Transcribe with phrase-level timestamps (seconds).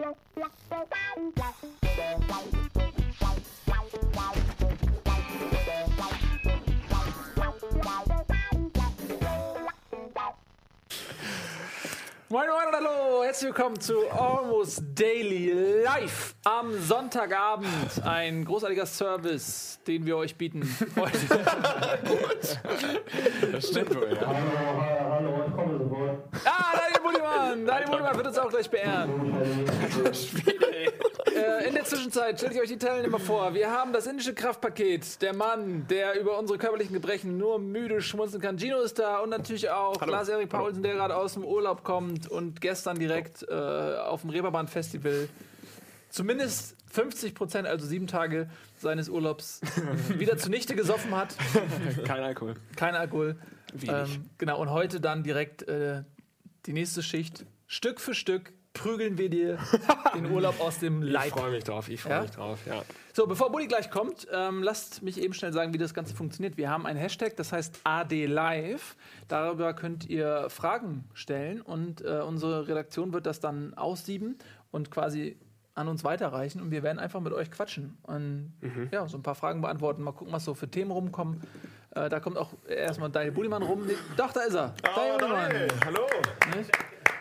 [0.00, 0.14] Moin
[12.48, 17.68] Moin und hallo, herzlich willkommen zu Almost Daily Live am Sonntagabend.
[18.02, 20.62] Ein großartiger Service, den wir euch bieten
[20.96, 21.18] heute.
[23.52, 24.28] Das stimmt wohl, ja.
[25.10, 26.18] Hallo, ich komme sofort.
[26.46, 26.89] Ah, Daniel
[27.50, 27.66] Budimann!
[27.66, 29.10] Daniel Budimann wird uns auch gleich beehren.
[31.36, 33.54] Äh, in der Zwischenzeit stelle ich euch die Teilnehmer vor.
[33.54, 35.22] Wir haben das indische Kraftpaket.
[35.22, 38.58] Der Mann, der über unsere körperlichen Gebrechen nur müde schmunzeln kann.
[38.58, 42.60] Gino ist da und natürlich auch Lars-Erik Paulsen, der gerade aus dem Urlaub kommt und
[42.60, 45.28] gestern direkt äh, auf dem Reeperbahn-Festival
[46.10, 49.60] zumindest 50 Prozent, also sieben Tage seines Urlaubs,
[50.08, 51.36] wieder zunichte gesoffen hat.
[52.04, 52.54] Kein Alkohol.
[52.76, 53.36] Kein Alkohol.
[53.86, 56.02] Ähm, genau, und heute dann direkt äh,
[56.66, 57.44] die nächste Schicht.
[57.66, 59.58] Stück für Stück prügeln wir dir
[60.14, 61.30] den Urlaub aus dem Ich Leib.
[61.30, 62.22] freue mich drauf, ich freue Ja?
[62.22, 62.82] mich drauf, ja.
[63.12, 66.56] So, bevor Buddy gleich kommt, ähm, lasst mich eben schnell sagen, wie das Ganze funktioniert.
[66.56, 68.96] Wir haben einen Hashtag, das heißt AD Live.
[69.26, 74.38] Darüber könnt ihr Fragen stellen und äh, unsere Redaktion wird das dann aussieben
[74.70, 75.36] und quasi
[75.74, 78.52] an uns weiterreichen und wir werden einfach mit euch quatschen und
[78.92, 80.02] ja, so ein paar Fragen beantworten.
[80.02, 81.40] Mal gucken, was so für Themen rumkommen.
[81.94, 83.84] Äh, da kommt auch erstmal Daniel Budimann rum.
[83.86, 84.74] Nee, Doch, da ist er.
[84.82, 85.68] Daniel Budimann.
[85.84, 86.06] hallo.
[86.56, 86.70] Nicht?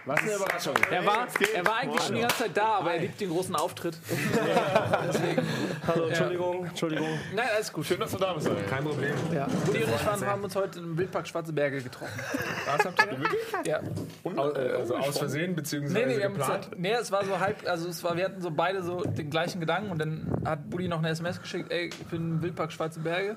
[0.10, 0.74] Was eine Überraschung.
[0.90, 3.56] Er war, er war eigentlich schon die ganze Zeit da, aber er liebt den großen
[3.56, 3.96] Auftritt.
[5.08, 5.42] Deswegen.
[5.88, 7.08] Hallo, Entschuldigung, Entschuldigung.
[7.36, 7.86] Nein, alles gut.
[7.86, 8.48] Schön, dass du da bist.
[8.48, 8.54] Ey.
[8.68, 9.14] Kein Problem.
[9.32, 9.46] Ja.
[9.68, 12.20] Buddy und ich waren, haben uns heute im Wildpark Schwarze Berge getroffen.
[12.66, 13.42] Was habt ihr wirklich?
[13.68, 13.82] Ja.
[14.24, 16.68] Au- äh, Also aus Versehen, beziehungsweise Nee, nee, wir haben uns geplant?
[16.70, 19.30] halt, nee, es war so halb, also es war, wir hatten so beide so den
[19.30, 22.72] gleichen Gedanken und dann hat Buddy noch eine SMS geschickt, ey, ich bin im Wildpark
[22.72, 23.36] Schwarze Berge,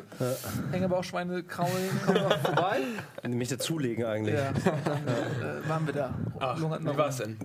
[0.71, 2.79] Hängebauchschweine kraulen, komm doch vorbei.
[3.29, 4.35] Mich dazulegen eigentlich.
[4.35, 4.53] Ja,
[4.85, 6.15] dann äh, waren wir da.
[6.41, 7.39] Ach, Lungerten noch wie war's denn?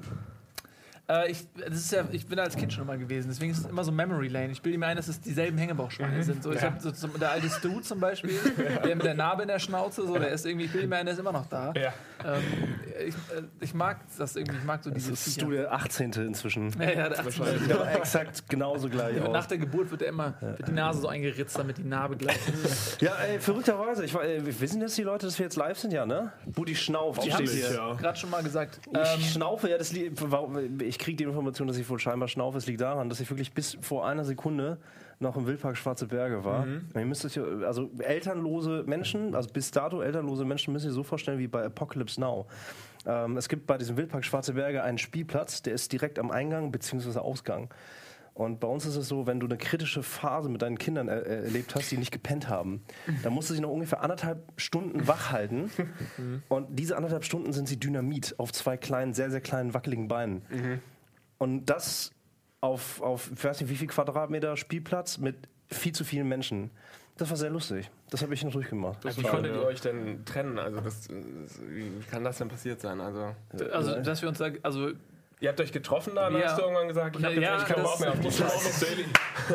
[1.09, 3.59] Äh, ich, das ist ja, ich bin da als Kind schon immer gewesen, deswegen ist
[3.59, 4.51] es immer so Memory Lane.
[4.51, 6.43] Ich bilde mir ein, dass es dieselben Hängebauchschweine sind.
[6.43, 6.71] So, ich Ja.
[6.71, 8.37] hab so, so, der alte Stu zum Beispiel,
[8.83, 11.05] der mit der Narbe in der Schnauze, so, der ist irgendwie, ich bilde mir ein,
[11.05, 11.73] der ist immer noch da.
[11.77, 11.93] Ja.
[12.25, 12.41] Ähm,
[13.07, 16.11] ich, äh, ich mag das irgendwie, ich mag so diese Das ist du der 18.
[16.13, 16.71] inzwischen.
[16.77, 17.31] Ja, ja, der 18.
[17.59, 19.47] Sieht aber exakt genauso gleich Nach aus.
[19.47, 23.01] der Geburt wird er immer, wird die Nase so eingeritzt, damit die Narbe gleich ist.
[23.07, 24.03] Ja, ey, verrückterweise.
[24.03, 25.93] Ich, war- äh, wissen jetzt die Leute, dass wir jetzt live sind?
[25.93, 26.33] Ja, ne?
[26.47, 27.71] Budi Schnauf Die haben hier.
[27.71, 27.93] ja.
[27.93, 28.79] gerade schon mal gesagt.
[28.91, 30.57] Ich Ähm, schnaufe, ja, das warum-
[30.97, 32.57] ich kriege die Information, dass ich wohl scheinbar schnaufe.
[32.57, 34.79] Es liegt daran, dass ich wirklich bis vor einer Sekunde
[35.19, 36.63] noch im Wildpark Schwarze Berge war.
[36.63, 41.03] Und Ihr müsst euch, also elternlose Menschen, also bis dato elternlose Menschen, müsst ihr so
[41.03, 42.47] vorstellen wie bei Apocalypse Now.
[43.05, 46.71] Ähm, es gibt bei diesem Wildpark Schwarze Berge einen Spielplatz, der ist direkt am Eingang
[46.71, 47.19] bzw.
[47.19, 47.69] Ausgang.
[48.37, 51.25] Und bei uns ist es so, wenn du eine kritische Phase mit deinen Kindern er
[51.25, 52.83] erlebt hast, die nicht gepennt haben,
[53.23, 55.71] dann musst du sie noch ungefähr anderthalb Stunden wach halten.
[56.47, 60.43] Und diese anderthalb Stunden sind sie Dynamit auf zwei kleinen, sehr, sehr kleinen, wackeligen Beinen.
[61.39, 62.11] Und das
[62.61, 65.35] auf, auf, ich weiß nicht, wie viel Quadratmeter Spielplatz mit
[65.71, 66.69] viel zu vielen Menschen.
[67.17, 67.89] Das war sehr lustig.
[68.11, 69.03] Das habe ich noch durchgemacht.
[69.17, 70.59] Wie konntet ihr euch denn trennen?
[70.59, 73.01] Also, das, wie kann das denn passiert sein?
[73.01, 73.33] Also,
[73.71, 74.91] also, dass wir uns sagen, also,
[75.39, 76.45] ihr habt euch getroffen da, Ja.
[76.49, 78.81] hast du irgendwann gesagt, ich habe Ja, jetzt keinen das- Bock mehr auf die Almost
[78.83, 79.05] Daily.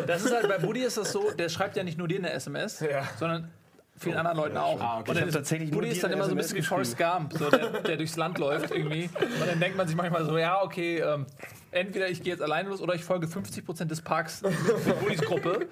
[0.06, 2.32] das ist halt, bei Buddy ist das so, der schreibt ja nicht nur dir eine
[2.32, 3.02] SMS, Ja.
[3.18, 3.50] sondern
[3.96, 4.80] vielen anderen Leuten auch.
[4.80, 5.10] Ah, okay.
[5.10, 7.68] Und dann tatsächlich Buddy ist dann immer so ein bisschen wie Forrest Gump, so, der,
[7.82, 9.04] der durchs Land läuft irgendwie.
[9.40, 11.26] Und dann denkt man sich manchmal so, ja, okay, ähm,
[11.70, 15.68] entweder ich gehe jetzt alleine los oder ich folge 50% des Parks mit Buddys Gruppe.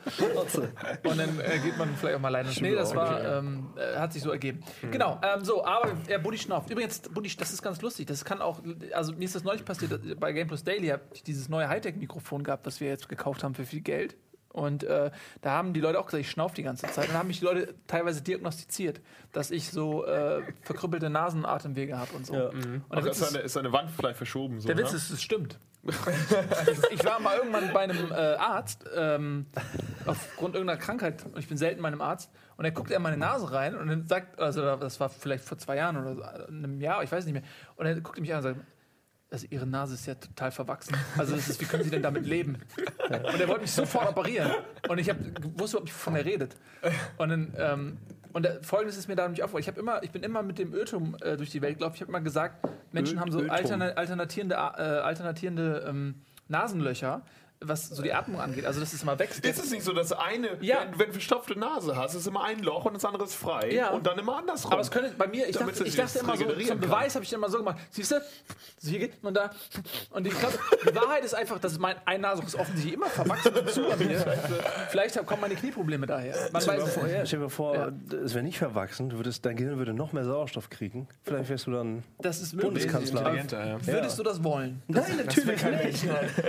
[1.05, 2.51] Und dann äh, geht man vielleicht auch mal alleine.
[2.61, 4.61] Nee, das war, ähm, äh, hat sich so ergeben.
[4.91, 6.71] Genau, ähm, so, aber er Buddy schnauft.
[6.71, 8.07] Übrigens, Buddy, das ist ganz lustig.
[8.07, 8.61] Das kann auch,
[8.93, 11.69] also mir ist das neulich passiert, dass- bei Game Plus Daily habe ich dieses neue
[11.69, 14.17] Hightech-Mikrofon gehabt, was wir jetzt gekauft haben für viel Geld.
[14.53, 15.11] Und äh,
[15.43, 17.05] da haben die Leute auch gesagt, ich schnaufe die ganze Zeit.
[17.05, 19.01] Und dann haben mich die Leute teilweise diagnostiziert,
[19.33, 22.35] dass ich so äh, verkrüppelte Nasenatemwege habe und so.
[22.35, 22.49] Ja.
[22.49, 24.61] Und Ach, der Witz ist, seine, ist seine Wand vielleicht verschoben?
[24.61, 24.97] So, der Witz ne?
[24.97, 25.59] ist, es stimmt.
[26.91, 29.47] ich, war mal irgendwann bei einem äh, Arzt, ähm,
[30.05, 33.17] aufgrund irgendeiner Krankheit, und ich bin selten bei einem Arzt, und er guckt in meine
[33.17, 36.59] Nase rein und dann sagt, also das war vielleicht vor zwei Jahren oder so, in
[36.59, 37.45] einem Jahr, ich weiß nicht mehr,
[37.77, 38.61] und er guckt mich an und sagt,
[39.31, 40.97] also ihre Nase ist ja total verwachsen.
[41.17, 42.59] Also das ist, wie können Sie denn damit leben?
[43.09, 44.51] Und er wollte mich sofort operieren.
[44.89, 45.17] Und ich hab,
[45.59, 46.57] wusste überhaupt nicht, wovon er redet.
[47.19, 47.99] Und dann, ähm,
[48.33, 49.75] und da, folgendes ist mir da nicht aufgefallen.
[49.77, 51.95] Ich, immer, ich bin immer mit dem Ötum äh, durch die Welt gelaufen.
[51.97, 56.15] Ich habe immer gesagt, Menschen Ö- haben so alterna alternatierende, äh, alternatierende ähm,
[56.49, 57.23] Nasenlöcher,
[57.63, 58.65] was so die Atmung angeht.
[58.65, 59.45] Also, dass es mal wächst.
[59.45, 60.79] Ist es nicht so, dass eine, Ja.
[60.91, 63.71] wenn, wenn du verstopfte Nase hast, ist immer ein Loch und das andere ist frei
[63.73, 63.91] Ja.
[63.91, 64.73] und dann immer andersrum.
[64.73, 67.15] Aber es könnte bei mir, ich Damit dachte, ich dachte das immer so, zum Beweis
[67.15, 67.77] habe ich immer so gemacht.
[67.91, 68.17] Siehst du,
[68.79, 69.51] so hier geht man da.
[70.11, 70.59] Und ich glaube,
[70.91, 73.97] die Wahrheit ist einfach, dass mein ein Nasenloch ist offensichtlich immer verwachsen und zu bei
[73.97, 74.19] mir.
[74.89, 76.35] Vielleicht kommen meine Knieprobleme daher.
[76.53, 77.13] Man Stell dir weiß mal es vor, nicht.
[77.15, 77.93] ja, stell dir vor Ja.
[78.25, 81.09] es wäre nicht verwachsen, würdest, dein Gehirn würde noch mehr Sauerstoff kriegen.
[81.25, 82.57] Vielleicht wärst du dann Das ist.
[82.59, 83.25] Bundeskanzler.
[83.85, 84.83] Würdest du das wollen?
[84.89, 86.05] Nein, natürlich nicht.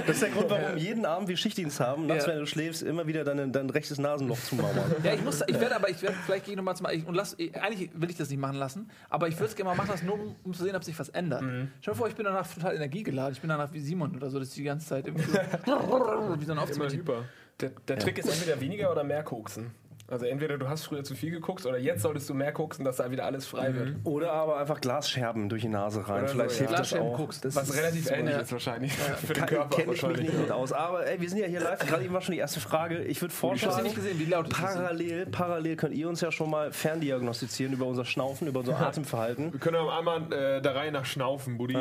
[0.08, 2.32] Das ist der Grund, warum jeden Abend wir Schichtdienst haben, nachts, Ja.
[2.34, 4.78] wenn du schläfst, immer wieder dein, dein rechtes Nasenloch zumauern.
[5.04, 7.16] Ja, ich muss, ich werde aber, ich werde, vielleicht gehe ich nochmal zum, ich, und
[7.16, 9.76] lass, ich, eigentlich will ich das nicht machen lassen, aber ich würde es gerne mal
[9.76, 11.42] machen lassen, nur um, um zu sehen, ob sich was ändert.
[11.82, 14.40] Stell dir vor, ich bin danach total energiegeladen, ich bin danach wie Simon oder so,
[14.40, 16.92] dass ich die ganze Zeit irgendwie so, wie so ein Immer Aufzug.
[16.92, 17.26] hyper.
[17.60, 19.72] Der, der Trick ist entweder weniger oder mehr koksen.
[20.12, 22.98] Also entweder du hast früher zu viel geguckt oder jetzt solltest du mehr koksen, dass
[22.98, 23.96] da wieder alles frei wird.
[24.04, 26.24] Oder aber einfach Glasscherben durch die Nase rein.
[26.24, 26.78] Oder Vielleicht so, hilft ja.
[26.80, 27.18] das Glasscherben auch.
[27.18, 27.46] guckst.
[27.46, 28.42] Das Was ist- relativ ähnlich Ja.
[28.42, 29.76] ist wahrscheinlich für den Kann- Körper.
[29.78, 30.74] Kenne ich mich nicht mit aus.
[30.74, 31.80] Aber ey, wir sind ja hier live.
[31.80, 33.04] Gerade eben war schon die erste Frage.
[33.06, 34.74] Ich würde Ich habe sie vorschlagen, nicht gesehen, wie laut ist das?
[34.76, 39.54] parallel, parallel könnt ihr uns ja schon mal ferndiagnostizieren über unser Schnaufen, über unser Atemverhalten.
[39.54, 41.78] wir können aber einmal äh, der Reihe nach schnaufen, Buddy.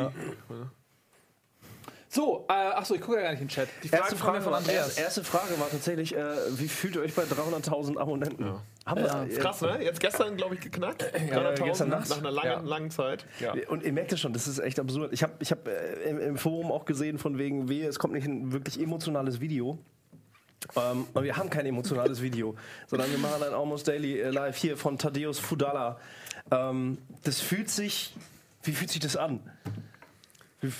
[2.13, 3.69] So, äh, achso, ich gucke ja gar nicht in den Chat.
[3.83, 4.87] Die Frage, kommt ja von Andreas.
[4.87, 6.19] erste, erste Frage war tatsächlich, äh,
[6.59, 8.53] wie fühlt ihr euch bei 300.000 Abonnenten?
[8.85, 9.79] Haben wir, äh, Krass, ne?
[9.81, 11.03] Jetzt gestern, glaube ich, geknackt.
[11.03, 12.09] 300.000 gestern Nacht.
[12.09, 12.59] nach einer langen, Ja.
[12.59, 13.25] langen Zeit.
[13.39, 13.53] Ja.
[13.69, 15.13] Und ihr merkt es schon, das ist echt absurd.
[15.13, 18.13] Ich habe ich hab, äh, im, im Forum auch gesehen, von wegen, wehe, es kommt
[18.13, 19.79] nicht ein wirklich emotionales Video.
[20.75, 22.55] Ähm, aber wir haben kein emotionales Video,
[22.87, 25.97] sondern wir machen ein Almost Daily äh, Live hier von Thaddeus Fudala.
[26.51, 28.13] Ähm, das fühlt sich,
[28.63, 29.39] wie fühlt sich das an?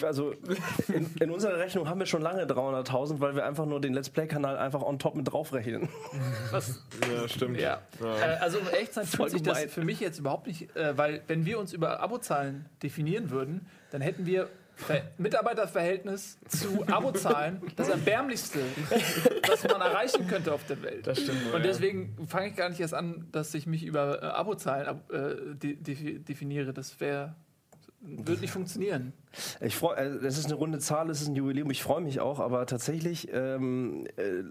[0.04, 0.34] Also
[0.94, 4.10] in, in unserer Rechnung haben wir schon lange 300.000, weil wir einfach nur den Let's
[4.10, 5.90] Play-Kanal einfach on top mit draufrechnen.
[6.52, 7.60] Ja, stimmt.
[7.60, 7.82] Ja.
[8.02, 10.98] Äh, also um echt sein, Voll fühlt sich das für mich jetzt überhaupt nicht, äh,
[10.98, 17.62] weil wenn wir uns über Abozahlen definieren würden, dann hätten wir Ver Mitarbeiterverhältnis zu Abozahlen
[17.76, 18.60] das erbärmlichste,
[19.48, 21.06] was man erreichen könnte auf der Welt.
[21.06, 21.46] Das stimmt.
[21.48, 21.60] Und ja.
[21.60, 25.36] deswegen fange ich gar nicht erst an, dass ich mich über äh, Abozahlen ab, äh,
[25.56, 26.74] de defi- definiere.
[26.74, 27.36] Das wäre
[28.02, 29.14] wird nicht funktionieren.
[29.60, 32.20] Ich freu, äh, es ist eine runde Zahl, es ist ein Jubiläum, ich freue mich
[32.20, 34.44] auch, aber tatsächlich ähm, äh,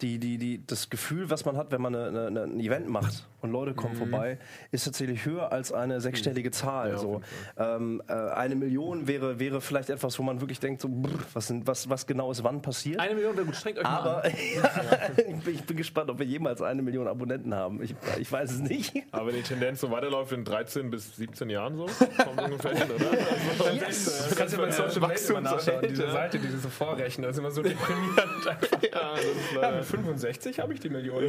[0.00, 3.28] die, die, die, das Gefühl, was man hat, wenn man eine, eine, ein Event macht
[3.42, 4.38] und Leute kommen vorbei,
[4.70, 6.98] ist tatsächlich höher als eine sechsstellige Zahl.
[6.98, 7.20] so.
[7.56, 11.46] ähm, äh, eine Million wäre, wäre vielleicht etwas, wo man wirklich denkt, so, brr, was,
[11.46, 13.00] sind, was, was genau ist wann passiert.
[13.00, 14.32] Eine Million wäre gut, strengt euch mal aber an.
[15.16, 17.82] ich, bin, ich bin gespannt, ob wir jemals eine Million Abonnenten haben.
[17.82, 18.94] Ich, ich weiß es nicht.
[19.12, 21.86] Aber wenn die Tendenz so weiterläuft in 13 bis 17 Jahren so,
[22.24, 23.10] kommt ungefähr hin, oder?
[23.10, 26.10] Also, Du kannst ja bei Social Media immer nachschauen, diese.
[26.10, 28.18] Seite, die sie so vorrechnen, das ist immer so deprimierend.
[28.92, 31.24] Ja, das ist Ja, mit 65 habe ich die Million.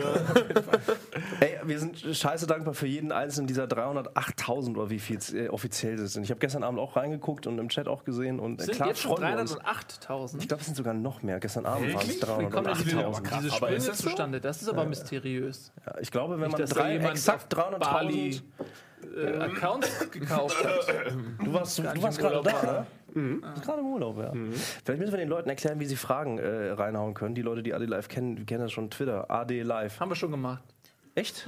[1.39, 5.49] Ey, wir sind scheiße dankbar für jeden einzelnen dieser 308.000 oder wie viel es äh,
[5.49, 6.23] offiziell sind.
[6.23, 8.87] Ich habe gestern Abend auch reingeguckt und im Chat auch gesehen und äh, Sind klar
[8.89, 9.57] jetzt schon freuen wir uns.
[9.57, 10.39] 308.000.
[10.39, 11.39] Ich glaube, es sind sogar noch mehr.
[11.39, 13.21] Gestern Abend waren es Wie kommen denn diese, 308.000.
[13.21, 14.09] diese Aber Sprünge ist das so?
[14.09, 14.41] zustande?
[14.41, 15.71] Das ist aber mysteriös.
[15.85, 18.41] Ja, ich glaube, wenn Nicht, man drei, exakt auf Bali
[19.03, 19.17] 300.000...
[19.17, 21.13] äh, Accounts gekauft hat.
[21.43, 22.85] Du warst, du nicht warst gerade da, ne?
[23.13, 24.31] Du warst gerade im Urlaub, ja.
[24.85, 27.35] Vielleicht müssen wir den Leuten erklären, wie sie Fragen äh, reinhauen können.
[27.35, 29.29] Die Leute, die AD Live kennen, kennen das schon Twitter.
[29.29, 29.99] AD Live.
[29.99, 30.63] Haben wir schon gemacht.
[31.13, 31.45] Echt?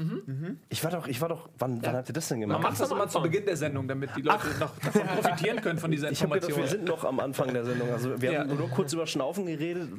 [0.69, 2.63] Ich war doch, ich war doch, wann, wann habt ihr das denn Man gemacht?
[2.63, 5.89] macht das immer zu Beginn der Sendung, damit die Leute noch davon profitieren können von
[5.89, 6.79] dieser Ich habe gedacht, wir Information.
[6.79, 7.89] sind noch am Anfang der Sendung.
[7.91, 8.39] Also wir Ja.
[8.41, 9.89] haben nur kurz über Schnaufen geredet.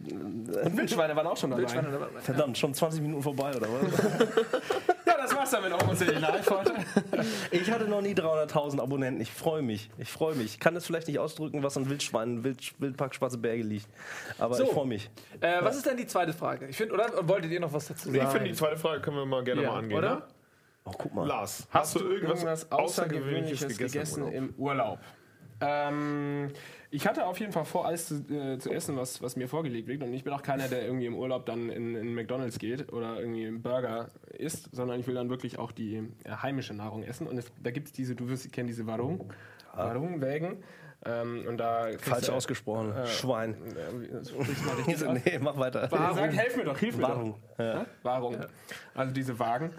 [0.77, 1.67] Wildschweine waren auch schon dabei.
[2.21, 4.27] Verdammt, schon 20 Minuten vorbei, oder was?
[5.25, 6.75] Das war's dann mit Almost Daily Live heute.
[7.51, 9.23] Ich hatte noch nie 300.000 Abonnenten.
[9.23, 9.89] Ich freue mich.
[9.97, 10.47] Ich freue mich.
[10.55, 13.87] Ich kann das vielleicht nicht ausdrücken, was an Wildschweinen, Wild, Wildpark Schwarze Berge liegt.
[14.39, 14.65] Aber So.
[14.65, 15.09] ich freue mich.
[15.41, 16.67] Äh, was ist denn die zweite Frage?
[16.67, 18.23] Ich finde, oder wolltet ihr noch was dazu sagen?
[18.23, 19.97] Ich finde, die zweite Frage können wir mal gerne Ja, mal angehen.
[19.97, 20.15] oder?
[20.17, 20.23] Ne?
[20.85, 21.27] Oh, guck mal.
[21.27, 24.99] Lars, Hast du irgendwas Außergewöhnliches gegessen, im im Urlaub?
[25.63, 26.51] Ähm,
[26.95, 29.89] ich hatte auf jeden Fall vor, alles zu, äh, zu essen, was, was mir vorgelegt
[29.89, 30.05] wird.
[30.05, 33.19] Und ich bin auch keiner, der irgendwie im Urlaub dann in, in McDonalds geht oder
[33.19, 37.27] irgendwie einen Burger isst, sondern ich will dann wirklich auch die äh, heimische Nahrung essen.
[37.27, 39.33] Und es, da gibt es diese, du wirst kennen diese Warung,
[39.75, 40.59] Warung-Wägen.
[41.07, 42.95] Ähm, und da Falsch du- ausgesprochen.
[43.07, 43.55] Schwein.
[43.77, 45.89] Äh, das sprichst mal nee, mach weiter.
[45.91, 47.35] Sag, helf mir doch, hilf mir Wahrung.
[47.59, 47.65] doch.
[47.65, 47.85] Ja.
[48.03, 48.37] Wahrung.
[48.95, 49.71] Also diese Wagen.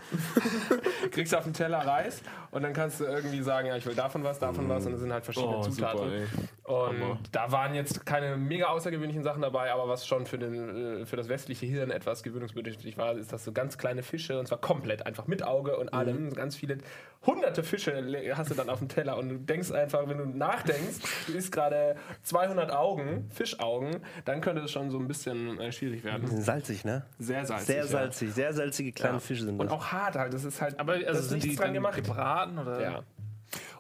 [1.11, 4.23] Kriegst auf den Teller Reis und dann kannst du irgendwie sagen, ja, ich will davon
[4.23, 6.27] was, davon was und es sind halt verschiedene Oh, Zutaten.
[6.63, 7.19] super, und Hammer.
[7.31, 11.15] da waren jetzt keine mega außergewöhnlichen Sachen dabei, aber was schon für, den, äh, für
[11.15, 15.05] das westliche Hirn etwas gewöhnungsbedürftig war, ist, dass so ganz kleine Fische und zwar komplett
[15.05, 16.77] einfach mit Auge und allem, ganz viele
[17.25, 17.93] hunderte Fische
[18.35, 21.51] hast du dann auf dem Teller und du denkst einfach, wenn du nachdenkst, du isst
[21.51, 26.27] gerade 200 Augen, Fischaugen, dann könnte es schon so ein bisschen äh, schwierig werden.
[26.41, 27.05] Salzig, ne?
[27.19, 27.67] Sehr salzig.
[27.67, 27.87] Sehr ja.
[27.87, 28.33] salzig.
[28.33, 29.19] Sehr salzige kleine Ja.
[29.19, 29.73] Fische sind Und das.
[29.73, 30.33] auch hart halt.
[30.33, 30.79] Das ist halt.
[30.79, 31.95] Aber das also ist sind die nichts dran dann gemacht.
[31.95, 32.81] gebraten oder?
[32.81, 33.03] Ja.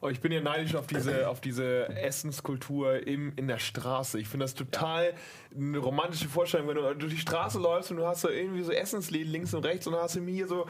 [0.01, 4.19] Oh, ich bin ja neidisch auf diese, auf diese Essenskultur im, in der Straße.
[4.19, 5.13] Ich finde das total
[5.55, 8.71] eine romantische Vorstellung, wenn du durch die Straße läufst und du hast so irgendwie so
[8.71, 10.65] Essensläden links und rechts und dann hast du hier so,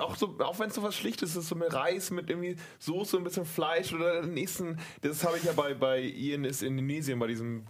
[0.00, 3.16] auch so, auch wenn es so was Schlichtes ist, so mit Reis, mit irgendwie Soße,
[3.16, 7.18] ein bisschen Fleisch oder den nächsten, das habe ich ja bei, bei Ian ist Indonesien,
[7.18, 7.64] bei diesem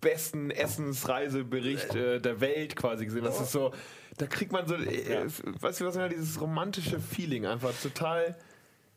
[0.00, 3.24] besten Essensreisebericht äh, der Welt quasi gesehen.
[3.24, 3.72] Das ist so,
[4.18, 5.26] da kriegt man so, äh,
[5.60, 8.36] weißt du was, ja, dieses romantische Feeling einfach total,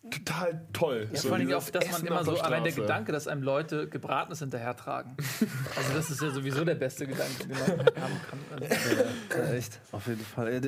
[0.10, 1.08] total toll.
[1.12, 2.74] Ja, So vor allem auch, dass man immer so, allein der.
[2.74, 5.15] Gedanke, dass einem Leute Gebratenes hinterhertragen.
[5.75, 8.39] also das ist ja sowieso der beste Gedanke, den man haben kann.
[8.62, 8.75] Also,
[9.38, 10.48] Ja, echt, auf jeden Fall.
[10.53, 10.62] Äh,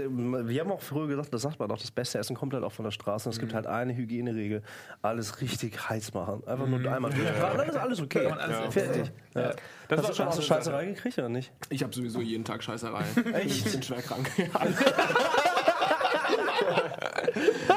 [0.48, 2.72] Wir haben auch früher gesagt, das sagt man auch, das beste Essen kommt halt auch
[2.72, 3.30] von der Straße.
[3.30, 3.42] Und es Mhm.
[3.42, 4.62] gibt halt eine Hygieneregel:
[5.02, 6.46] alles richtig heiß machen.
[6.46, 8.28] Einfach nur einmal durchbraten, dann ist alles okay.
[8.28, 8.34] Mhm.
[8.38, 8.74] Alles.
[8.74, 9.12] Fertig.
[9.34, 9.54] Ja.
[9.88, 11.52] Das Hast war du schon hast du Scheißerei gekriegt oder nicht?
[11.70, 13.04] Ich habe sowieso jeden Tag Scheißerei.
[13.34, 13.66] Echt?
[13.68, 14.30] Ich bin schwer krank.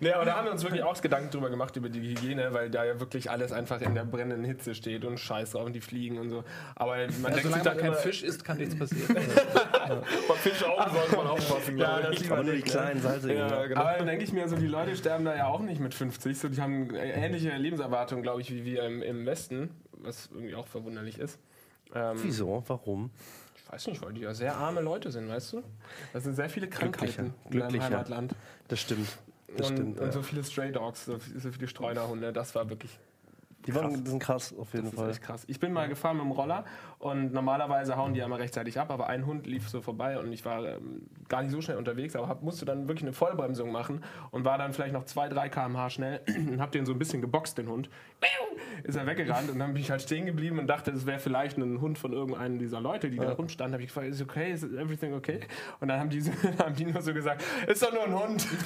[0.00, 2.70] nee, aber da haben wir uns wirklich auch Gedanken drüber gemacht, über die Hygiene, weil
[2.70, 5.80] da ja wirklich alles einfach in der brennenden Hitze steht und Scheiß drauf und die
[5.80, 6.44] fliegen und so.
[6.74, 9.14] Aber man ja, denkt sich solange dann man kein Fisch isst, kann nichts passieren.
[9.14, 12.30] Bei Fischaugen sollte man aufpassen, Ja, glaube das ich.
[12.32, 13.36] Aber nur die kleinen salzigen.
[13.36, 13.68] Ja, ne?
[13.68, 13.80] genau.
[13.80, 16.38] Aber dann denke ich mir, so die Leute sterben da ja auch nicht mit 50,
[16.38, 20.66] so die haben ähnliche Lebenserwartungen, glaube ich, wie wir im, im Westen, was irgendwie auch
[20.66, 21.38] verwunderlich ist.
[21.94, 22.62] Ähm, Wieso?
[22.66, 23.10] Warum?
[23.68, 25.62] Ich weiß nicht, weil die ja sehr arme Leute sind, weißt du?
[26.14, 27.84] Das sind sehr viele Krankheiten in Glücklicher.
[27.84, 28.34] meinem Heimatland.
[28.68, 29.08] Das stimmt.
[29.56, 30.00] Das und, stimmt.
[30.00, 30.12] und ja.
[30.12, 32.98] so viele Stray Dogs, so, so viele Streunerhunde, das war wirklich
[33.68, 35.10] Die waren, die sind krass, auf jeden das ist Fall.
[35.10, 35.44] echt krass.
[35.46, 36.64] Ich bin mal gefahren mit dem Roller
[36.98, 40.32] und normalerweise hauen die ja immer rechtzeitig ab, aber ein Hund lief so vorbei und
[40.32, 43.70] ich war ähm, gar nicht so schnell unterwegs, aber hab, musste dann wirklich eine Vollbremsung
[43.70, 46.20] machen und war dann vielleicht noch 2, 3 km/h schnell
[46.50, 47.90] und hab den so ein bisschen geboxt, den Hund.
[48.84, 51.58] Ist er weggerannt und dann bin ich halt stehen geblieben und dachte, das wäre vielleicht
[51.58, 53.74] ein Hund von irgendeinem dieser Leute, die da rumstanden.
[53.74, 55.40] Habe ich gefragt, is okay, is everything okay?
[55.80, 56.22] Und dann haben die,
[56.58, 58.46] haben die nur so gesagt, ist doch nur ein Hund.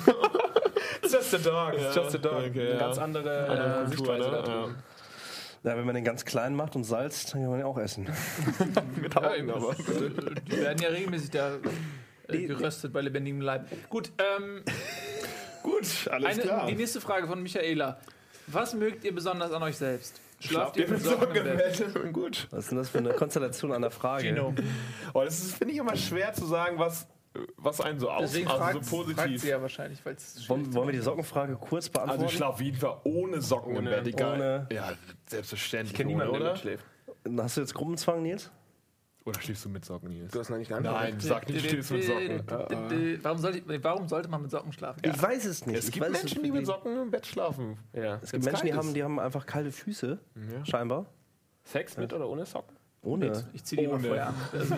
[1.03, 2.45] It's just a dog, it's just a dog.
[2.45, 2.79] okay, Eine ja.
[2.79, 4.37] ganz andere, Andere äh, Kultur, Sichtweise ne?
[4.37, 4.75] da drüben.
[4.75, 4.83] Ja,
[5.63, 8.09] wenn man den ganz klein macht und salzt, dann kann man den auch essen.
[9.01, 9.75] Mit Augen aber.
[10.51, 11.59] Die werden ja regelmäßig da
[12.29, 13.67] äh, geröstet bei lebendigem Leib.
[13.89, 14.63] Gut, ähm,
[15.63, 16.67] Gut, alles eine, klar.
[16.67, 17.99] die nächste Frage von Michaela.
[18.49, 20.21] Was mögt ihr besonders an euch selbst?
[20.41, 22.13] Schlaft ihr mit Socken im Bett?
[22.13, 22.49] Gut.
[22.51, 24.25] Was ist denn das für eine Konstellation an der Frage?
[24.25, 24.53] Gino.
[25.15, 27.07] Oh, das ist, finde ich, immer schwer zu sagen, was,
[27.57, 29.41] was einen so aus, Deswegen also fragt, so fragt positiv.
[29.41, 30.17] sie ja wahrscheinlich, weil
[30.49, 32.25] Wollen, wollen wir die Sockenfrage kurz Also beantworten?
[32.25, 34.35] ich schlafe auf jeden Fall ohne Socken im Ohne- Bett, egal.
[34.35, 34.93] ohne- Ja,
[35.27, 35.93] selbstverständlich.
[35.93, 36.53] Ich kenne niemanden, der oder?
[36.53, 36.85] mitschläft.
[37.39, 38.51] Hast du jetzt Gruppenzwang, Nils?
[39.25, 40.33] Oder schläfst du mit Socken, Nils?
[40.33, 42.43] Du hast noch nicht Nein, sag nicht, du schläfst mit Socken.
[43.23, 45.01] Warum sollte, warum sollte man mit Socken schlafen?
[45.05, 45.79] Ich weiß es nicht.
[45.79, 47.79] Es ich gibt Menschen, die mit Socken im Bett schlafen.
[47.93, 48.19] Ja.
[48.21, 50.19] Es gibt Menschen, die haben, die haben einfach kalte Füße,
[50.65, 51.07] scheinbar.
[51.65, 52.77] Sex mit oder ohne Socken?
[53.05, 53.33] Ohne.
[53.53, 54.35] Ich ziehe die immer vorher an.
[54.53, 54.77] Also,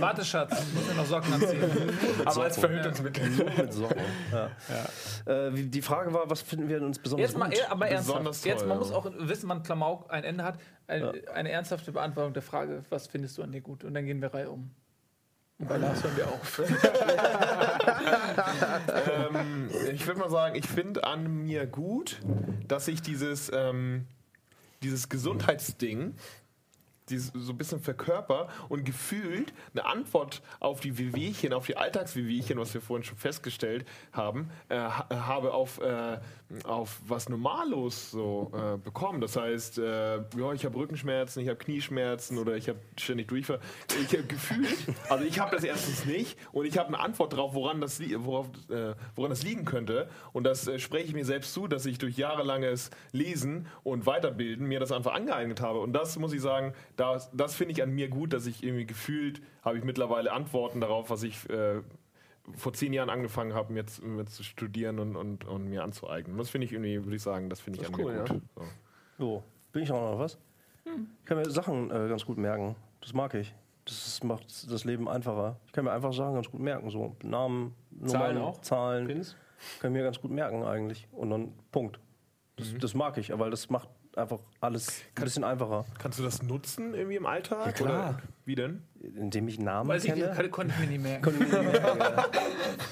[0.00, 1.64] Warte, Schatz, ich muss mir noch Socken anziehen.
[2.24, 3.28] Aber als Verhütungsmittel.
[3.30, 4.02] Nur mit Socken.
[4.32, 5.32] Ja.
[5.32, 7.58] Äh, wie- die Frage war, was finden wir an uns besonders Jetzt mal, gut?
[7.68, 8.06] aber ernsthaft.
[8.18, 8.84] Besonders Jetzt, toll, man ja.
[8.84, 10.60] muss auch wissen, wann Klamauk ein Ende hat.
[10.86, 13.82] Eine, eine ernsthafte Beantwortung der Frage, was findest du an dir gut?
[13.82, 14.70] Und dann gehen wir Reihe um.
[15.58, 16.62] Und bei Lars hören wir auf.
[19.08, 22.20] ähm, ich würde mal sagen, ich finde an mir gut,
[22.68, 24.06] dass ich dieses, ähm,
[24.82, 26.14] dieses Gesundheitsding
[27.10, 32.58] dieses so ein bisschen verkörper und gefühlt eine Antwort auf die Wehwehchen, auf die Alltagswehwehchen,
[32.58, 36.18] was wir vorhin schon festgestellt haben, äh, ha- habe auf, äh,
[36.64, 39.20] auf was Normalos so äh, bekommen.
[39.20, 43.60] Das heißt, äh, ja, ich habe Rückenschmerzen, ich habe Knieschmerzen oder ich habe ständig Durchfall.
[44.02, 44.76] Ich habe gefühlt,
[45.08, 48.46] also ich habe das erstens nicht und ich habe eine Antwort drauf, woran das, worauf,
[48.70, 50.08] äh, woran das liegen könnte.
[50.32, 54.66] Und das äh, spreche ich mir selbst zu, dass ich durch jahrelanges Lesen und Weiterbilden
[54.66, 55.80] mir das einfach angeeignet habe.
[55.80, 58.84] Und das muss ich sagen, das, das finde ich an mir gut, dass ich irgendwie
[58.86, 61.80] gefühlt habe ich mittlerweile Antworten darauf, was ich äh,
[62.56, 66.32] vor zehn Jahren angefangen habe, mir, zu- mir zu studieren und, und, und mir anzueignen.
[66.32, 68.24] Und das finde ich irgendwie, würde ich sagen, das finde ich Das an cool, mir
[68.24, 68.42] gut.
[68.56, 68.62] So.
[69.18, 70.38] So, bin ich auch noch was?
[70.84, 72.74] Ich kann mir Sachen äh, ganz gut merken.
[73.00, 73.54] Das mag ich.
[73.84, 75.56] Das macht das Leben einfacher.
[75.66, 76.90] Ich kann mir einfach Sachen ganz gut merken.
[76.90, 77.74] So Namen,
[78.06, 78.60] Zahlen Nummern, auch?
[78.60, 79.06] Zahlen.
[79.06, 79.36] Pins?
[79.80, 81.06] Kann ich mir ganz gut merken eigentlich.
[81.12, 81.98] Und dann Punkt.
[82.56, 82.78] Das, Mhm.
[82.80, 85.84] das mag ich, weil das macht einfach alles ein bisschen einfacher.
[85.98, 87.66] Kannst du das nutzen irgendwie im Alltag?
[87.66, 88.08] Ja, klar.
[88.10, 88.82] Oder wie denn?
[89.16, 90.32] Indem ich Namen Weiß ich, kenne.
[90.34, 91.22] kann, konnte ich mir nicht merken.
[91.22, 91.98] Konnte ich mir nicht merken,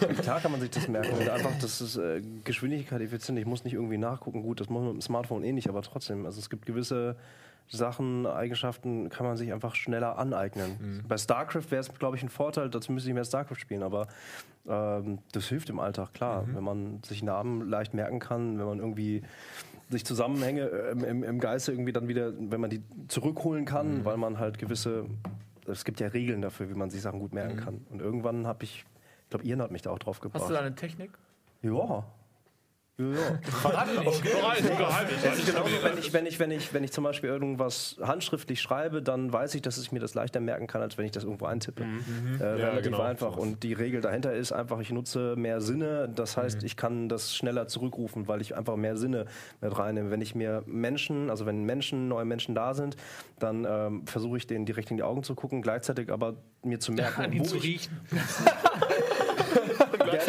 [0.00, 0.23] ja.
[0.23, 1.16] Klar kann man sich das merken.
[1.18, 3.38] Und einfach, das ist äh, Geschwindigkeit, effizient.
[3.38, 4.42] Ich muss nicht irgendwie nachgucken.
[4.42, 6.26] Gut, das muss man mit dem Smartphone eh nicht, aber trotzdem.
[6.26, 7.16] Also es gibt gewisse
[7.68, 11.04] Sachen, Eigenschaften, kann man sich einfach schneller aneignen.
[11.08, 14.06] Bei StarCraft wäre es, glaube ich, ein Vorteil, dazu müsste ich mehr StarCraft spielen, aber
[14.68, 16.46] ähm, das hilft im Alltag, klar.
[16.46, 19.23] Wenn man sich Namen leicht merken kann, wenn man irgendwie
[19.88, 24.16] sich Zusammenhänge äh, im, im, Geiste irgendwie dann wieder, wenn man die zurückholen kann, weil
[24.16, 25.07] man halt gewisse,
[25.66, 27.87] es gibt ja Regeln dafür, wie man sich Sachen gut merken kann.
[27.90, 28.85] Und irgendwann habe ich,
[29.25, 30.43] ich glaube, Ian hat mich da auch drauf gebracht.
[30.43, 31.11] Hast du da eine Technik?
[31.62, 32.05] ja.
[32.99, 34.23] Verrat ihn nicht.
[35.23, 38.62] Das ist genauso, wenn ich, wenn, ich, wenn, ich, wenn ich zum Beispiel irgendwas handschriftlich
[38.62, 41.25] schreibe, dann weiß ich, dass ich mir das leichter merken kann, als wenn ich das
[41.25, 41.85] irgendwo eintippe.
[42.38, 43.37] Äh, relativ genau, einfach.
[43.37, 46.09] Und die Regel dahinter ist einfach, ich nutze mehr Sinne.
[46.09, 49.26] Das heißt, ich kann das schneller zurückrufen, weil ich einfach mehr Sinne
[49.61, 50.11] mit reinnehme.
[50.11, 52.97] Wenn ich mir Menschen, also wenn Menschen, neue Menschen da sind,
[53.38, 56.93] dann ähm, versuche ich denen direkt in die Augen zu gucken, gleichzeitig aber mir zu
[56.93, 57.91] merken, ihn wo zu ich,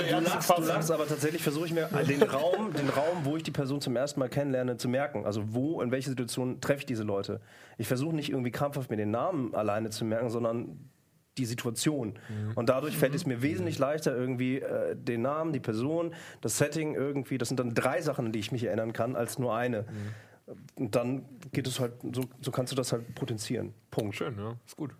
[0.03, 3.43] du lachst, du lachst, aber tatsächlich versuche ich mir den Raum, den Raum, wo ich
[3.43, 5.25] die Person zum ersten Mal kennenlerne, zu merken.
[5.25, 7.41] Also wo, in welcher Situation treffe ich diese Leute.
[7.77, 10.89] Ich versuche nicht irgendwie krampfhaft mir den Namen alleine zu merken, sondern
[11.37, 12.17] die Situation.
[12.55, 16.95] Und dadurch fällt es mir wesentlich leichter, irgendwie äh, den Namen, die Person, das Setting
[16.95, 19.85] irgendwie, das sind dann drei Sachen, an die ich mich erinnern kann, als nur eine.
[20.75, 23.73] Und dann geht es halt, so, so kannst du das halt potenzieren.
[23.91, 24.15] Punkt.
[24.15, 24.55] Schön, ja.
[24.65, 24.91] Ist gut.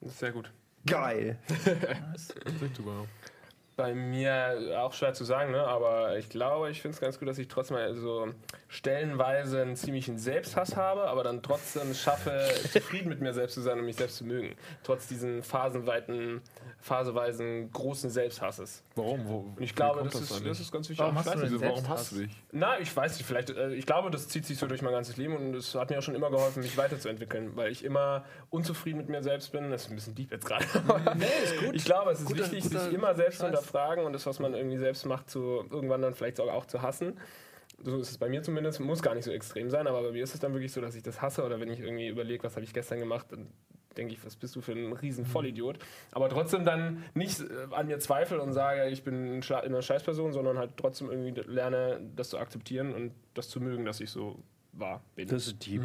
[0.00, 0.52] Ist sehr gut.
[0.86, 1.38] Geil.
[2.76, 3.06] Super.
[3.78, 5.62] Bei mir auch schwer zu sagen, ne?
[5.62, 8.26] aber ich glaube, ich finde es ganz gut, dass ich trotzdem so
[8.66, 12.32] stellenweise einen ziemlichen Selbsthass habe, aber dann trotzdem schaffe,
[12.72, 14.56] zufrieden mit mir selbst zu sein und mich selbst zu mögen.
[14.82, 16.40] Trotz diesen phasenweiten,
[16.80, 18.82] phaseweisen großen Selbsthasses.
[18.96, 19.28] Warum?
[19.28, 20.98] Wo, Und ich glaube, kommt das, ist, das ist ganz wichtig.
[20.98, 22.32] Warum hast du denn Warum hast du dich?
[22.50, 25.16] Na, ich weiß nicht, vielleicht, äh, ich glaube, das zieht sich so durch mein ganzes
[25.16, 28.98] Leben und es hat mir auch schon immer geholfen, mich weiterzuentwickeln, weil ich immer unzufrieden
[28.98, 29.70] mit mir selbst bin.
[29.70, 30.64] Das ist ein bisschen deep jetzt gerade.
[31.16, 31.76] Nee, ist gut.
[31.76, 33.67] Ich glaube, es ist Guter- wichtig, sich immer selbst zu Scheiß.
[33.68, 36.82] Hinterfragen und das, was man irgendwie selbst macht, zu irgendwann dann vielleicht sogar auch zu
[36.82, 37.18] hassen.
[37.82, 40.24] So ist es bei mir zumindest, muss gar nicht so extrem sein, aber bei mir
[40.24, 42.56] ist es dann wirklich so, dass ich das hasse oder wenn ich irgendwie überlege, was
[42.56, 43.46] habe ich gestern gemacht, dann
[43.96, 45.78] denke ich, was bist du für ein riesen Vollidiot.
[46.12, 50.58] Aber trotzdem dann nicht äh, an mir zweifle und sage, ich bin eine Scheißperson, sondern
[50.58, 55.02] halt trotzdem irgendwie lerne, das zu akzeptieren und das zu mögen, dass ich so war.
[55.14, 55.28] Bin.
[55.28, 55.82] Das ist deep.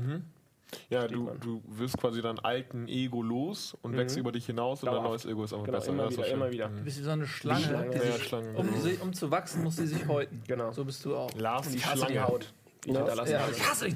[0.89, 4.91] Ja, du, du wirst quasi dein alten Ego los und wächst über dich hinaus und
[4.91, 5.91] dein neues Ego ist einfach Genau, besser.
[5.91, 6.69] immer wieder, immer wieder.
[6.69, 7.63] Du bist wie so eine Schlange.
[7.65, 7.89] Schlange.
[7.91, 8.79] die Ja, sich, Schlange, um, genau.
[8.81, 10.41] sie, um zu wachsen, muss sie sich häuten.
[10.47, 10.71] Genau.
[10.71, 11.31] So bist du auch.
[11.35, 12.27] Lars die Ich hasse die Schlange.
[12.27, 12.53] Haut.
[12.85, 13.95] Ich hinterlassen Ja, ich hasse dich.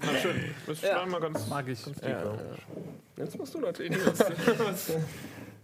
[0.00, 0.36] Na schön.
[0.66, 0.88] Das Ja.
[1.00, 1.06] ja.
[1.06, 1.84] mal ganz, Mag ich.
[1.84, 2.34] ganz ja.
[3.16, 3.96] Jetzt musst du natürlich.
[4.58, 4.92] Was,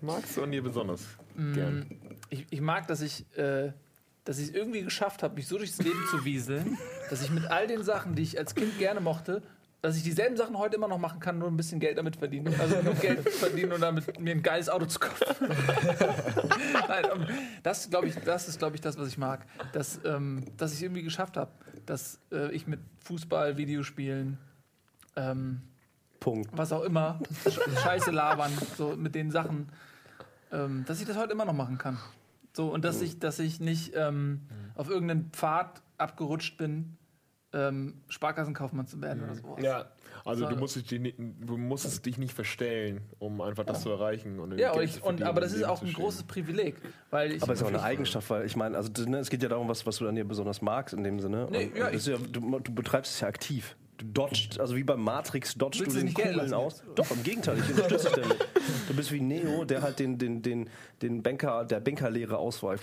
[0.01, 1.03] Magst du an dir besonders?
[1.37, 1.83] Mm,
[2.31, 3.73] Ich, ich mag, dass ich äh,
[4.25, 6.79] dass ich es irgendwie geschafft habe, mich so durchs Leben zu wieseln,
[7.11, 9.43] dass ich mit all den Sachen, die ich als Kind gerne mochte,
[9.81, 12.55] dass ich dieselben Sachen heute immer noch machen kann, nur ein bisschen Geld damit verdienen.
[12.61, 15.49] Also nur Geld verdienen und damit mir ein geiles Auto zu kaufen.
[16.89, 17.27] Nein,
[17.65, 20.77] das glaube ich, das ist glaube ich das, was ich mag, dass, ähm, dass ich
[20.79, 21.51] es irgendwie geschafft habe,
[21.87, 24.39] dass äh, ich mit Fußball, Videospielen,
[25.17, 25.63] ähm,
[26.21, 26.51] Punkt.
[26.57, 29.69] was auch immer, Sch- Scheiße labern, so mit den Sachen,
[30.53, 31.99] ähm, dass ich das heute immer noch machen kann.
[32.55, 34.43] So, und dass ich, dass ich nicht ähm,
[34.75, 36.97] auf irgendeinen Pfad abgerutscht bin,
[37.55, 39.63] ähm, Sparkassenkaufmann zu werden oder sowas.
[39.63, 39.85] ja,
[40.25, 40.87] Also du musst, dich,
[41.17, 44.41] du musstest dich nicht verstellen, um einfach das zu erreichen.
[44.41, 46.03] Und Ja, ich, und, aber das ist auch ein stehen.
[46.03, 46.77] großes Privileg,
[47.11, 49.43] weil ich Aber es ist auch eine Eigenschaft, weil ich meine, also ne, es geht
[49.43, 51.47] ja darum, was, was du an dir besonders magst in dem Sinne.
[51.51, 53.77] Nee, Und- ja, und ja, du, du betreibst es ja aktiv.
[54.03, 56.83] Du dodgst, also wie beim Matrix, dodgst Willst du den Kugeln aus.
[56.97, 58.37] Doch, im Gegenteil, ich unterstütze dich damit.
[58.89, 60.69] Du bist wie Neo, der halt den, den, den,
[61.01, 62.83] den Banker, der Bankerlehre ausweicht.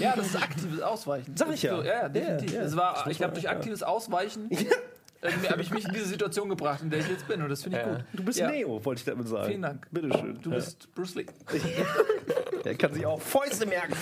[0.00, 1.36] Ja, das ist aktives Ausweichen.
[1.36, 1.76] Sag ich ja.
[1.76, 2.52] So, ja, ja, definitiv.
[2.52, 2.66] Ja, ja.
[2.66, 3.50] Es war, ich habe man- durch ja.
[3.50, 4.48] aktives Ausweichen
[5.22, 7.42] irgendwie habe ich mich in diese Situation gebracht, in der ich jetzt bin.
[7.42, 7.92] Und das finde ich Ja.
[7.92, 8.04] gut.
[8.14, 8.50] Du bist Ja.
[8.50, 9.48] Neo, wollte ich damit sagen.
[9.48, 9.86] Vielen Dank.
[9.90, 10.38] Bitteschön.
[10.40, 11.26] Du bist Bruce Lee.
[12.64, 13.94] Der kann sich auch Fäuste merken.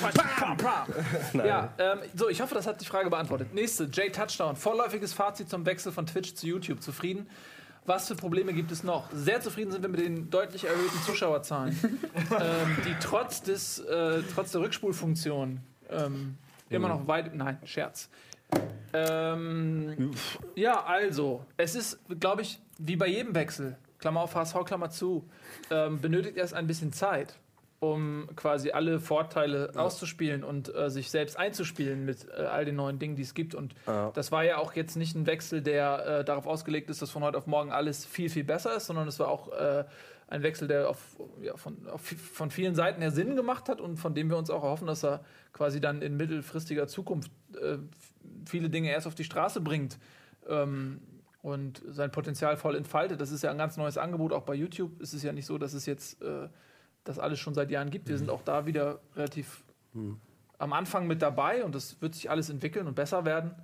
[1.35, 3.55] Ja, ähm, so, ich hoffe, das hat die Frage beantwortet.
[3.55, 4.57] Nächste, Jay Touchdown.
[4.57, 6.83] Vorläufiges Fazit zum Wechsel von Twitch zu YouTube.
[6.83, 7.29] Zufrieden?
[7.87, 9.09] Was für Probleme gibt es noch?
[9.13, 11.79] Sehr zufrieden sind wir mit den deutlich erhöhten Zuschauerzahlen,
[12.39, 16.37] ähm, die trotz, des, äh, trotz der Rückspulfunktion ähm,
[16.69, 17.35] immer noch weit.
[17.35, 18.11] Nein, Scherz.
[18.93, 20.11] Ähm,
[20.55, 25.29] ja, also, es ist, glaube ich, wie bei jedem Wechsel, Klammer auf HSV, Klammer zu,
[25.71, 27.39] ähm, benötigt erst ein bisschen Zeit,
[27.81, 32.99] um quasi alle Vorteile auszuspielen und äh, sich selbst einzuspielen mit äh, all den neuen
[32.99, 33.55] Dingen, die es gibt.
[33.55, 34.11] Und Ja.
[34.15, 37.23] das war ja auch jetzt nicht ein Wechsel, der äh, darauf ausgelegt ist, dass von
[37.23, 39.85] heute auf morgen alles viel, viel besser ist, sondern es war auch äh,
[40.27, 40.99] ein Wechsel, der auf,
[41.41, 44.51] ja, von, auf, von vielen Seiten her Sinn gemacht hat und von dem wir uns
[44.51, 47.79] auch erhoffen, dass er quasi dann in mittelfristiger Zukunft äh,
[48.45, 49.99] viele Dinge erst auf die Straße bringt.
[50.49, 51.01] Ähm,
[51.41, 53.21] und sein Potenzial voll entfaltet.
[53.21, 55.01] Das ist ja ein ganz neues Angebot, auch bei YouTube.
[55.01, 56.49] Es ist ja nicht so, dass es jetzt äh,
[57.09, 58.09] das alles schon seit Jahren gibt.
[58.09, 59.65] Wir sind auch da wieder relativ
[60.59, 63.55] am Anfang mit dabei und das wird sich alles entwickeln und besser werden.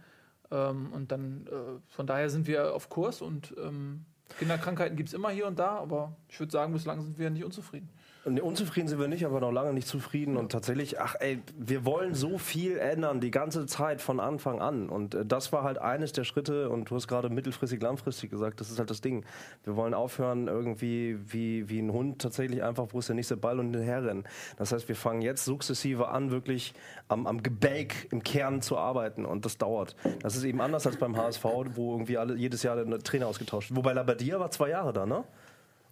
[0.51, 4.07] Ähm, und dann, äh, von daher sind wir auf Kurs und ähm,
[4.39, 7.45] Kinderkrankheiten gibt es immer hier und da, aber ich würde sagen, bislang sind wir nicht
[7.45, 7.91] unzufrieden.
[8.27, 10.39] Nee, unzufrieden sind wir nicht, aber noch lange nicht zufrieden.
[10.39, 14.89] Und tatsächlich, ach ey, wir wollen so viel ändern, die ganze Zeit von Anfang an.
[14.89, 16.71] Und äh, das war halt eines der Schritte.
[16.71, 19.27] Und du hast gerade mittelfristig, langfristig gesagt, das ist halt das Ding.
[19.65, 23.59] Wir wollen aufhören, irgendwie wie, wie ein Hund tatsächlich einfach, wo ist der nächste Ball
[23.61, 24.25] und hinterherrennen.
[24.57, 26.73] Das heißt, wir fangen jetzt sukzessive an, wirklich
[27.09, 29.27] am, am Gebälk im Kern zu arbeiten.
[29.27, 29.97] Und das dauert.
[30.23, 33.69] Das ist eben anders als beim HSV, wo irgendwie alle, jedes Jahr der Trainer ausgetauscht
[33.69, 33.77] wird.
[33.77, 35.25] Wobei Labadia war zwei Jahre da, ne?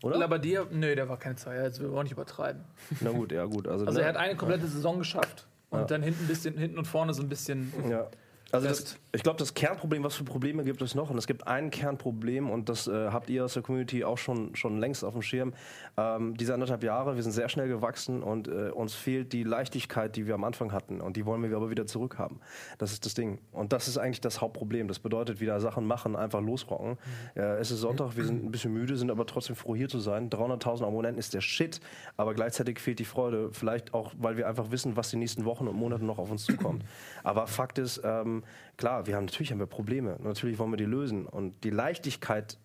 [0.03, 0.19] Oder?
[0.19, 2.63] Labadia, nö, der war keine zwei, jetzt will wir auch nicht übertreiben.
[3.01, 3.69] Na gut, ja gut.
[3.69, 4.05] Also, Also ne?
[4.05, 7.29] er hat eine komplette Saison geschafft und dann hinten bisschen, hinten und vorne so ein
[7.29, 7.73] bisschen.
[7.89, 8.09] Ja.
[8.53, 11.09] Also das, ich glaube, das Kernproblem, was für Probleme gibt es noch?
[11.09, 14.55] Und es gibt ein Kernproblem und das äh, habt ihr aus der Community auch schon,
[14.55, 15.55] schon längst auf dem Schirm.
[15.97, 20.17] Ähm, diese anderthalb Jahre, wir sind sehr schnell gewachsen und äh, uns fehlt die Leichtigkeit,
[20.17, 22.41] die wir am Anfang hatten und die wollen wir aber wieder zurückhaben.
[22.77, 23.39] Das ist das Ding.
[23.53, 24.87] Und das ist eigentlich das Hauptproblem.
[24.87, 26.99] Das bedeutet wieder Sachen machen, einfach losrocken.
[27.35, 29.99] Äh, es ist Sonntag, wir sind ein bisschen müde, sind aber trotzdem froh hier zu
[29.99, 30.29] sein.
[30.29, 31.81] 300.000 Abonnenten ist der Shit,
[32.19, 33.49] aber gleichzeitig fehlt die Freude.
[33.53, 36.45] Vielleicht auch, weil wir einfach wissen, was die nächsten Wochen und Monate noch auf uns
[36.45, 36.85] zukommt.
[37.25, 38.42] aber Fakt ist, ähm,
[38.77, 40.17] klar, wir haben natürlich haben wir Probleme.
[40.23, 41.27] Natürlich wollen wir die lösen.
[41.27, 42.59] Und die Leichtigkeit,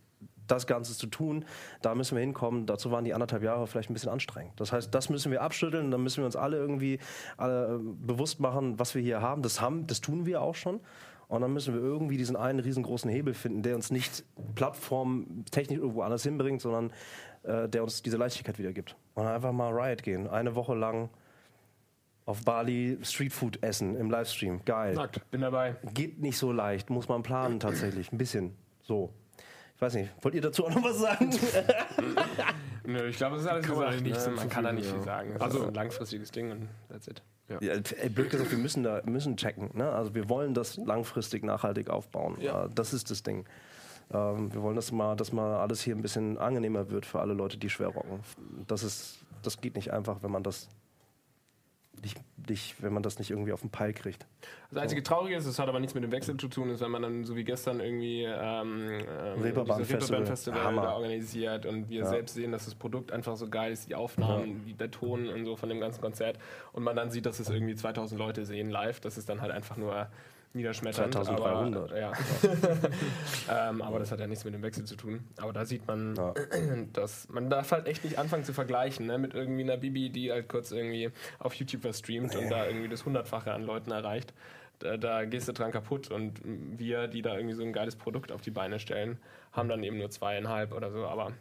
[0.48, 1.46] das Ganze zu tun,
[1.82, 2.66] da müssen wir hinkommen.
[2.66, 4.54] Dazu waren die anderthalb Jahre vielleicht ein bisschen anstrengend.
[4.60, 5.92] Das heißt, das müssen wir abschütteln.
[5.92, 7.00] Dann müssen wir uns alle irgendwie
[7.36, 9.42] alle äh, bewusst machen, was wir hier haben.
[9.42, 10.80] Das haben, das tun wir auch schon.
[11.28, 14.24] Und dann müssen wir irgendwie diesen einen riesengroßen Hebel finden, der uns nicht
[14.56, 16.92] plattformtechnisch irgendwo anders hinbringt, sondern
[17.44, 18.96] äh, der uns diese Leichtigkeit wieder gibt.
[19.14, 20.28] Und einfach mal Riot gehen.
[20.30, 21.10] Eine Woche lang
[22.28, 24.62] auf Bali Streetfood essen im Livestream.
[24.66, 24.94] Geil.
[24.94, 25.78] Nackt, bin dabei.
[25.94, 28.12] Geht nicht so leicht, muss man planen tatsächlich.
[28.12, 28.54] Ein bisschen.
[28.84, 29.12] So.
[29.76, 31.30] Ich weiß nicht, wollt ihr dazu auch noch was sagen?
[32.86, 34.04] Nö, ich glaube, das ist alles Kann man gesagt.
[34.04, 34.10] ne?
[34.10, 35.04] nicht Man kann da nicht viel ja.
[35.04, 35.36] sagen.
[35.40, 37.22] Das ist ein langfristiges Ding und that's it.
[37.48, 39.70] ja, ey, blöd gesagt, wir müssen da müssen checken.
[39.74, 39.90] Ne?
[39.90, 42.38] Also wir wollen das langfristig nachhaltig aufbauen.
[42.42, 42.66] Ja.
[42.66, 43.46] Äh, Das ist das Ding.
[44.12, 47.34] Ähm, wir wollen, dass mal, dass mal alles hier ein bisschen angenehmer wird für alle
[47.34, 48.20] Leute, die schwer rocken.
[48.68, 50.70] Das ist, das geht nicht einfach, wenn man das
[52.04, 54.26] nicht, nicht, wenn man das nicht irgendwie auf den Peil kriegt.
[54.72, 56.92] Das einzige Traurige ist, es hat aber nichts mit dem Wechsel zu tun, ist, wenn
[56.92, 60.24] man dann so wie gestern irgendwie ähm, ähm, Reeperbahn dieses Festival.
[60.24, 60.82] Reeperbahn Hammer.
[60.84, 64.66] da organisiert und wir selbst sehen, dass das Produkt einfach so geil ist, die Aufnahmen,
[64.66, 66.38] wie der Ton und so von dem ganzen Konzert
[66.74, 69.52] und man dann sieht, dass es irgendwie 2000 Leute sehen live, das ist dann halt
[69.52, 70.08] einfach nur
[70.58, 71.14] niederschmetternd.
[71.14, 71.92] 2300.
[71.92, 72.12] Aber, ja.
[73.70, 75.26] ähm, aber das hat ja nichts mit dem Wechsel zu tun.
[75.38, 76.34] Aber da sieht man, Ja.
[76.94, 80.32] dass man darf halt echt nicht anfangen zu vergleichen ne, mit irgendwie einer Bibi, die
[80.32, 84.34] halt kurz irgendwie auf YouTube was streamt und da irgendwie das Hundertfache an Leuten erreicht.
[84.80, 88.32] Da, da gehst du dran kaputt und wir, die da irgendwie so ein geiles Produkt
[88.32, 89.18] auf die Beine stellen,
[89.52, 91.08] haben dann eben nur zweieinhalb oder so.
[91.08, 91.32] Aber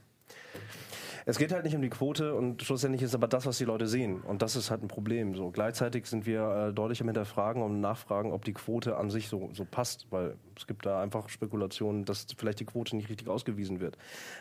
[1.29, 3.89] Es geht halt nicht um die Quote und schlussendlich ist aber das, was die Leute
[3.89, 4.21] sehen.
[4.21, 5.35] Und das ist halt ein Problem.
[5.35, 9.27] So gleichzeitig sind wir äh, deutlich am Hinterfragen und nachfragen, ob die Quote an sich
[9.27, 13.27] so, so passt, weil es gibt da einfach Spekulationen, dass vielleicht die Quote nicht richtig
[13.27, 13.99] ausgewiesen wird.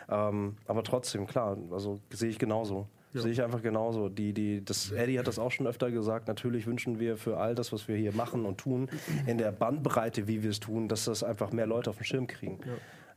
[0.10, 2.88] Ähm, aber trotzdem, klar, also sehe ich genauso.
[3.16, 4.10] Sehe ich einfach genauso.
[4.10, 6.28] Die, die, das, Eddie hat das auch schon öfter gesagt.
[6.28, 8.90] Natürlich wünschen wir für all das, was wir hier machen und tun,
[9.26, 12.28] in der Bandbreite, wie wir es tun, dass das einfach mehr Leute auf den Schirm
[12.28, 12.60] kriegen.
[12.62, 12.68] Äh,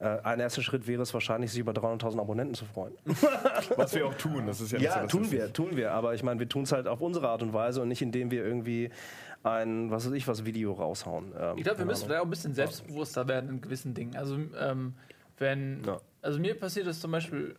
[0.06, 2.94] ein erster Schritt wäre es wahrscheinlich, sich über 300.000 Abonnenten zu freuen.
[3.76, 5.76] Was wir auch tun, das ist ja, nicht so, Ja, dass tun das wir, tun
[5.76, 5.92] wir.
[5.92, 8.30] Aber ich meine, wir tun es halt auf unsere Art und Weise und nicht, indem
[8.30, 8.90] wir irgendwie
[9.42, 11.32] ein, was weiß ich, was Video raushauen.
[11.38, 12.06] Ähm, Ich glaube, wir müssen Ahnung.
[12.06, 14.16] vielleicht auch ein bisschen selbstbewusster werden in gewissen Dingen.
[14.16, 14.94] Also, ähm,
[15.38, 16.00] wenn, Ja.
[16.22, 17.56] also mir passiert es zum Beispiel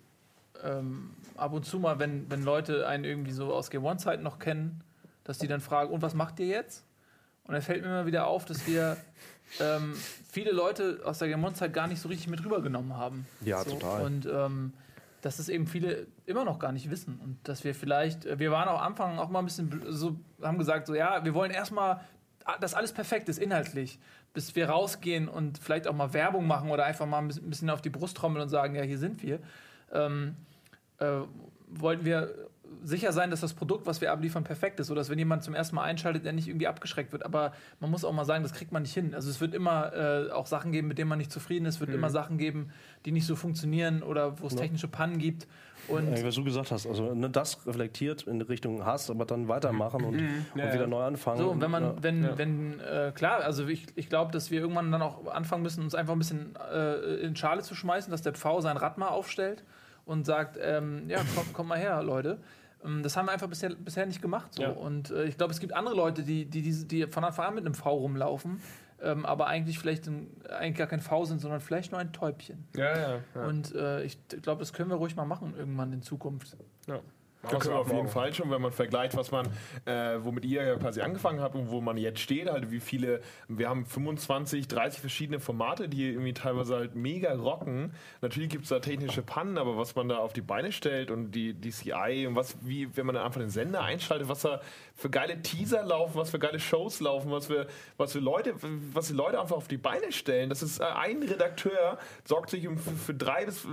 [0.63, 4.39] ähm, ab und zu mal, wenn, wenn Leute einen irgendwie so aus Game One-Zeiten noch
[4.39, 4.81] kennen,
[5.23, 6.85] dass die dann fragen, und was macht ihr jetzt?
[7.49, 8.95] Und dann fällt mir immer wieder auf, dass wir
[9.59, 9.95] ähm,
[10.31, 13.25] viele Leute aus der Game One-Zeit gar nicht so richtig mit rübergenommen haben.
[13.43, 13.71] Ja, so.
[13.71, 14.03] total.
[14.03, 14.71] Und ähm,
[15.21, 17.19] dass es eben viele immer noch gar nicht wissen.
[17.23, 20.15] Und dass wir vielleicht, äh, wir waren auch am Anfang auch mal ein bisschen so,
[20.43, 22.01] haben gesagt, so ja, wir wollen erstmal,
[22.45, 23.97] ah, dass alles perfekt ist, inhaltlich,
[24.31, 27.49] bis wir rausgehen und vielleicht auch mal Werbung machen oder einfach mal ein bisschen- ein
[27.49, 29.39] bisschen auf die Brust trommeln und sagen, ja, hier sind wir.
[29.91, 30.35] Ähm,
[30.99, 31.21] äh,
[31.67, 32.48] wollten wir
[32.83, 35.75] sicher sein, dass das Produkt, was wir abliefern, perfekt ist, sodass wenn jemand zum ersten
[35.75, 37.25] Mal einschaltet, der nicht irgendwie abgeschreckt wird.
[37.25, 39.13] Aber man muss auch mal sagen, das kriegt man nicht hin.
[39.13, 41.75] Also es wird immer äh, auch Sachen geben, mit denen man nicht zufrieden ist.
[41.75, 42.71] Es wird immer Sachen geben,
[43.05, 45.47] die nicht so funktionieren oder wo es technische Pannen gibt.
[45.87, 49.47] Und Ja, was du gesagt hast, also ne, das reflektiert in Richtung Hass, aber dann
[49.47, 51.39] weitermachen und, und wieder neu anfangen.
[51.39, 51.95] So, und wenn man, ja.
[52.01, 55.83] wenn, wenn, äh, klar, also ich, ich glaube, dass wir irgendwann dann auch anfangen müssen,
[55.83, 59.07] uns einfach ein bisschen äh, in Schale zu schmeißen, dass der Pfau sein Rad mal
[59.07, 59.63] aufstellt
[60.09, 62.39] und sagt, ähm, ja, komm, komm mal her, Leute.
[62.83, 64.55] Ähm, Das haben wir einfach bisher, bisher nicht gemacht.
[64.55, 64.63] So.
[64.63, 64.69] Ja.
[64.71, 67.55] Und äh, ich glaube, es gibt andere Leute, die, die, die, die von Anfang an
[67.55, 68.59] mit einem V rumlaufen,
[69.03, 72.67] ähm, aber eigentlich vielleicht ein, eigentlich gar kein V sind, sondern vielleicht nur ein Täubchen.
[72.75, 73.19] ja, ja.
[73.35, 73.45] ja.
[73.45, 76.57] Und äh, ich glaube, das können wir ruhig mal machen irgendwann in Zukunft.
[76.87, 76.99] Ja.
[77.41, 79.47] Wir auf jeden Fall schon, wenn man vergleicht, was man,
[79.85, 83.21] äh, womit ihr ja quasi angefangen habt und wo man jetzt steht, halt wie viele,
[83.47, 87.93] wir haben 25, 30 verschiedene Formate, die irgendwie teilweise halt mega rocken.
[88.21, 91.31] Natürlich gibt es da technische Pannen, aber was man da auf die Beine stellt und
[91.31, 94.59] die DCI und was, wie, wenn man dann einfach den Sender einschaltet, was da
[94.93, 98.53] für geile Teaser laufen, was für geile Shows laufen, was für, was für Leute,
[98.93, 100.49] was die Leute einfach auf die Beine stellen.
[100.49, 103.67] Das ist äh, ein Redakteur, sorgt sich um, für, für drei bis, äh,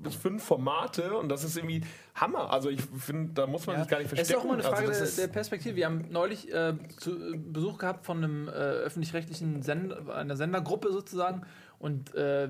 [0.00, 1.82] bis fünf Formate und das ist irgendwie
[2.16, 2.50] Hammer.
[2.50, 4.38] Also ich finde, da muss man sich gar nicht Es verstecken.
[4.38, 5.76] ist auch immer eine Frage also der, der Perspektive.
[5.76, 10.92] Wir haben neulich äh, zu, äh, Besuch gehabt von einem äh, öffentlich-rechtlichen Sender, einer Sendergruppe
[10.92, 11.42] sozusagen.
[11.78, 12.48] Und äh,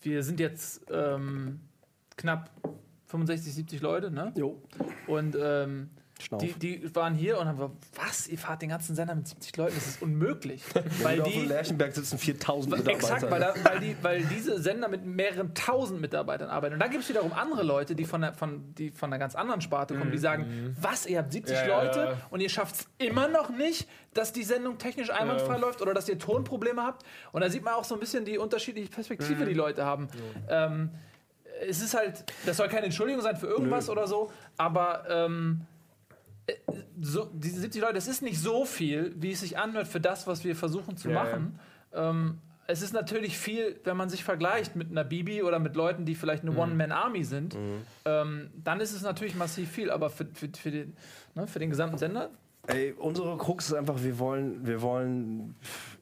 [0.00, 1.60] wir sind jetzt ähm,
[2.16, 2.50] knapp
[3.06, 4.32] 65, 70 Leute, ne?
[4.36, 4.62] Jo.
[5.06, 6.42] Und ähm, Schnauf.
[6.42, 9.56] die, die waren hier und haben gesagt, was, ihr fahrt den ganzen Sender mit 70
[9.56, 9.74] Leuten?
[9.76, 10.62] Das ist unmöglich.
[11.02, 12.98] weil auf dem die, Lerchenberg sitzen 4000 Mitarbeiter.
[12.98, 16.74] Exakt, weil, da, weil, die, weil diese Sender mit mehreren tausend Mitarbeitern arbeiten.
[16.74, 19.34] Und dann gibt es wiederum andere Leute, die von, der, von, die von einer ganz
[19.34, 22.16] anderen Sparte kommen, die sagen, was, ihr habt 70 Ja, ja, Leute ja.
[22.30, 26.08] und ihr schafft es immer noch nicht, dass die Sendung technisch einwandfrei läuft oder dass
[26.08, 27.04] ihr Tonprobleme habt.
[27.32, 30.08] Und da sieht man auch so ein bisschen die unterschiedliche Perspektive, die Leute haben.
[30.48, 30.90] Ähm,
[31.66, 35.77] es ist halt, das soll keine Entschuldigung sein für irgendwas oder so, aber ähm, äh,
[37.00, 40.26] so, diese 70 Leute, das ist nicht so viel, wie es sich anhört für das,
[40.26, 41.58] was wir versuchen zu Ja, machen.
[41.92, 46.04] Ähm, es ist natürlich viel, wenn man sich vergleicht mit einer Bibi oder mit Leuten,
[46.04, 47.56] die vielleicht eine One-Man-Army sind,
[48.04, 50.94] ähm, dann ist es natürlich massiv viel, aber für, für, für, den,
[51.34, 52.30] ne, für den gesamten Sender,
[52.68, 55.54] Ey, unsere Krux ist einfach, wir wollen, wir wollen,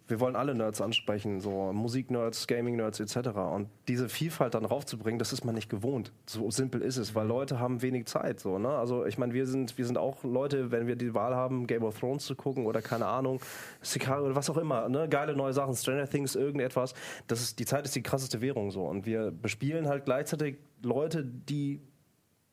[0.09, 3.29] wir wollen alle Nerds ansprechen, so Musik-Nerds, Gaming-Nerds etc.
[3.39, 6.13] Und diese Vielfalt dann raufzubringen, das ist man nicht gewohnt.
[6.27, 8.39] So simpel ist es, weil Leute haben wenig Zeit.
[8.39, 8.69] So, ne?
[8.69, 11.83] Also ich meine, wir sind, wir sind auch Leute, wenn wir die Wahl haben, Game
[11.83, 13.41] of Thrones zu gucken oder keine Ahnung,
[13.83, 15.09] Sicario oder was auch immer, ne?
[15.09, 16.95] geile neue Sachen, Stranger Things, irgendetwas.
[17.27, 18.85] Das ist, die Zeit ist die krasseste Währung so.
[18.85, 21.81] Und wir bespielen halt gleichzeitig Leute, die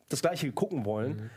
[0.10, 1.30] das gleiche gucken wollen,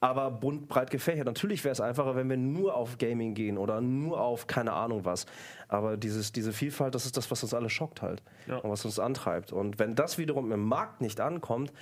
[0.00, 1.26] aber bunt, breit gefächert.
[1.26, 5.04] Natürlich wäre es einfacher, wenn wir nur auf Gaming gehen oder nur auf keine Ahnung
[5.04, 5.26] was.
[5.68, 8.98] Aber dieses, diese Vielfalt, das ist das, was uns alle schockt halt und was uns
[8.98, 9.52] antreibt.
[9.52, 11.72] Und wenn das wiederum im Markt nicht ankommt,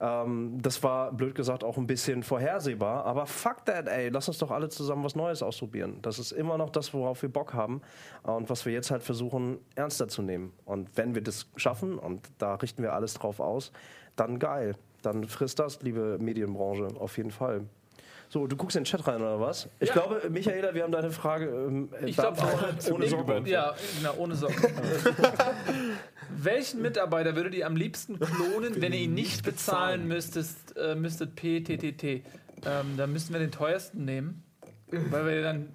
[0.00, 3.04] ähm, das war, blöd gesagt, auch ein bisschen vorhersehbar.
[3.04, 4.10] Aber fuck that, ey.
[4.10, 5.98] Lass uns doch alle zusammen was Neues ausprobieren.
[6.02, 7.82] Das ist immer noch das, worauf wir Bock haben
[8.22, 10.52] und was wir jetzt halt versuchen, ernster zu nehmen.
[10.64, 13.72] Und wenn wir das schaffen, und da richten wir alles drauf aus,
[14.14, 14.76] dann geil.
[15.06, 17.62] Dann frisst das, liebe Medienbranche, auf jeden Fall.
[18.28, 19.68] So, du guckst in den Chat rein, oder was?
[19.78, 19.94] Ich Ja.
[19.94, 22.94] glaube, Michaela, wir haben deine Frage ähm, Ich glaub beantwortet, auch.
[22.96, 23.42] ohne Sorge.
[23.48, 24.56] Ja, genau, ohne Sorgen.
[26.36, 31.36] Welchen Mitarbeiter würdet ihr am liebsten klonen, wenn ihr ihn nicht bezahlen müsstest, äh, müsstet
[31.36, 32.02] PTTT?
[32.64, 34.42] Ähm, dann müssten wir den teuersten nehmen,
[34.90, 35.68] weil wir dann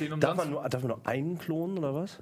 [0.00, 0.36] den Darf umsonst...
[0.38, 2.18] man, nur, darf man nur einen klonen, oder was?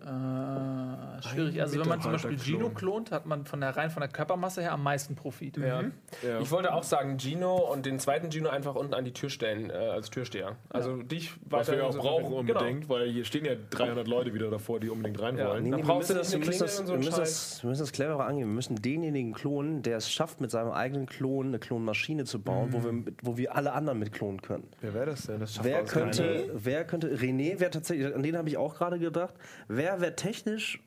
[0.00, 1.60] Äh, schwierig.
[1.60, 4.62] Also wenn man zum Beispiel Gino klont, hat man von der rein von der Körpermasse
[4.62, 5.56] her am meisten Profit.
[5.56, 5.82] Ja.
[6.22, 6.40] Ja.
[6.40, 9.70] Ich wollte auch sagen, Gino und den zweiten Gino einfach unten an die Tür stellen,
[9.70, 10.56] äh, als Türsteher.
[10.70, 12.60] Also dich Was wir ja auch so- brauchen Genau.
[12.60, 15.48] unbedingt, weil hier stehen ja 300 Leute wieder davor, die unbedingt rein Ja.
[15.48, 15.64] wollen.
[15.64, 17.16] Wir brauchst du müssen, das, wir, eine müssen Klingel das, und so wir, einen müssen
[17.18, 17.50] Scheiß.
[17.54, 18.48] das, wir müssen das cleverer angehen.
[18.48, 22.72] Wir müssen denjenigen klonen, der es schafft, mit seinem eigenen Klon eine Klonmaschine zu bauen,
[22.72, 24.68] wo, wir, mit- wo wir alle anderen mit klonen können.
[24.80, 25.40] Wer wäre das denn?
[25.40, 29.34] Das Wer könnte, wer könnte, René wäre tatsächlich, an den habe ich auch gerade gedacht,
[29.68, 30.80] wer wäre technisch,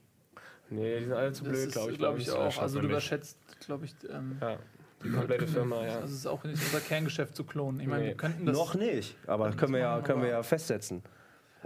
[0.70, 1.98] Nee, die sind alle zu Das blöd, glaube ich.
[2.00, 2.58] glaube ich, Das auch.
[2.62, 4.58] Also du überschätzt, glaube ich, ähm, Ja,
[5.04, 5.94] die komplette Firma, ja.
[5.96, 7.80] also es ist auch nicht unser Kerngeschäft zu klonen.
[7.80, 8.08] Ich meine, Nee.
[8.10, 8.58] wir könnten das...
[8.58, 11.04] noch nicht, aber können wir ja, können wir ja festsetzen.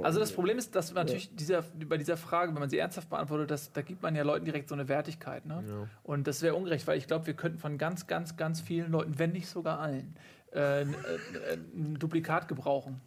[0.01, 3.51] Also das Problem ist, dass natürlich dieser, bei dieser Frage, wenn man sie ernsthaft beantwortet,
[3.51, 5.45] dass, da gibt man ja Leuten direkt so eine Wertigkeit.
[5.45, 5.87] Ne?
[6.03, 9.17] Und das wäre ungerecht, weil ich glaube, wir könnten von ganz, ganz, ganz vielen Leuten,
[9.19, 10.15] wenn nicht sogar allen,
[10.51, 12.99] äh, ein, äh, ein Duplikat gebrauchen.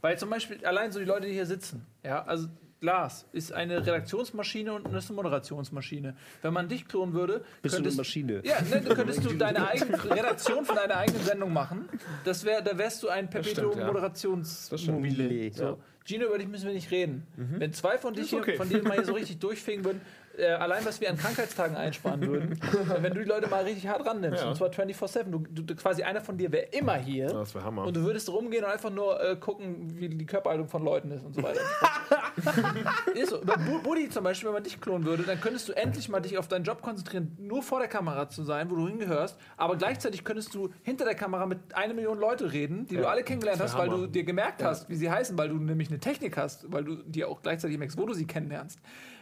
[0.00, 2.48] Weil zum Beispiel allein so die Leute, die hier sitzen, ja, also
[2.80, 6.16] Lars ist eine Redaktionsmaschine und ist eine Moderationsmaschine.
[6.42, 8.40] Wenn man dich klonen würde, Bist du eine könntest, Maschine?
[8.44, 11.88] ja, ne, du könntest du deine eigene Redaktion von deiner eigenen Sendung machen.
[12.24, 13.86] Das wär, da wärst du ein Perpetuum ja.
[13.86, 15.52] Moderationsmobile.
[15.52, 15.78] So.
[16.04, 17.26] Gino, über dich müssen wir nicht reden.
[17.36, 18.52] Wenn zwei von, dich okay.
[18.52, 20.00] hier, von dir mal hier so richtig durchfegen würden,
[20.38, 23.86] äh, allein was wir an Krankheitstagen einsparen würden, äh, wenn du die Leute mal richtig
[23.88, 24.48] hart rannimmst, Ja.
[24.50, 27.26] und zwar 24-7, du, du, quasi einer von dir wäre immer hier.
[27.26, 27.84] Das wäre Hammer.
[27.86, 31.24] Und du würdest rumgehen und einfach nur äh, gucken, wie die Körperhaltung von Leuten ist
[31.24, 31.60] und so weiter.
[33.14, 33.40] ist so.
[33.44, 36.20] Bei Bu- Buddy zum Beispiel, wenn man dich klonen würde, dann könntest du endlich mal
[36.20, 39.76] dich auf deinen Job konzentrieren, nur vor der Kamera zu sein, wo du hingehörst, aber
[39.76, 43.60] gleichzeitig könntest du hinter der Kamera mit eine Million Leute reden, die du alle kennengelernt
[43.60, 44.06] hast, wär weil du Hammer.
[44.08, 47.28] dir gemerkt hast, wie sie heißen, weil du nämlich eine Technik hast, weil du dir
[47.28, 48.78] auch gleichzeitig merkst, wo du sie kennenlernst.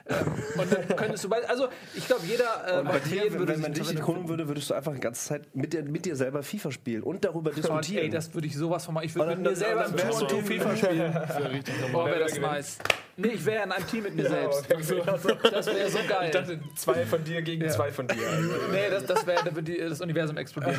[0.09, 3.73] Ähm, und dann könntest du also ich glaube, jeder äh, bei dir, würde wenn man
[3.73, 6.71] dich holen würde, würdest du einfach die ganze Zeit mit dir, mit dir selber FIFA
[6.73, 8.05] spielen und darüber diskutieren.
[8.05, 9.07] ey, das würde ich sowas von machen.
[9.07, 11.12] Ich würde mit mir selber im du und FIFA spielen.
[11.92, 12.79] Boah, wäre das nice.
[13.21, 14.64] Nee, ich wäre in einem Team mit mir selbst.
[14.71, 16.27] Das wäre so geil.
[16.27, 18.16] Ich dachte, zwei von dir gegen zwei von dir.
[18.71, 20.77] Nee, das, das wäre, da würde das Universum explodieren.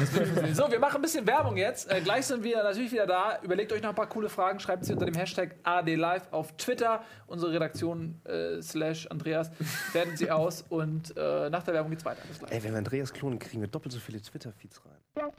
[0.53, 1.91] So, wir machen ein bisschen Werbung jetzt.
[1.91, 3.39] Äh, gleich sind wir natürlich wieder da.
[3.41, 4.59] Überlegt euch noch ein paar coole Fragen.
[4.61, 7.03] Schreibt sie unter dem Hashtag ADLive auf Twitter.
[7.27, 9.51] Unsere Redaktion äh, slash Andreas
[9.91, 10.63] wertet sie aus.
[10.69, 12.21] Und äh, nach der Werbung geht's weiter.
[12.27, 12.51] Bis gleich.
[12.51, 15.31] Ey, wenn wir Andreas klonen, kriegen wir doppelt so viele Twitter-Feeds rein.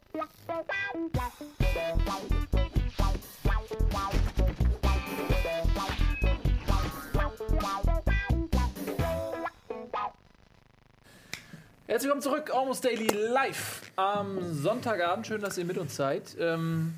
[11.86, 15.26] Herzlich willkommen zurück, Almost Daily Live am Sonntagabend.
[15.26, 16.36] Schön, dass ihr mit uns seid.
[16.38, 16.94] Ähm,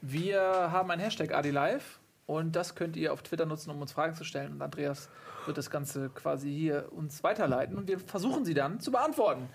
[0.00, 1.82] wir haben ein Hashtag ADLive
[2.26, 4.52] und das könnt ihr auf Twitter nutzen, um uns Fragen zu stellen.
[4.52, 5.08] Und Andreas
[5.46, 9.48] wird das Ganze quasi hier uns weiterleiten und wir versuchen sie dann zu beantworten.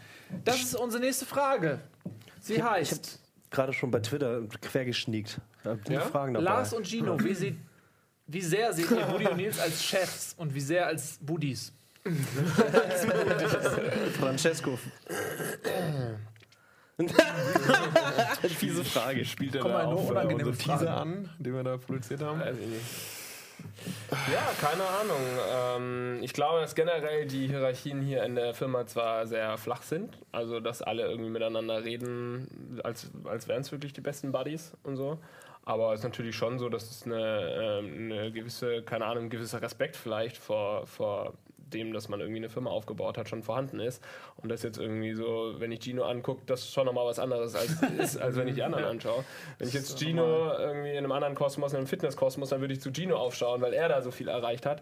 [0.43, 1.79] Das ist unsere nächste Frage.
[2.41, 3.19] Sie heißt
[3.53, 5.39] Gerade schon bei Twitter quergeschniegt.
[5.63, 6.01] Gute Ja?
[6.01, 6.43] Fragen dabei.
[6.43, 7.55] Lars und Gino, wie, sie,
[8.25, 11.71] wie sehr seht ihr Buddy und Nils als Chefs und wie sehr als Buddies?
[14.19, 14.77] Francesco.
[18.57, 19.23] Fiese Frage.
[19.23, 22.39] Spielt er Komm da auf äh, unangenehme unseren Teaser an, den wir da produziert haben?
[22.39, 22.81] Weiß ich nicht.
[24.31, 25.21] Ja, keine Ahnung.
[25.51, 30.17] Ähm, ich glaube, dass generell die Hierarchien hier in der Firma zwar sehr flach sind,
[30.31, 34.95] also dass alle irgendwie miteinander reden, als, als wären es wirklich die besten Buddies und
[34.95, 35.17] so.
[35.65, 39.29] Aber es ist natürlich schon so, dass es eine, ähm, eine gewisse, keine Ahnung, ein
[39.29, 41.33] gewisser Respekt vielleicht vor, vor
[41.73, 44.03] dem, dass man irgendwie eine Firma aufgebaut hat, schon vorhanden ist.
[44.37, 47.55] Und das jetzt irgendwie so, wenn ich Gino angucke, das ist schon nochmal was anderes,
[47.55, 49.23] als, ist, als wenn ich die anderen anschaue.
[49.57, 52.81] Wenn ich jetzt Gino irgendwie in einem anderen Kosmos, in einem Fitnesskosmos, dann würde ich
[52.81, 54.81] zu Gino aufschauen, weil er da so viel erreicht hat.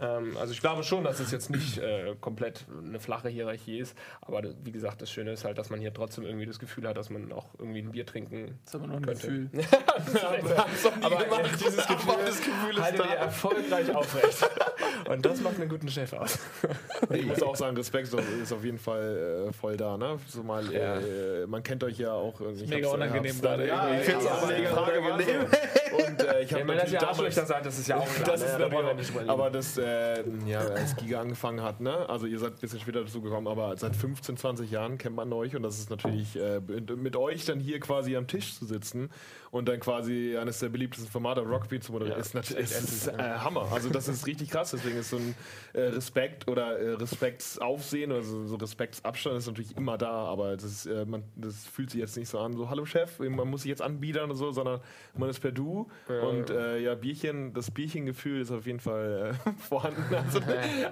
[0.00, 3.96] Ähm, also ich glaube schon, dass es jetzt nicht äh, komplett eine flache Hierarchie ist.
[4.20, 6.96] Aber wie gesagt, das Schöne ist halt, dass man hier trotzdem irgendwie das Gefühl hat,
[6.96, 9.26] dass man auch irgendwie ein Bier trinken Das ist aber nur ein könnte.
[9.26, 9.50] Gefühl.
[11.02, 14.50] aber äh, dieses Gefühl, das Gefühl haltet ihr erfolgreich aufrecht.
[15.08, 16.38] Und das macht einen guten Chef aus.
[17.10, 18.08] Ich muss auch sagen, Respekt
[18.42, 19.96] ist auf jeden Fall äh, voll da.
[19.98, 20.18] Ne?
[20.28, 22.40] So mal, äh, man kennt euch ja auch.
[22.54, 23.66] Ich Mega äh, unangenehm gerade.
[23.66, 25.46] Ja, Ich finde es auch mega unangenehm.
[25.92, 28.06] Und äh, ich Ja, habe wenn das ja damals- Arschlöcher sagt, das ist ja auch
[28.06, 28.28] klar.
[28.32, 28.46] Das ne?
[28.46, 32.08] ist Da natürlich wir auch, nicht aber das, äh, ja, als Giga angefangen hat, ne?
[32.08, 35.32] Also ihr seid ein bisschen später dazu gekommen, aber seit 15, 20 Jahren kennt man
[35.32, 36.60] euch und das ist natürlich äh,
[36.96, 39.10] mit euch dann hier quasi am Tisch zu sitzen
[39.52, 43.20] und dann quasi eines der beliebtesten Formate Rockbeat zu moderieren, Ja, ist natürlich ist, ätzend,
[43.20, 43.68] äh, Hammer.
[43.70, 45.34] Also das ist richtig krass, deswegen ist so ein
[45.74, 50.64] äh, Respekt oder äh, Respektsaufsehen oder so, so Respektsabstand ist natürlich immer da, aber das,
[50.64, 53.62] ist, äh, man, das fühlt sich jetzt nicht so an, so hallo Chef, man muss
[53.62, 54.80] sich jetzt anbiedern oder so, sondern
[55.14, 59.50] man ist per Du und äh, ja, Bierchen, das Bierchengefühl ist auf jeden Fall äh,
[59.68, 60.02] vorhanden.
[60.14, 60.40] Also,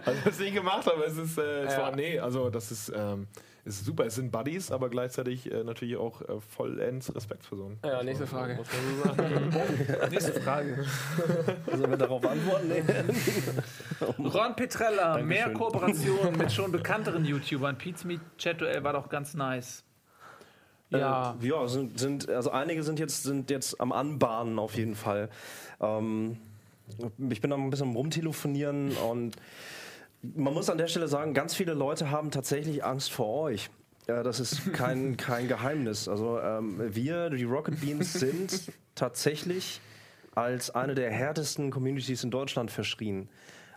[0.04, 1.78] also das nicht gemacht, aber es ist, äh, es Ja.
[1.84, 3.26] war, nee, also das ist, ähm,
[3.64, 4.06] ist super.
[4.06, 7.78] Es sind Buddies, aber gleichzeitig äh, natürlich auch äh, vollends Respektspersonen.
[7.84, 8.58] Ja, nächste Frage.
[10.10, 10.84] Nächste Frage.
[11.66, 12.68] Sollen wir darauf antworten?
[12.68, 12.82] Nee.
[14.28, 15.28] Ron Petrella, Dankeschön.
[15.28, 17.76] mehr Kooperationen mit schon bekannteren YouTubern.
[17.76, 19.84] Pete's Meet Chat-Duell war doch ganz nice.
[20.90, 24.94] Ja, Äh, ja, sind, sind, also einige sind jetzt, sind jetzt am Anbahnen auf jeden
[24.96, 25.28] Fall.
[25.80, 26.36] Ähm,
[27.30, 29.36] ich bin noch ein bisschen am Rumtelefonieren und
[30.22, 33.70] man muss an der Stelle sagen, ganz viele Leute haben tatsächlich Angst vor euch.
[34.06, 36.09] Ja, das ist kein, kein Geheimnis.
[36.09, 39.80] Also ähm, wir, die Rocket Beans, sind tatsächlich
[40.35, 43.28] als eine der härtesten Communities in Deutschland verschrien.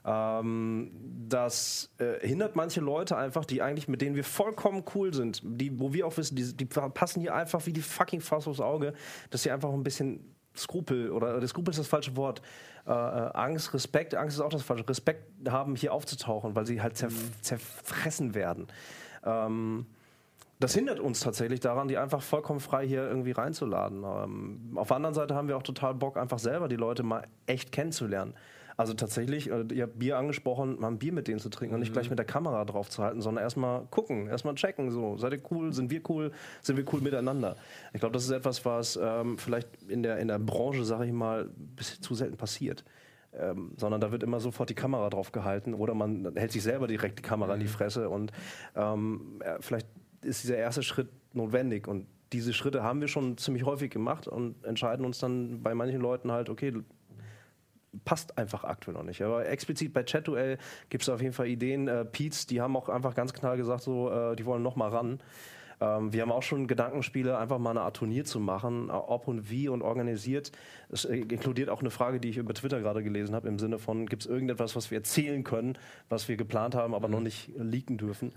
[0.05, 0.91] Ähm,
[1.29, 5.79] das äh, hindert manche Leute einfach, die eigentlich mit denen wir vollkommen cool sind, die,
[5.79, 8.93] wo wir auch wissen, die, die passen hier einfach wie die fucking Faust aufs Auge,
[9.29, 12.41] dass sie einfach ein bisschen Skrupel oder das Skrupel ist das falsche Wort.
[12.85, 12.93] Äh, äh,
[13.33, 14.87] Angst, Respekt, Angst ist auch das falsche.
[14.87, 18.67] Respekt haben, hier aufzutauchen, weil sie halt zerf zerfressen werden.
[19.25, 19.85] Ähm,
[20.59, 24.03] das hindert uns tatsächlich daran, die einfach vollkommen frei hier irgendwie reinzuladen.
[24.03, 27.25] Ähm, auf der anderen Seite haben wir auch total Bock, einfach selber die Leute mal
[27.47, 28.33] echt kennenzulernen.
[28.77, 31.81] Also tatsächlich, äh, ihr habt Bier angesprochen, mal ein Bier mit denen zu trinken und
[31.81, 34.91] nicht gleich mit der Kamera drauf zu halten, sondern erstmal gucken, erstmal checken.
[34.91, 35.73] So, seid ihr cool?
[35.73, 36.31] Sind wir cool?
[36.61, 37.55] Sind wir cool miteinander?
[37.93, 41.13] Ich glaube, das ist etwas, was ähm, vielleicht in der, in der Branche, sage ich
[41.13, 42.83] mal, ein bisschen zu selten passiert.
[43.35, 46.85] Ähm, sondern da wird immer sofort die Kamera drauf gehalten oder man hält sich selber
[46.85, 48.31] direkt die Kamera in die Fresse und
[48.75, 49.87] ähm, vielleicht
[50.21, 54.63] ist dieser erste Schritt notwendig und diese Schritte haben wir schon ziemlich häufig gemacht und
[54.65, 56.73] entscheiden uns dann bei manchen Leuten halt, okay,
[58.05, 59.21] passt einfach aktuell noch nicht.
[59.21, 60.57] Aber explizit bei Chat-Duell
[60.89, 61.87] gibt es auf jeden Fall Ideen.
[61.87, 64.89] Äh, Pete's, die haben auch einfach ganz klar gesagt, so, äh, die wollen noch mal
[64.89, 65.19] ran.
[65.83, 69.27] Ähm, wir haben auch schon Gedankenspiele, einfach mal eine Art Turnier zu machen, äh, ob
[69.27, 70.51] und wie und organisiert.
[70.89, 73.79] Es äh, inkludiert auch eine Frage, die ich über Twitter gerade gelesen habe, im Sinne
[73.79, 75.77] von, gibt es irgendetwas, was wir erzählen können,
[76.09, 78.31] was wir geplant haben, aber noch nicht leaken dürfen.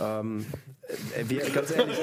[0.00, 0.46] Ähm,
[1.16, 1.98] äh, wir, ganz ehrlich,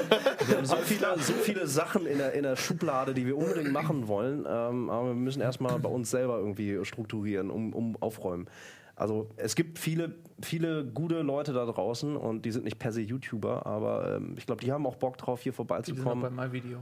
[0.48, 3.72] wir haben so viele, so viele Sachen in der, in der Schublade, die wir unbedingt
[3.72, 8.48] machen wollen, ähm, aber wir müssen erstmal bei uns selber irgendwie strukturieren, um, um aufräumen.
[8.96, 10.14] Also es gibt viele,
[10.46, 14.46] viele gute Leute da draußen und die sind nicht per se YouTuber, aber ähm, ich
[14.46, 16.36] glaube, die haben auch Bock drauf, hier Die sind auch bei vorbeizukommen.
[16.36, 16.80] MyVideo.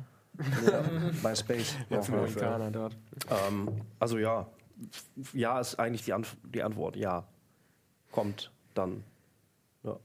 [1.23, 1.75] bei Space.
[1.89, 2.15] Jetzt Ja.
[2.15, 2.97] Amerikaner dort.
[3.47, 3.69] ähm,
[3.99, 4.47] also ja,
[5.33, 6.95] ja ist eigentlich die, Antw die Antwort.
[6.95, 7.25] Ja,
[8.11, 9.03] kommt dann.
[9.83, 9.97] Ja.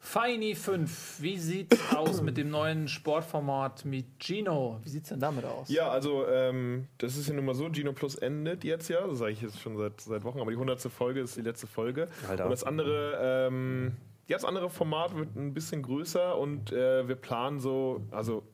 [0.00, 4.80] Feini 5, wie sieht's aus mit dem neuen Sportformat mit Gino?
[4.82, 5.68] Wie sieht's denn damit aus?
[5.68, 9.18] Ja, also ähm, das ist ja nun mal so, Gino Plus endet jetzt ja, das
[9.18, 10.80] sage ich jetzt schon seit, seit Wochen, aber die 100.
[10.80, 12.08] Folge ist die letzte Folge.
[12.28, 12.44] Alter.
[12.44, 13.96] Und das andere, ähm,
[14.28, 18.44] ja, das andere Format wird ein bisschen größer und äh, wir planen so, also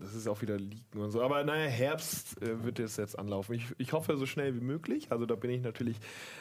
[0.00, 3.54] das ist auch wieder Leaken und so, aber naja, Herbst äh, wird es jetzt anlaufen.
[3.54, 5.96] Ich, ich hoffe so schnell wie möglich, also da bin ich natürlich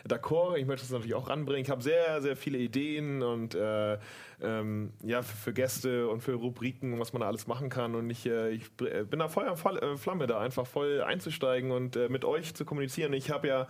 [0.07, 1.63] d'accord, ich möchte es natürlich auch ranbringen.
[1.63, 3.97] Ich habe sehr, sehr viele Ideen und äh,
[4.41, 7.95] ähm, ja, für, für Gäste und für Rubriken, was man da alles machen kann.
[7.95, 11.71] Und ich, äh, ich äh, bin da Feuer und äh, Flamme, da einfach voll einzusteigen
[11.71, 13.13] und äh, mit euch zu kommunizieren.
[13.13, 13.67] Ich habe ja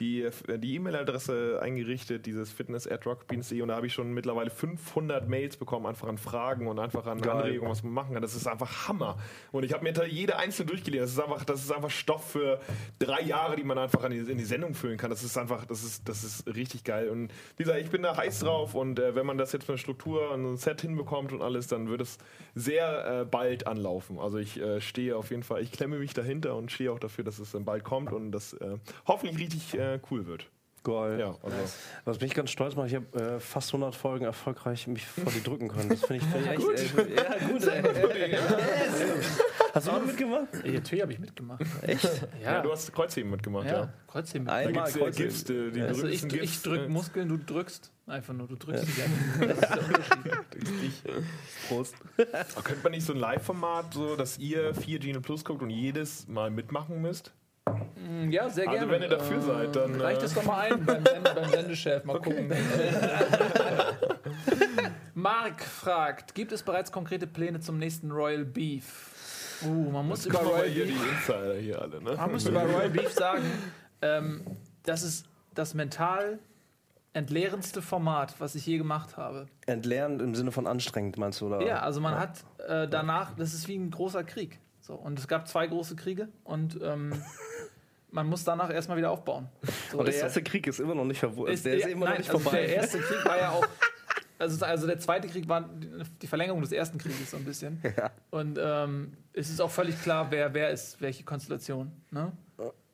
[0.00, 4.50] die äh, die E-Mail-Adresse eingerichtet, dieses fitness at rockbeans.de und da habe ich schon mittlerweile
[4.50, 7.36] 500 Mails bekommen, einfach an Fragen und einfach an Geil.
[7.36, 8.22] Anregungen, was man machen kann.
[8.22, 9.16] Das ist einfach Hammer.
[9.52, 11.04] Und ich habe mir da jede einzelne durchgelesen.
[11.04, 12.60] Das ist einfach, das ist einfach Stoff für
[12.98, 15.10] drei Jahre, die man einfach an die, in die Sendung füllen kann.
[15.10, 17.08] Das ist einfach, das ist, das ist richtig geil.
[17.08, 19.70] Und wie gesagt, ich bin da heiß drauf und äh, wenn man das jetzt mit
[19.70, 22.18] einer Struktur und ein Set hinbekommt und alles, dann wird es
[22.54, 24.18] sehr äh, bald anlaufen.
[24.18, 27.24] Also ich äh, stehe auf jeden Fall, ich klemme mich dahinter und stehe auch dafür,
[27.24, 28.76] dass es dann bald kommt und das äh,
[29.06, 30.50] hoffentlich richtig äh, cool wird.
[30.84, 31.18] Geil.
[31.18, 31.56] Ja, also
[32.04, 35.42] Was mich ganz stolz macht, ich habe äh, fast 100 Folgen erfolgreich mich vor die
[35.42, 35.88] drücken können.
[35.88, 37.66] Das finde ich, find ich echt, äh, ja, gut.
[37.66, 38.38] Ey.
[39.74, 40.48] Hast du auch mitgemacht?
[40.64, 41.62] Ey, natürlich habe ich mitgemacht.
[41.82, 42.04] Echt?
[42.42, 42.52] ja.
[42.52, 43.72] Ja, du hast Kreuzheben mitgemacht, ja.
[43.72, 43.92] ja.
[44.06, 44.52] Kreuzheben mit.
[44.52, 45.28] Da Einmal gibt's, äh, Kreuzheben.
[45.28, 48.56] Gifts, die, die Also ich, ich Gifts, drück äh, Muskeln, du drückst einfach nur, du
[48.56, 48.84] drückst.
[48.84, 51.02] Das ist der Unterschied.
[51.68, 51.96] Prost.
[52.16, 55.70] Aber Könnte man nicht so ein Live-Format, so dass ihr vier Gene Plus guckt und
[55.70, 57.32] jedes Mal mitmachen müsst?
[58.30, 58.92] Ja, sehr Also gerne.
[58.92, 62.04] wenn ihr dafür seid, dann, Reicht äh, es doch mal ein beim, Send beim Sendechef.
[62.04, 62.50] Mal gucken.
[65.14, 69.60] Mark fragt, gibt es bereits konkrete Pläne zum nächsten Royal Beef?
[69.62, 72.14] Uh, man muss über Royal hier die Beef, Insider hier alle, ne?
[72.14, 73.42] man muss über Royal Beef sagen,
[74.02, 74.42] ähm,
[74.84, 76.38] das ist das mental
[77.12, 79.46] entleerendste Format, was ich je gemacht habe.
[79.66, 81.46] Entleerend im Sinne von anstrengend, meinst du?
[81.46, 81.66] Oder?
[81.66, 84.60] Ja, also man hat äh, danach, das ist wie ein großer Krieg.
[84.80, 87.12] So, und es gab zwei große Kriege und ähm,
[88.10, 89.48] man muss danach erstmal wieder aufbauen.
[89.90, 91.22] So Und der erste Krieg ist immer noch nicht.
[91.22, 92.58] Ist- Der ist ja, immer nein, noch nicht also vorbei.
[92.66, 93.66] Der erste Krieg war ja auch.
[94.38, 95.68] Also, also der zweite Krieg war
[96.20, 97.82] die- Verlängerung des ersten Krieges so ein bisschen.
[98.30, 101.90] Und ähm, es ist auch völlig klar, wer wer ist, welche Konstellation.
[102.10, 102.32] Ne?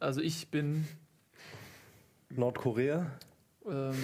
[0.00, 0.86] Also ich bin.
[2.30, 3.10] Nordkorea?
[3.68, 3.94] Ähm,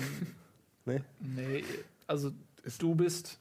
[0.86, 1.02] Nee.
[1.20, 1.64] nee,
[2.06, 2.32] also
[2.78, 3.38] du bist.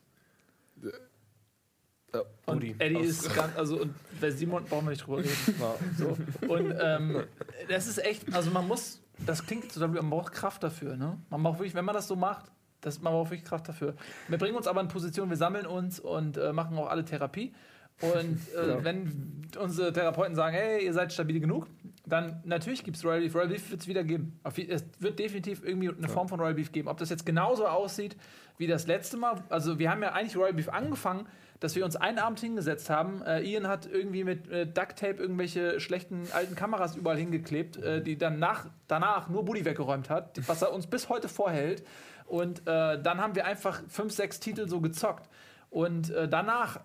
[2.13, 2.63] Ja, Und.
[2.79, 5.33] Eddie ist ganz, also und bei Simon brauchen wir nicht drüber reden.
[5.97, 6.17] So.
[6.47, 7.23] Und ähm,
[7.67, 11.17] das ist echt, also man muss, das klingt so, man braucht Kraft dafür, ne?
[11.29, 12.45] Man braucht wirklich, wenn man das so macht,
[12.81, 13.95] das, man braucht wirklich Kraft dafür.
[14.27, 17.53] Wir bringen uns aber in Position, wir sammeln uns und äh, machen auch alle Therapie.
[18.01, 21.67] Und äh, wenn unsere Therapeuten sagen, hey, ihr seid stabil genug,
[22.05, 23.35] dann natürlich gibt es Royal Beef.
[23.35, 24.39] Royal Beef wird es wieder geben.
[24.43, 26.87] Es wird definitiv irgendwie eine Form von Royal Beef geben.
[26.87, 28.15] Ob das jetzt genauso aussieht
[28.57, 29.43] wie das letzte Mal.
[29.49, 31.27] Also wir haben ja eigentlich Royal Beef angefangen,
[31.59, 33.21] dass wir uns einen Abend hingesetzt haben.
[33.23, 38.01] Äh, Ian hat irgendwie mit äh, Duct Tape irgendwelche schlechten alten Kameras überall hingeklebt, äh,
[38.01, 41.83] die dann nach, danach nur Buddy weggeräumt hat, was er uns bis heute vorhält.
[42.25, 45.27] Und äh, dann haben wir einfach fünf, sechs Titel so gezockt.
[45.69, 46.79] Und äh, danach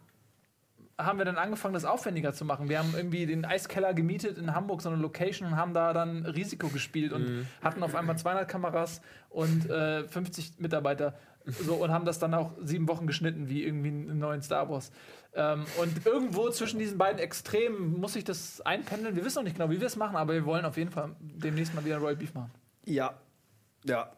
[0.99, 2.69] haben wir dann angefangen, das aufwendiger zu machen.
[2.69, 6.25] Wir haben irgendwie den Eiskeller gemietet in Hamburg, so eine Location, und haben da dann
[6.25, 11.15] Risiko gespielt und hatten auf einmal 200 Kameras und äh, 50 Mitarbeiter.
[11.47, 14.91] So, und haben das dann auch sieben Wochen geschnitten, wie irgendwie einen neuen Star Wars.
[15.35, 19.15] Ähm, und irgendwo zwischen diesen beiden Extremen muss ich das einpendeln.
[19.15, 21.15] Wir wissen noch nicht genau, wie wir es machen, aber wir wollen auf jeden Fall
[21.21, 22.51] demnächst mal wieder Royal Beef machen.
[22.85, 23.15] Ja,
[23.85, 24.11] ja.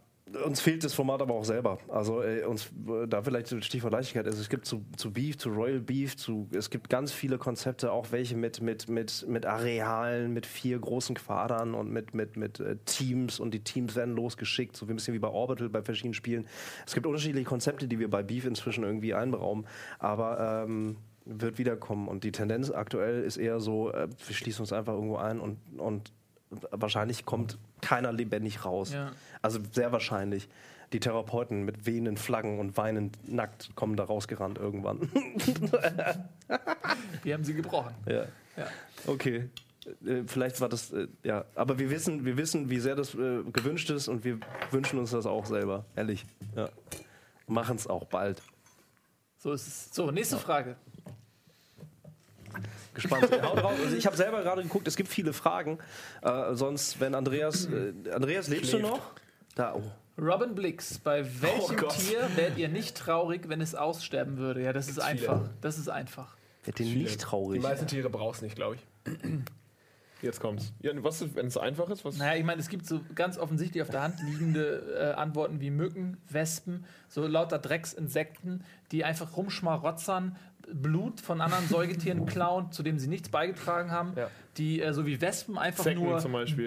[0.45, 1.79] Uns fehlt das Format aber auch selber.
[1.87, 4.27] Also äh, uns äh, da vielleicht so Stichwort Leichtigkeit.
[4.27, 7.93] Also es gibt zu, zu Beef, zu Royal Beef, zu es gibt ganz viele Konzepte,
[7.93, 12.59] auch welche mit mit mit mit Arealen, mit vier großen Quadern und mit mit mit
[12.59, 16.15] äh, Teams und die Teams werden losgeschickt, so ein bisschen wie bei Orbital bei verschiedenen
[16.15, 16.49] Spielen.
[16.85, 19.65] Es gibt unterschiedliche Konzepte, die wir bei Beef inzwischen irgendwie einberaumen,
[20.01, 24.73] aber ähm, wird wiederkommen und die Tendenz aktuell ist eher so, äh, wir schließen uns
[24.73, 26.13] einfach irgendwo ein und und
[26.73, 28.93] wahrscheinlich kommt keiner lebendig raus.
[28.93, 29.13] Ja.
[29.43, 30.49] Also sehr wahrscheinlich.
[30.93, 35.11] Die Therapeuten mit wehenden Flaggen und weinend nackt kommen da rausgerannt irgendwann.
[37.23, 37.95] Wir haben sie gebrochen.
[38.07, 38.25] ja.
[38.57, 38.67] Ja.
[39.07, 39.51] Okay.
[40.05, 41.45] Äh, Vielleicht war das, äh, ja.
[41.55, 45.11] Aber wir wissen, wir wissen, wie sehr das äh, gewünscht ist und wir wünschen uns
[45.11, 45.85] das auch selber.
[45.95, 46.25] Ehrlich.
[46.57, 46.71] Ja.
[47.47, 48.43] Machen es auch bald.
[49.37, 49.95] So ist es.
[49.95, 50.77] So, nächste Frage.
[52.97, 53.29] Gespannt.
[53.67, 55.79] Also ich habe selber gerade geguckt, es gibt viele Fragen.
[56.23, 57.67] Äh, sonst, wenn Andreas.
[57.67, 59.13] Äh, Andreas, lebst du noch?
[59.55, 59.83] Da, oh.
[60.21, 61.95] Robin Blix, bei welchem Gott.
[61.97, 64.63] Tier wärt ihr nicht traurig, wenn es aussterben würde?
[64.63, 65.43] Ja, das ist einfach.
[65.61, 66.37] Das ist einfach.
[66.65, 67.63] Wird den nicht Die traurig.
[67.63, 69.13] meisten Tiere brauchst du nicht, glaube ich.
[70.23, 70.73] Jetzt kommt's.
[70.81, 72.05] Ja, was, wenn es einfach ist?
[72.05, 72.17] Was?
[72.17, 75.71] Naja, ich meine, es gibt so ganz offensichtlich auf der Hand liegende äh, Antworten wie
[75.71, 80.37] Mücken, Wespen, so lauter Drecksinsekten, die einfach rumschmarotzern,
[80.73, 84.29] Blut von anderen Säugetieren klauen, zu dem sie nichts beigetragen haben, Ja.
[84.57, 86.21] die äh, so wie Wespen einfach Zecken nur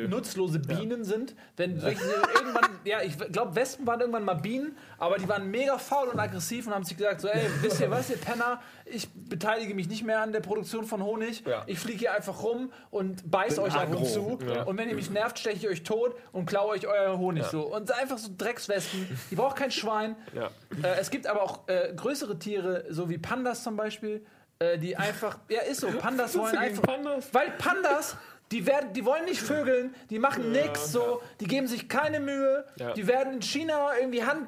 [0.08, 1.36] nutzlose Bienen sind.
[1.58, 2.02] Wenn solche
[2.36, 6.20] irgendwann, ja, ich glaube, Wespen waren irgendwann mal Bienen, aber die waren mega faul und
[6.20, 9.90] aggressiv und haben sich gesagt, so, ey, wisst ihr was, ihr Penner, ich beteilige mich
[9.90, 11.64] nicht mehr an der Produktion von Honig, Ja.
[11.68, 14.64] ich fliege hier einfach rum und beiß euch ab und zu Ja.
[14.64, 17.74] und wenn ihr mich nervt, steche ich euch tot und klaue euch euer Honig so.
[17.76, 20.16] Und einfach so Dreckswespen, die braucht kein Schwein.
[20.34, 20.48] Ja.
[20.84, 23.89] Äh, es gibt aber auch äh, größere Tiere, so wie Pandas zum Beispiel,
[24.60, 27.34] äh, die einfach, ja ist so, Pandas wollen einfach, Pandas?
[27.34, 28.16] weil Pandas,
[28.52, 32.66] die werden, die wollen nicht vögeln, die machen nix so, die geben sich keine Mühe,
[32.78, 32.94] Ja.
[32.94, 34.48] die werden in China irgendwie hand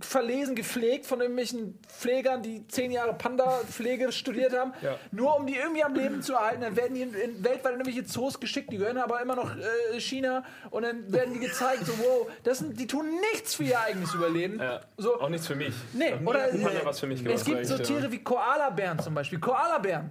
[0.00, 4.96] verlesen, gepflegt von irgendwelchen Pflegern, die zehn Jahre Panda-Pflege studiert haben, Ja.
[5.10, 6.60] nur um die irgendwie am Leben zu erhalten.
[6.62, 9.54] Dann werden die in, in weltweit in irgendwelche Zoos geschickt, die gehören aber immer noch
[9.56, 13.64] äh, China und dann werden die gezeigt, so wow, das sind, die tun nichts für
[13.64, 14.58] ihr eigenes Überleben.
[14.58, 14.80] Ja.
[14.96, 15.74] So, Auch nichts für mich.
[15.92, 17.78] Nee, oder Panda äh, was für mich es gibt so.
[17.78, 19.38] Tiere wie Koalabären zum Beispiel.
[19.40, 20.10] Koalabären,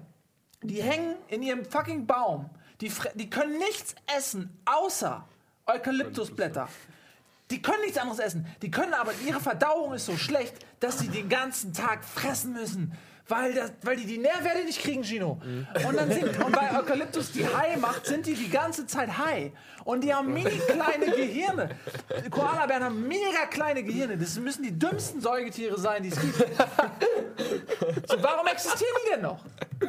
[0.64, 2.50] die hängen in ihrem fucking Baum.
[2.82, 5.26] Die, die können nichts essen, außer
[5.66, 6.68] Eukalyptusblätter.
[7.52, 8.46] Die können nichts anderes essen.
[8.62, 12.94] Die können aber, ihre Verdauung ist so schlecht, dass sie den ganzen Tag fressen müssen.
[13.28, 15.40] Weil, das, weil die die Nährwerte nicht kriegen, Gino.
[15.88, 19.52] Und, dann sind, und weil Eukalyptus die high macht, sind die die ganze Zeit high.
[19.84, 21.70] Und die haben mini kleine Gehirne.
[22.32, 24.18] Koalabären haben mega kleine Gehirne.
[24.18, 26.38] Das müssen die dümmsten Säugetiere sein, die es gibt.
[28.08, 29.46] So, warum existieren die denn noch?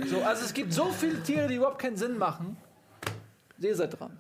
[0.07, 2.59] So, also es gibt so viele Tiere, die überhaupt keinen Sinn machen.
[3.59, 4.19] Ihr seid dran.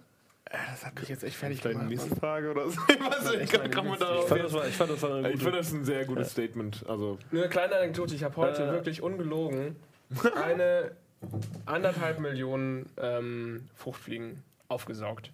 [0.50, 1.90] Das hat mich jetzt echt fertig Vielleicht gemacht.
[1.90, 2.80] nächste Frage oder so.
[2.88, 4.28] Ich weiß nicht, ich kann man Ich darauf.
[4.28, 5.38] fand, das war, ich fand, das war Ich gute.
[5.44, 6.84] finde das ein sehr gutes Statement.
[6.88, 8.14] Also, Nur eine kleine Anekdote.
[8.14, 8.72] Ich habe heute Äh.
[8.72, 9.76] wirklich ungelogen
[10.44, 10.90] eine
[11.66, 15.30] anderthalb Millionen ähm, Fruchtfliegen aufgesaugt.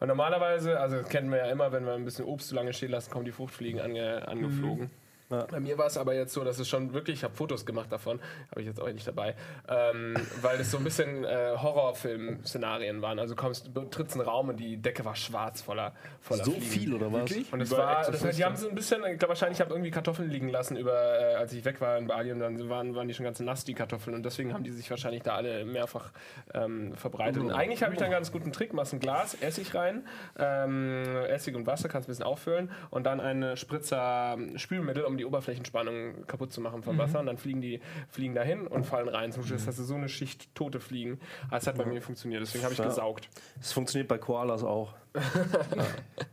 [0.00, 2.72] Und normalerweise, also das kennen wir ja immer, wenn wir ein bisschen Obst zu lange
[2.72, 4.90] stehen lassen, kommen die Fruchtfliegen ange, angeflogen.
[5.30, 5.46] Ja.
[5.50, 7.90] Bei mir war es aber jetzt so, dass es schon wirklich, ich habe Fotos gemacht
[7.90, 8.20] davon,
[8.50, 9.34] habe ich jetzt auch nicht dabei,
[9.68, 13.18] ähm, weil es so ein bisschen äh, Horrorfilm-Szenarien waren.
[13.18, 16.52] Also kommst, du trittst in einen Raum und die Decke war schwarz voller, voller So
[16.52, 16.66] Fliegen.
[16.66, 17.32] viel oder was?
[17.50, 19.72] Und es war, das heißt, die haben so ein bisschen, ich glaube wahrscheinlich, ich habe
[19.72, 22.94] irgendwie Kartoffeln liegen lassen, über, äh, als ich weg war in Bali und dann waren,
[22.94, 24.14] waren die schon ganz nass, die Kartoffeln.
[24.14, 26.10] Und deswegen haben die sich wahrscheinlich da alle mehrfach
[26.52, 27.42] ähm, verbreitet.
[27.42, 30.06] Und eigentlich habe ich da einen ganz guten Trick, machst ein Glas, Essig rein,
[30.38, 35.24] ähm, Essig und Wasser, kannst ein bisschen auffüllen und dann eine Spritzer Spülmittel, um die
[35.24, 37.20] Oberflächenspannung kaputt zu machen vom Wasser.
[37.20, 39.32] Und dann fliegen die fliegen dahin und fallen rein.
[39.32, 41.18] Zum Schluss hast du so eine Schicht tote Fliegen.
[41.48, 42.86] Aber es hat bei mir funktioniert, deswegen habe ich Ja.
[42.86, 43.28] gesaugt.
[43.58, 44.94] Das funktioniert bei Koalas auch.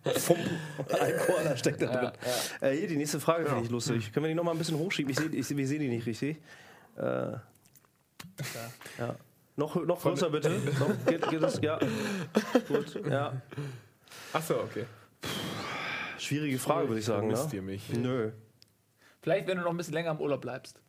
[0.03, 2.11] Ein Koala steckt da drin.
[2.61, 4.11] Äh, hier, die nächste Frage finde ich lustig.
[4.11, 5.11] Können wir die noch mal ein bisschen hochschieben?
[5.11, 6.37] Ich sehe ich, seh- wir sehen die nicht richtig.
[6.97, 7.39] Äh, ja.
[9.57, 10.49] Noch, noch größer bitte.
[10.79, 11.59] Noch, geht, geht das?
[11.61, 11.77] Ja.
[12.67, 12.99] Gut.
[13.07, 13.33] Ja.
[14.33, 14.85] Achso, okay.
[16.17, 17.29] Schwierige Frage, würde ich sagen.
[17.29, 17.55] Vermisst Ne?
[17.57, 17.89] ihr mich?
[17.93, 18.31] Nö.
[19.21, 20.81] Vielleicht, wenn du noch ein bisschen länger im Urlaub bleibst.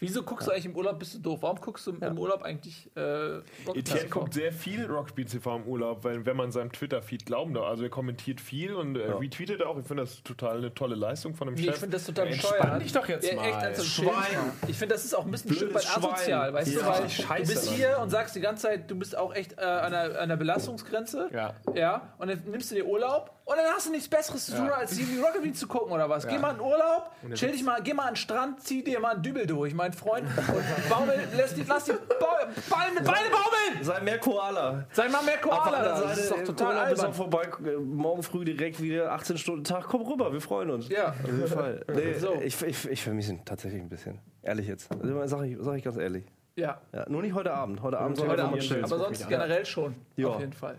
[0.00, 1.00] Wieso guckst du eigentlich im Urlaub?
[1.00, 1.40] Bist du doof?
[1.42, 4.08] Warum guckst du im Urlaub eigentlich äh, Etienne TV?
[4.20, 7.66] guckt sehr viel Rockspiel TV im Urlaub, weil wenn man seinem Twitter-Feed glauben darf.
[7.66, 9.76] Also er kommentiert viel und äh, retweetet auch.
[9.76, 11.74] Ich finde das total eine tolle Leistung von dem Nee, Chef.
[11.74, 12.82] ich finde das total Entspann bescheuert.
[12.82, 13.48] dich doch jetzt ja, mal.
[13.48, 14.52] Echt, also Schwein.
[14.68, 16.78] Ich finde, das ist auch ein bisschen ein Stück Blödes weit asozial, weißt Ja.
[16.80, 19.54] du, weil scheiße, du bist hier und sagst die ganze Zeit, du bist auch echt
[19.58, 21.28] äh, an, einer, an einer Belastungsgrenze.
[21.32, 21.54] Ja.
[21.74, 22.14] Ja.
[22.18, 24.74] Und dann nimmst du dir Urlaub und dann hast du nichts Besseres zu tun, Ja.
[24.74, 26.26] als die Rocket Beans zu gucken oder was.
[26.26, 29.14] Geh mal in Urlaub, chill dich mal, geh mal an den Strand, zieh dir mal
[29.14, 30.26] einen Dübel durch, mein Freund.
[30.36, 33.82] Und baumel, lass die, lass die Beine, Beine baumeln!
[33.84, 34.86] Sei mehr Koala.
[34.92, 37.48] Sei mal mehr Koala Das ist doch total Urlaub ist auch vorbei.
[37.84, 39.84] Morgen früh direkt wieder 18 Stunden Tag.
[39.88, 40.88] Komm rüber, wir freuen uns.
[40.88, 41.08] Ja.
[41.10, 41.84] Auf jeden Fall.
[41.94, 42.34] Nee, So.
[42.42, 44.18] Ich, ich, ich vermisse ihn tatsächlich ein bisschen.
[44.42, 44.90] Ehrlich jetzt.
[44.92, 46.24] Also, sag, ich, sag ich ganz ehrlich.
[46.56, 46.80] Ja.
[46.92, 47.82] Ja, nur nicht heute Abend.
[47.82, 48.84] Heute Abend soll Heute Abend, chillen.
[48.84, 49.94] aber sonst generell schon.
[50.16, 50.28] Ja.
[50.28, 50.76] Auf jeden Fall.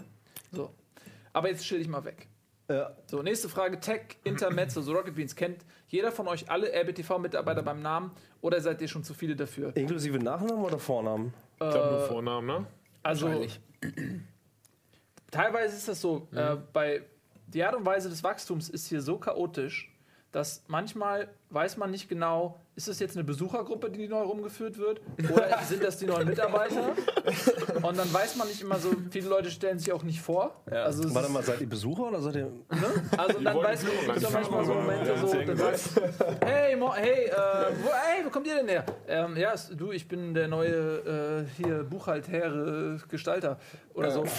[0.52, 0.72] So.
[1.32, 2.28] Aber jetzt chill dich mal weg.
[3.08, 3.80] So, nächste Frage.
[3.80, 4.82] Tech Intermezzo.
[4.82, 5.36] So Rocket Beans.
[5.36, 8.12] Kennt jeder von euch alle RBTV-Mitarbeiter beim Namen
[8.42, 9.76] oder seid ihr schon zu viele dafür?
[9.76, 11.34] Inklusive Nachnamen oder Vornamen?
[11.54, 12.68] ich glaube nur Vornamen, ne?
[13.02, 13.28] Also,
[15.32, 17.02] teilweise ist das so, äh, bei
[17.48, 19.92] die Art und Weise des Wachstums ist hier so chaotisch,
[20.32, 25.02] dass manchmal weiß man nicht genau, ist es jetzt eine Besuchergruppe, die neu rumgeführt wird,
[25.30, 26.94] oder sind das die neuen Mitarbeiter?
[27.84, 30.56] Und dann weiß man nicht immer so, viele Leute stellen sich auch nicht vor.
[30.72, 32.50] Also, es Warte ist- mal, seid ihr Besucher oder seid ihr.
[33.18, 35.90] also dann wollen weiß die man, es manchmal so Momente, so, Ja, dann sagst
[36.46, 37.32] hey, mo, hey, äh,
[37.84, 38.86] wo, hey, wo kommt ihr denn her?
[39.10, 43.60] Ähm, ja, ist- du, ich bin der neue äh, hier Buchhalter, Gestalter
[43.94, 44.24] oder so.
[44.24, 44.30] Ähm,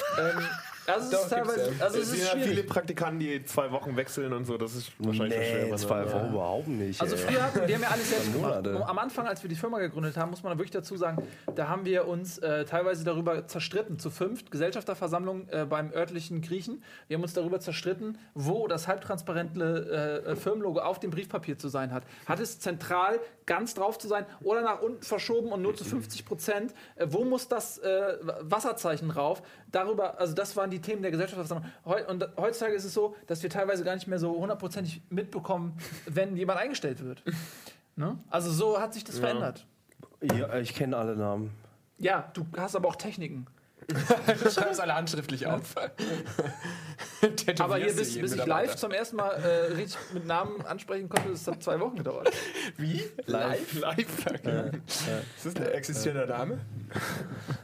[0.86, 2.66] also es Doch, ist teilweise, also Es ist ja viele schwierig.
[2.68, 4.57] Praktikanten, die zwei Wochen wechseln und so.
[4.57, 5.76] Das ist wahrscheinlich Nee, schwer.
[5.76, 7.01] zwei Wochen überhaupt nicht.
[7.01, 7.22] Also ey.
[7.22, 8.30] früher hatten wir haben ja alles selbst.
[8.33, 8.87] Monate.
[8.87, 11.85] Am Anfang, als wir die Firma gegründet haben, muss man wirklich dazu sagen, da haben
[11.85, 16.83] wir uns äh, teilweise darüber zerstritten, zu fünft, Gesellschafterversammlung äh, beim örtlichen Griechen.
[17.09, 21.93] Wir haben uns darüber zerstritten, wo das halbtransparente äh, Firmenlogo auf dem Briefpapier zu sein
[21.93, 22.05] hat.
[22.26, 26.24] Hat es zentral ganz drauf zu sein oder nach unten verschoben und nur zu 50
[26.24, 26.74] Prozent?
[26.97, 29.43] Äh, wo muss das äh, Wasserzeichen drauf?
[29.72, 31.70] Darüber, also das waren die Themen der Gesellschafterversammlung.
[31.85, 35.76] Heu und heutzutage ist es so, dass wir teilweise gar nicht mehr so hundertprozentig mitbekommen,
[36.07, 37.22] wenn jemand eingestellt wird.
[38.01, 38.18] Ne?
[38.30, 39.66] Also so hat sich das verändert.
[40.22, 41.51] Ja, ich kenne alle Namen.
[41.98, 43.46] Ja, du hast aber auch Techniken.
[44.51, 45.74] Schreib es alle handschriftlich auf.
[47.59, 51.31] Aber hier, bis, bis ich live zum ersten Mal äh, richtig mit Namen ansprechen konnte,
[51.31, 52.31] das hat zwei Wochen gedauert.
[52.77, 53.03] Wie?
[53.27, 53.81] Live.
[53.81, 54.27] Live?
[54.87, 56.61] Ist das ein existierender Name?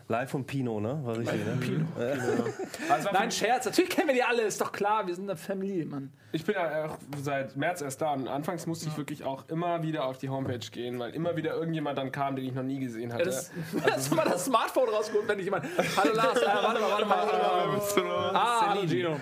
[0.08, 1.00] Live von Pino, ne?
[1.02, 1.56] War richtig, ne?
[1.60, 1.86] Pino.
[2.88, 5.86] Also Nein, Scherz, natürlich kennen wir die alle, ist doch klar, wir sind eine Familie,
[5.86, 6.12] Mann.
[6.32, 9.82] Ich bin ja auch seit März erst da und anfangs musste ich wirklich auch immer
[9.82, 12.78] wieder auf die Homepage gehen, weil immer wieder irgendjemand dann kam, den ich noch nie
[12.78, 13.24] gesehen hatte.
[13.24, 13.50] Ja, das,
[13.90, 15.64] hast du mal das Smartphone rausgeholt, wenn ich jemand.
[15.96, 17.26] Hallo Lars, äh, warte mal, warte mal.
[17.26, 18.30] Warte mal.
[18.34, 19.16] Ah, hallo Gino.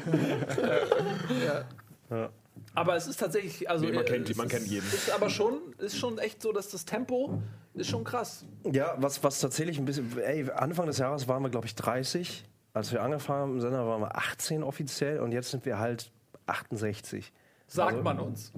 [2.10, 2.30] Ja.
[2.74, 4.86] Aber es ist tatsächlich, also Nee, man äh, kennt die- es man ist, kennt jeden.
[4.86, 7.40] Ist aber schon, ist schon echt so, dass das Tempo
[7.74, 8.44] ist schon krass.
[8.70, 10.16] Ja, was, was tatsächlich ein bisschen.
[10.18, 12.44] Ey, Anfang des Jahres waren wir, glaube ich, 30.
[12.72, 16.10] Als wir angefangen haben im Sender, waren wir 18 offiziell und jetzt sind wir halt
[16.46, 17.32] 68.
[17.68, 18.52] Sagt Also- man uns.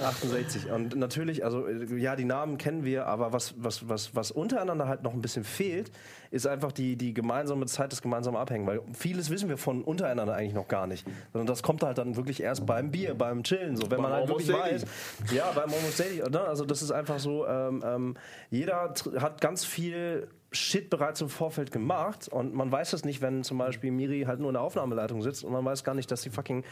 [0.00, 0.70] 68.
[0.70, 4.86] Und natürlich, also äh, ja, die Namen kennen wir, aber was, was, was, was untereinander
[4.86, 5.90] halt noch ein bisschen fehlt,
[6.30, 8.68] ist einfach die, die gemeinsame Zeit, das gemeinsame Abhängen.
[8.68, 11.04] Weil vieles wissen wir von untereinander eigentlich noch gar nicht.
[11.32, 13.76] Sondern das kommt halt dann wirklich erst beim Bier, beim Chillen.
[13.76, 14.82] So, wenn man halt Almost wirklich Daily.
[14.82, 15.32] weiß.
[15.32, 16.22] Ja, beim Almost Daily.
[16.30, 16.40] Ne?
[16.40, 18.14] Also das ist einfach so, ähm, ähm,
[18.50, 23.44] jeder hat ganz viel Shit bereits im Vorfeld gemacht und man weiß es nicht, wenn
[23.44, 26.22] zum Beispiel Miri halt nur in der Aufnahmeleitung sitzt und man weiß gar nicht, dass
[26.22, 26.64] sie fucking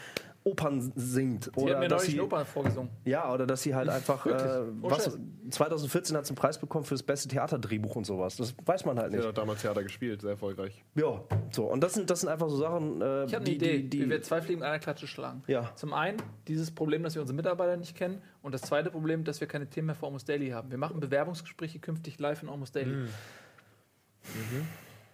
[0.46, 1.50] Opern singt.
[1.56, 2.90] Die hat mir dass neulich sie, eine Oper vorgesungen.
[3.04, 5.18] ja, oder dass sie halt einfach, äh, Oh, was, Scheiß.
[5.50, 8.36] 2014 hat sie einen Preis bekommen für das beste Theaterdrehbuch und sowas.
[8.36, 9.26] Das weiß man halt nicht.
[9.26, 10.84] hat damals Theater gespielt, sehr erfolgreich.
[10.94, 11.64] Ja, so.
[11.64, 13.98] Und das sind, das sind einfach so Sachen, äh, Ich habe eine die, Idee, die,
[14.00, 15.42] wie die, wir zwei Fliegen mit einer Klatsche schlagen.
[15.48, 15.72] Ja.
[15.74, 19.40] Zum einen dieses Problem, dass wir unsere Mitarbeiter nicht kennen und das zweite Problem, dass
[19.40, 20.70] wir keine Themen mehr für Almost Daily haben.
[20.70, 23.08] Wir machen Bewerbungsgespräche künftig live in Almost Daily.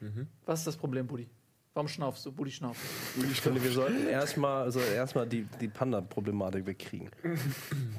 [0.00, 0.26] Mhm.
[0.46, 1.28] Was ist das Problem, Buddy?
[1.74, 2.32] Warum schnaufst du?
[2.32, 2.80] Buddy schnauft.
[3.30, 7.10] ich finde, wir sollten erstmal also erstmal die, die Panda-Problematik wegkriegen.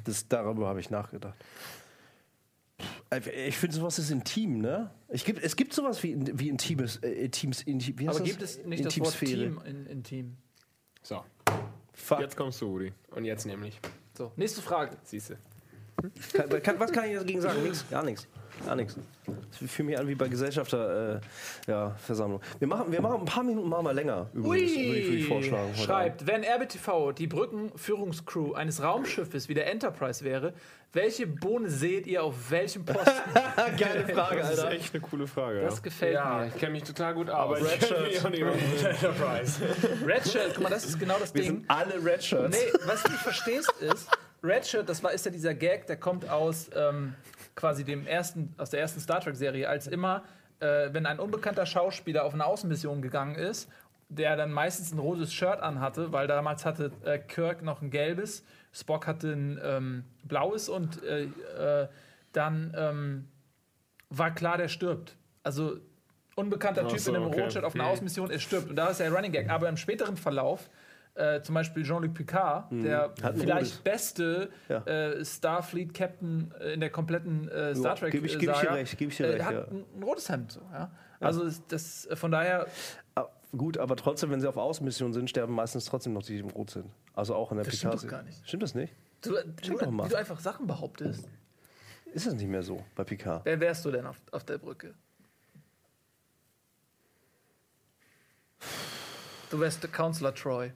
[0.04, 1.36] Das, darüber habe ich nachgedacht.
[3.46, 4.92] Ich finde, sowas ist intim, ne?
[5.10, 8.38] Ich gibt, es gibt sowas wie, wie intimes, äh, intims, intim, wie heißt Aber das?
[8.38, 9.18] gibt es nicht das Wort.
[9.20, 10.38] Team in, in Team?
[11.04, 11.24] So,
[11.94, 12.20] Fuck.
[12.20, 12.94] Jetzt kommst du, Udi.
[13.12, 13.80] und jetzt nämlich.
[14.18, 14.98] So, nächste Frage.
[15.04, 15.36] Siehst du.
[16.34, 17.64] Kann, kann, was kann ich dagegen sagen?
[17.64, 18.28] Nix, gar nichts.
[18.66, 18.96] Gar nichts.
[19.62, 22.42] Ich fühle mich an wie bei Gesellschafterversammlung.
[22.42, 25.06] Äh, ja, wir, machen, wir machen ein paar Minuten machen wir länger, übrigens, würde ich,
[25.06, 25.76] würde ich vorschlagen.
[25.76, 30.54] Schreibt, wenn RBTV die Brückenführungscrew eines Raumschiffes wie der Enterprise wäre,
[30.94, 33.10] welche Bohne seht ihr auf welchem Posten?
[33.80, 34.72] Geile Frage, Das ist Alter.
[34.76, 35.62] echt eine coole Frage.
[35.62, 35.82] Das ja.
[35.82, 36.48] gefällt Ja, mir.
[36.48, 37.36] ich kenne mich total gut aus.
[37.36, 38.54] Aber ich Red kenn mich auch nicht mehr.
[38.92, 39.60] Enterprise.
[40.06, 41.52] Red Shirt, guck mal, das ist genau das Wir Ding.
[41.62, 42.56] sind alle Red Shirts.
[42.56, 44.08] Nee, was du nicht verstehst ist,
[44.44, 47.16] Red Shirt, das war, ist ja dieser Gag, der kommt aus ähm,
[47.56, 50.24] quasi dem ersten, aus der ersten Star Trek-Serie, als immer,
[50.60, 53.70] äh, wenn ein unbekannter Schauspieler auf eine Außenmission gegangen ist,
[54.10, 58.44] der dann meistens ein rotes Shirt anhatte, weil damals hatte äh, Kirk noch ein gelbes,
[58.72, 61.88] Spock hatte ein ähm, blaues und äh, äh,
[62.32, 63.28] dann ähm,
[64.10, 65.16] war klar, der stirbt.
[65.44, 65.78] Also
[66.36, 67.42] unbekannter Ach Typ so, in einem okay.
[67.42, 68.70] Rotshirt auf einer Außenmission, er stirbt.
[68.70, 69.50] Und da ist der Running Gag.
[69.50, 70.70] Aber im späteren Verlauf,
[71.16, 74.78] äh, zum Beispiel Jean-Luc Picard, der Hat ein vielleicht beste Ja.
[74.86, 78.98] äh, Starfleet-Captain äh, in der kompletten äh, Star Trek geb ich- geb ich dir recht,
[78.98, 79.64] geb ich dir äh, recht, hat ja.
[79.68, 80.52] ein, ein rotes Hemd.
[80.54, 80.92] So, ja?
[81.20, 82.68] Also das äh, von daher,
[83.16, 86.40] Ah, Gut, aber trotzdem, wenn sie auf Außenmission sind, sterben meistens trotzdem noch die, die
[86.40, 86.90] im Rot sind.
[87.14, 88.04] Also auch in der Das stimmt Picard.
[88.06, 88.48] doch gar nicht.
[88.48, 88.94] Stimmt das nicht?
[89.22, 89.30] du,
[89.62, 90.06] du, doch mal.
[90.06, 91.30] wie du einfach Sachen behauptest.
[92.12, 93.46] Ist das nicht mehr so bei Picard?
[93.46, 94.96] Wer wärst du denn auf, auf der Brücke?
[99.52, 100.72] Du wärst der Counselor Troy.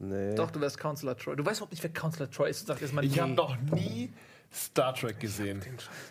[0.00, 0.34] Nee.
[0.34, 1.36] Doch, du wärst Counselor Troy.
[1.36, 2.62] Du weißt überhaupt nicht, wer Counselor Troy ist.
[2.62, 3.20] Du sagst erstmal, Ich nee.
[3.20, 4.12] habe noch nie
[4.52, 5.60] Star Trek gesehen.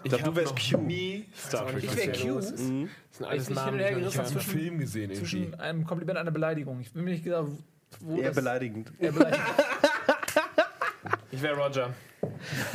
[0.03, 0.77] Ich glaub, du hab wärst noch Q.
[0.85, 2.29] nie Star Trek Ich wär gesehen.
[2.33, 2.35] Q.
[2.39, 2.55] Das Mhm.
[2.57, 2.89] sind
[3.21, 5.19] Ich alles hin Namen, die ich Ich einen Film gesehen irgendwie.
[5.19, 6.79] zwischen einem Kompliment und einer Beleidigung.
[6.81, 7.49] Ich bin mir nicht gesagt,
[7.99, 8.91] wo Eher das beleidigend.
[8.99, 9.45] eher beleidigend.
[11.33, 11.89] Ich wäre Roger.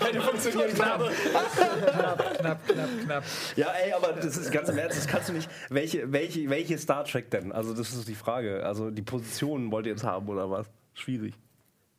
[0.00, 0.74] Hätte funktioniert.
[0.74, 3.24] Knapp, knapp, knapp, knapp, knapp.
[3.56, 5.48] Ja, ey, aber das ist ganz im Ernst, das kannst du nicht.
[5.70, 7.50] Welche, welche, welche Star Trek denn?
[7.50, 8.66] Also, das ist die Frage.
[8.66, 10.66] Also, die Positionen wollt ihr jetzt haben oder was?
[10.92, 11.32] Schwierig.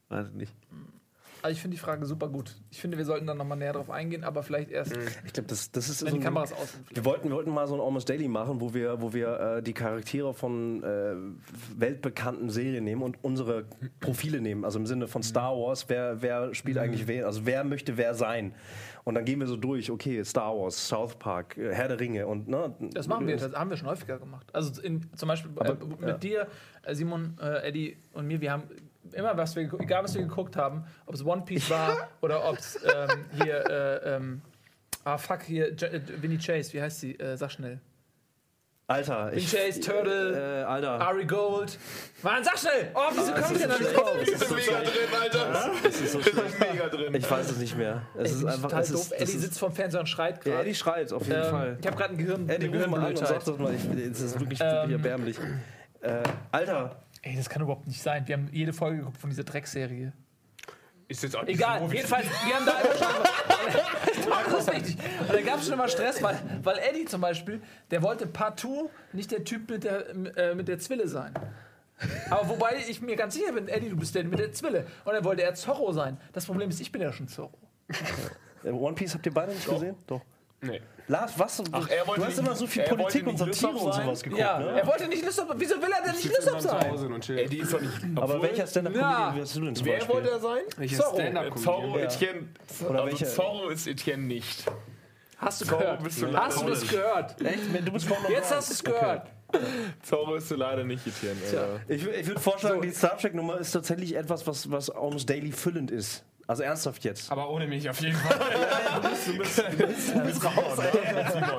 [0.09, 0.53] Weiß ich nicht.
[1.43, 2.55] Also ich finde die Frage super gut.
[2.71, 5.71] Ich finde, wir sollten dann nochmal näher drauf eingehen, aber vielleicht erst, Ich glaube, das,
[5.71, 6.95] das ist wenn so die Kameras aus sind.
[6.95, 9.61] Wir wollten, wir wollten mal so ein Almost Daily machen, wo wir, wo wir äh,
[9.61, 11.15] die Charaktere von äh,
[11.77, 13.65] weltbekannten Serien nehmen und unsere
[13.99, 14.63] Profile nehmen.
[14.63, 17.25] Also im Sinne von Star Wars, wer, wer spielt eigentlich wen?
[17.25, 18.55] Also wer möchte wer sein?
[19.03, 22.25] Und dann gehen wir so durch, okay, Star Wars, South Park, äh, Herr der Ringe
[22.25, 24.47] und ne, Das machen wir, das haben wir schon häufiger gemacht.
[24.53, 26.17] Also in, zum Beispiel äh, Aber, mit ja.
[26.17, 26.47] dir,
[26.83, 28.63] äh, Simon, äh, Eddie und mir, wir haben
[29.11, 32.57] immer was wir, egal was wir geguckt haben, ob es One Piece war oder ob
[32.57, 34.41] es ähm, hier, äh, ähm,
[35.03, 37.19] ah fuck, hier, J äh, Winnie Chase, wie heißt sie?
[37.19, 37.79] Äh, sag schnell.
[38.85, 40.99] Alter, Winnie Chase, Turtle, äh, Alter.
[40.99, 41.77] Ari Gold.
[42.21, 42.91] Mann, sag schnell!
[42.93, 45.71] Oh, wieso Ah, kommt das ist denn da nicht Ich bin mega drin, Alter.
[45.83, 47.15] Das ist so mega drin.
[47.15, 48.01] Ich weiß es nicht mehr.
[48.17, 48.63] Es ist einfach.
[48.63, 49.01] total Es doof.
[49.01, 50.63] ist, das Eddie ist, sitzt vorm Fernseher und schreit ja, gerade.
[50.63, 51.77] Eddie schreit, auf jeden ähm, Fall.
[51.79, 53.73] ich habe gerade ein Gehirn, Eddie, ruf mal an und sag das mal.
[53.73, 55.37] Ich, es ist wirklich, Ähm, wirklich erbärmlich.
[56.01, 58.27] Äh, Alter, Ey, das kann überhaupt nicht sein.
[58.27, 60.11] Wir haben jede Folge geguckt von dieser Dreckserie.
[61.07, 63.07] Ist jetzt auch nicht Egal, so jedenfalls, wir haben da immer schon.
[64.51, 64.97] das ist wichtig.
[65.21, 67.61] Und da gab es schon immer Stress, weil, weil Eddie zum Beispiel,
[67.91, 71.33] der wollte partout nicht der Typ mit der, äh, mit der Zwille sein.
[72.29, 74.85] Aber wobei ich mir ganz sicher bin, Eddie, du bist der mit der Zwille.
[75.05, 76.17] Und dann wollte er Zorro sein.
[76.33, 77.57] Das Problem ist, ich bin ja schon Zorro.
[78.63, 79.95] äh, One Piece habt ihr beide nicht gesehen?
[80.07, 80.21] Doch.
[80.63, 80.81] Nee.
[81.07, 81.61] Lars, was?
[81.71, 83.77] Ach, er wollte du hast nicht- immer so viel er wollte Politik und nicht Satire
[83.77, 84.39] und sowas geguckt.
[84.41, 84.79] Ja, ne?
[84.79, 85.53] er wollte nicht Lissab.
[85.57, 87.13] Wieso will er denn nicht Lissab sein?
[87.13, 87.37] und chill.
[87.39, 87.91] Eddie ist doch nicht.
[88.15, 89.35] Aber welcher Stand-up-Comedian Ja.
[89.35, 90.15] wärst du denn zum Wer Beispiel?
[90.15, 90.61] wollte er sein?
[90.77, 91.15] Welcher Zorro.
[91.15, 91.63] Stand-up-Comedian?
[91.63, 92.03] Zorro, Ja.
[92.05, 92.47] Etienne.
[92.89, 94.63] Oder also welcher- Zorro ist Etienne nicht.
[95.37, 96.03] Hast du gehört?
[96.03, 97.41] bist du Hast du das gehört?
[97.41, 97.59] Echt?
[97.85, 99.27] Du bist Jetzt hast du es gehört.
[100.01, 101.37] Zorro ist du leider nicht Etienne.
[101.89, 105.91] Ich, ich würde vorschlagen, die Star Trek-Nummer ist tatsächlich etwas, was, was almost daily füllend
[105.91, 106.23] ist.
[106.45, 107.31] Also ernsthaft jetzt.
[107.31, 108.37] Aber ohne mich auf jeden Fall.
[109.15, 109.41] Simon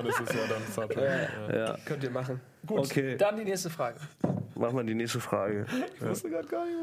[0.07, 0.63] ist es ja dann.
[0.71, 1.29] Star Trek.
[1.53, 1.77] Ja.
[1.85, 2.41] Könnt ihr machen.
[2.67, 3.17] Gut, Okay.
[3.17, 3.99] dann die nächste Frage.
[4.55, 5.67] Machen wir die nächste Frage.
[5.97, 6.77] Ich wusste gerade gar nicht,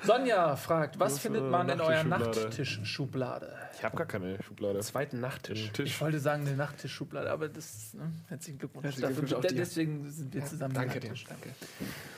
[0.00, 3.54] was Sonja fragt, was findet man in eurer Nachttischschublade.
[3.74, 4.80] Ich habe gar keine Schublade.
[4.80, 5.70] Zweiten Nachttisch.
[5.78, 8.10] Ich wollte sagen eine Nachttischschublade, aber das, ne?
[8.28, 8.84] herzlichen Glückwunsch.
[8.84, 10.74] Herzlichen Dafür, Glückwunsch deswegen sind wir zusammen.
[10.74, 11.08] Danke dir.
[11.28, 11.50] Danke.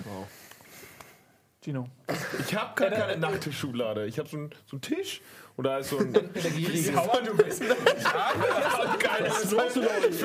[0.04, 0.26] Wow.
[1.64, 1.88] Gino.
[2.40, 4.04] Ich habe gar keine Nachttischschublade.
[4.04, 4.36] Ich habe so,
[4.66, 5.22] so einen Tisch
[5.56, 6.12] und da ist so ein.
[6.34, 7.64] Wie sauer du bist.
[7.64, 7.72] für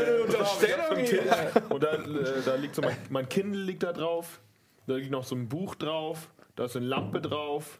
[0.06, 1.52] eine Unterstellung hier.
[1.70, 4.42] Und da, äh, da liegt so mein, mein Kindle liegt da drauf.
[4.86, 6.30] Da liegt noch so ein Buch drauf.
[6.58, 7.80] Da ist eine Lampe drauf.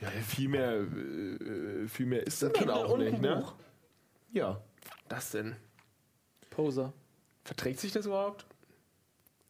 [0.00, 3.36] Ja, viel mehr, äh, viel mehr ist das dann auch und nicht, ein ne?
[3.36, 3.54] Buch.
[4.32, 4.60] Ja.
[5.08, 5.54] Das denn?
[6.50, 6.92] Poser.
[7.44, 8.44] Verträgt sich das überhaupt?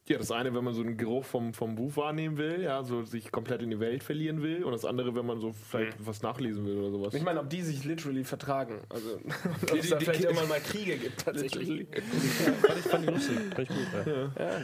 [0.07, 3.03] Ja, das eine, wenn man so einen Geruch vom, vom Buch wahrnehmen will, ja, so
[3.03, 4.63] sich komplett in die Welt verlieren will.
[4.63, 7.13] Und das andere, wenn man so vielleicht was nachlesen will oder sowas.
[7.15, 8.81] Ich meine, ob die sich literally vertragen.
[8.89, 11.87] Also, ob Die- es da die- vielleicht die- irgendwann mal Kriege gibt, tatsächlich.
[12.61, 13.37] Fand ich, fand ich lustig.
[13.55, 13.87] Fand ich gut.
[14.05, 14.31] Ja.
[14.37, 14.59] Ja,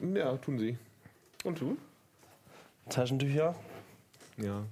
[0.00, 0.76] nee, ja, tun sie.
[1.44, 1.76] Und du?
[2.88, 3.54] Taschentücher,
[4.38, 4.64] Ja.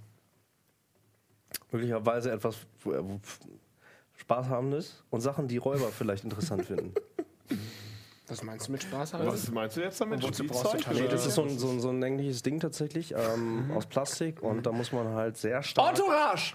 [1.70, 3.20] möglicherweise etwas wo- wo-
[4.16, 6.92] Spaßhabendes und Sachen, die Räuber vielleicht interessant finden.
[8.28, 9.26] Was meinst du mit Spaß haben?
[9.26, 10.22] Was meinst du jetzt damit?
[10.24, 10.92] Und wozu brauchst du?
[10.94, 14.42] Nee, das ist so ein, so ein, so ein längliches Ding tatsächlich, ähm, aus Plastik
[14.42, 15.90] und da muss man halt sehr stark.
[15.90, 16.54] Entourage!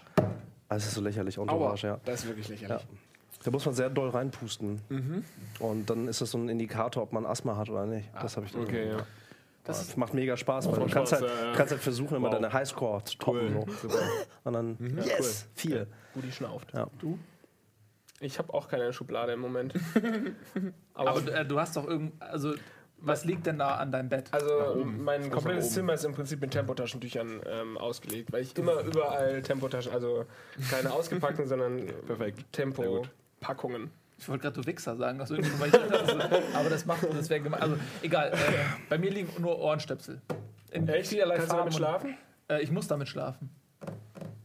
[0.68, 2.00] Ah, Es ist so lächerlich, Entourage, ja.
[2.06, 2.86] Das ist wirklich lächerlich.
[3.44, 4.82] Da muss man sehr doll reinpusten.
[5.60, 8.10] Und dann ist das so ein Indikator, ob man Asthma hat oder nicht.
[8.22, 8.64] Das habe ich dann.
[8.64, 8.98] Okay, ja.
[9.64, 11.54] Das macht mega Spaß, weil du Spaß, kannst halt, ja, ja.
[11.56, 12.34] kannst halt versuchen, immer Wow.
[12.36, 13.56] deine Highscore zu toppen.
[13.58, 13.66] Cool.
[13.90, 13.98] So.
[14.44, 15.86] Und dann, yes, vier.
[16.16, 16.74] Gudi schnauft.
[16.74, 16.88] Ja.
[17.00, 17.18] Du?
[18.22, 19.74] Ich habe auch keine Schublade im Moment.
[20.94, 22.14] Aber äh, du hast doch irgend.
[22.22, 22.54] Also,
[23.00, 24.30] was liegt denn da an deinem Bett?
[24.32, 25.72] Also mein komplettes.
[25.74, 30.26] Zimmer ist im Prinzip mit Tempotaschentüchern ähm, ausgelegt, weil ich immer überall Tempotaschen, also
[30.70, 31.82] keine ausgepackten, sondern
[32.52, 33.90] Tempo-Packungen.
[34.20, 37.60] Ich wollte gerade du Wichser sagen, also ich dachte, aber das macht, das wäre gemein.
[37.60, 38.36] Also egal, äh,
[38.88, 40.22] bei mir liegen nur Ohrenstöpsel.
[40.70, 42.18] In vielerlei Kannst du damit Farben und- schlafen?
[42.50, 43.50] Äh, ich muss damit schlafen.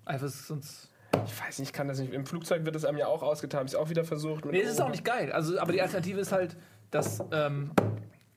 [0.06, 0.88] Einfach sonst.
[1.24, 2.12] Ich weiß nicht, ich kann das nicht.
[2.12, 4.44] Im Flugzeug wird es einem ja auch ausgetan, habe ich es auch wieder versucht.
[4.44, 5.32] Nee, es ist auch nicht geil.
[5.32, 6.56] Also, aber die Alternative ist halt,
[6.90, 7.70] dass ähm,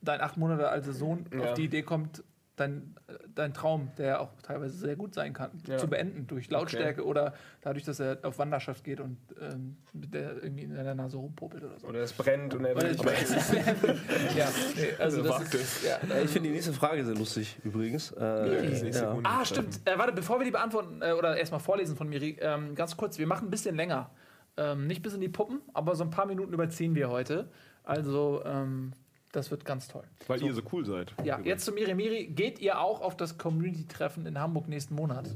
[0.02, 1.42] dein acht Monate alter Sohn Ja.
[1.50, 2.24] auf die Idee kommt,
[2.60, 2.96] dein,
[3.36, 5.78] dein Traum, der auch teilweise sehr gut sein kann, Ja.
[5.78, 10.44] zu beenden durch Lautstärke oder dadurch, dass er auf Wanderschaft geht und ähm, mit der
[10.44, 11.88] irgendwie in deiner Nase rumpopelt oder so.
[11.88, 13.06] Oder es brennt und er will ich nicht
[14.38, 15.98] ja, nee, also das Wagt ist, ja.
[16.14, 18.12] Äh, Ich finde die nächste Frage sehr lustig, übrigens.
[18.12, 19.18] Äh, ja.
[19.24, 19.80] Ah, stimmt.
[19.86, 23.18] Äh, warte, bevor wir die beantworten äh, oder erstmal vorlesen von Miri, ähm, ganz kurz,
[23.18, 24.10] wir machen ein bisschen länger.
[24.58, 27.50] Ähm, nicht bis in die Puppen, aber so ein paar Minuten überziehen wir heute.
[27.84, 28.92] Also, ähm,
[29.32, 30.04] das wird ganz toll.
[30.28, 31.14] Weil ihr so cool seid.
[31.24, 32.28] Ja, jetzt zu Miri Miri.
[32.28, 35.30] Geht ihr auch auf das Community-Treffen in Hamburg nächsten Monat?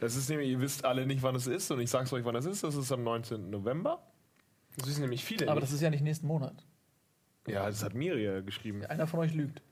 [0.00, 2.34] Das ist nämlich, ihr wisst alle nicht, wann es ist und ich sag's euch, wann
[2.36, 2.64] es ist.
[2.64, 3.50] Das ist am 19.
[3.50, 4.02] November.
[4.76, 5.64] Das wissen nämlich viele Aber nicht.
[5.64, 6.54] das ist ja nicht nächsten Monat.
[7.46, 8.84] Ja, das hat Miri geschrieben.
[8.86, 9.62] Einer von euch lügt.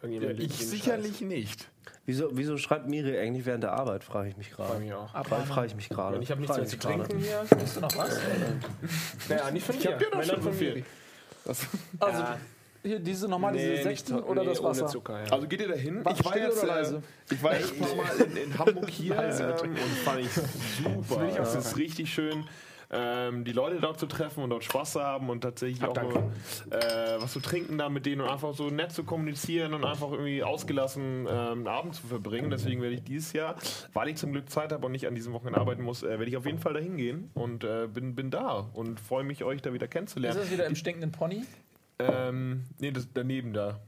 [0.00, 1.68] Irgendjemand ich sicherlich nicht.
[2.06, 4.56] Wieso, wieso schreibt Miri eigentlich während der Arbeit, frage ich mich Scheiß.
[4.56, 4.80] Bei gerade.
[4.80, 5.10] mir auch.
[5.24, 6.18] Frage frage ich mich gerade.
[6.20, 7.44] Ich habe nichts Frage mehr ich zu trinken hier.
[7.56, 8.20] Willst du noch was?
[9.28, 9.92] Naja, nicht von Ich dir.
[9.92, 10.68] hab dir doch schon von so viel.
[10.74, 10.84] Miri.
[11.46, 11.66] Also,
[12.00, 12.38] Ja.
[12.82, 14.86] Hier diese normal, diese Nee, Sekten nicht, oder nee, das ohne Wasser?
[14.86, 15.32] Zucker, ja.
[15.32, 16.02] Also geht ihr da hin?
[16.14, 17.02] Still oder äh, leise?
[17.30, 20.30] ich war jetzt Mal in, in Hamburg hier ähm, und fand ich
[20.82, 21.40] super.
[21.40, 22.44] Es ist richtig schön,
[22.94, 26.12] ähm, die Leute dort zu treffen und dort Spaß zu haben und tatsächlich auch danke.
[26.18, 29.84] nur, äh, was zu trinken da mit denen und einfach so nett zu kommunizieren und
[29.84, 32.50] einfach irgendwie ausgelassen ähm, einen Abend zu verbringen.
[32.50, 33.54] Deswegen werde ich dieses Jahr,
[33.94, 36.26] weil ich zum Glück Zeit habe und nicht an diesem Wochenende arbeiten muss, äh, werde
[36.26, 39.62] ich auf jeden Fall dahin gehen und äh, bin, bin da und freue mich, euch
[39.62, 40.38] da wieder Ist kennenzulernen.
[40.38, 41.44] das wieder im stinkenden Pony?
[41.98, 43.80] Ähm, nee, das daneben da.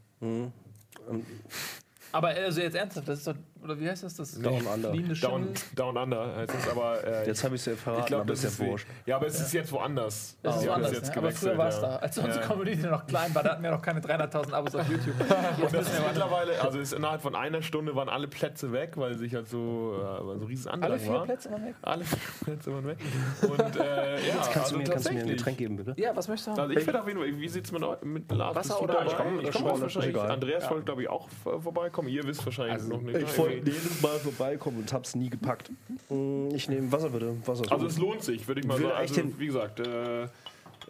[2.13, 3.35] Aber also jetzt ernsthaft, das ist doch,
[3.65, 4.15] oder wie heißt das?
[4.17, 4.93] Das Down Under.
[4.93, 8.23] Down, down Under heißt es, aber äh, Jetzt habe ich es dir verraten, ich glaube,
[8.23, 8.87] aber das ist ja wurscht.
[9.07, 10.37] Ja, aber es ist jetzt woanders.
[10.43, 11.17] Das ist Ja, woanders, jetzt ne?
[11.17, 11.81] aber früher war es ja.
[11.83, 11.97] da.
[11.97, 12.47] Als unsere Ja.
[12.47, 15.15] Community noch klein war, da hatten wir noch keine 300.000 Abos auf YouTube.
[15.19, 18.93] Jetzt Und das ist mittlerweile, also ist innerhalb von einer Stunde waren alle Plätze weg,
[18.97, 21.25] weil sich halt so, äh, so riesen Andrang alle vier war.
[21.25, 21.75] Plätze mal weg.
[21.83, 22.99] Alle vier Plätze waren weg.
[23.43, 25.29] Und äh, ja, Kannst, also du mir, kannst du mir ein.
[25.29, 25.95] Getränk geben, bitte?
[25.97, 26.61] Ja, was möchtest du haben?
[26.61, 28.55] Also ich werde auf jeden Fall, wie sieht es mit, mit Lars?
[28.57, 29.07] Wasser oder?
[29.07, 30.19] Ich komme Schorle, wahrscheinlich.
[30.19, 32.09] Andreas wollte, glaube ich, auch äh, vorbeikommen.
[32.09, 33.19] Ihr wisst wahrscheinlich noch nicht.
[33.59, 35.71] Ich wollte jedes Mal vorbeikommen und hab's nie gepackt.
[36.09, 37.35] Mm, Ich nehme Wasser bitte.
[37.47, 37.93] Wasser ist Also gut.
[37.93, 39.03] es lohnt sich, würde ich mal Will sagen.
[39.03, 39.35] echt Also, hin.
[39.39, 40.25] wie gesagt, äh,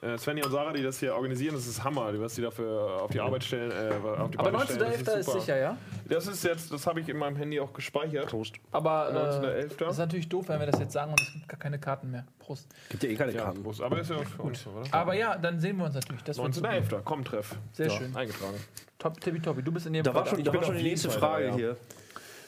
[0.02, 3.10] äh, Svenja und Sarah, die das hier organisieren, das ist Hammer, was die dafür auf
[3.10, 3.70] die Arbeit stellen.
[3.70, 5.18] Äh, auf die Aber Beine stellen, das 19.11.
[5.20, 5.40] ist super.
[5.40, 5.76] sicher, ja?
[6.08, 8.26] Das ist jetzt, das habe ich in meinem Handy auch gespeichert.
[8.26, 8.56] Prost.
[8.72, 9.76] Aber äh, 19.11..
[9.78, 12.10] das ist natürlich doof, wenn wir das jetzt sagen und es gibt gar keine Karten
[12.10, 12.26] mehr.
[12.38, 12.66] Prost.
[12.90, 13.62] Gibt ja eh keine Ja, Karten.
[13.62, 13.80] Prost.
[13.80, 14.82] aber ist ja für uns so, oder?
[14.92, 16.22] Aber ja, dann sehen wir uns natürlich.
[16.24, 16.68] Das wird super.
[16.70, 17.00] 19.11.
[17.04, 17.54] Komm, Treff.
[17.72, 18.14] Sehr Ja, schön.
[18.16, 18.56] Eingetragen.
[18.98, 19.62] Top, tippitoppi.
[19.62, 20.52] Du bist in jedem Da war schon, da.
[20.52, 21.54] war schon die nächste Fall Frage ja.
[21.54, 21.76] hier.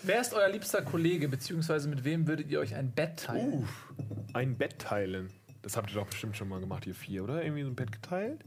[0.07, 3.55] Wer ist euer liebster Kollege, beziehungsweise mit wem würdet ihr euch ein Bett teilen?
[3.55, 3.93] Uff,
[4.35, 5.31] ein Bett teilen.
[5.63, 7.43] Das habt ihr doch bestimmt schon mal gemacht, ihr vier, oder?
[7.43, 8.45] Irgendwie so ein Bett geteilt?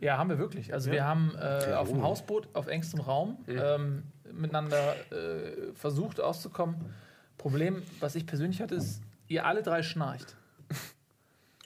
[0.00, 0.74] Ja, haben wir wirklich.
[0.74, 6.74] Also wir haben äh, auf dem Hausboot auf engstem Raum ähm, miteinander äh, versucht auszukommen.
[7.38, 10.36] Problem, was ich persönlich hatte, ist, ihr alle drei schnarcht.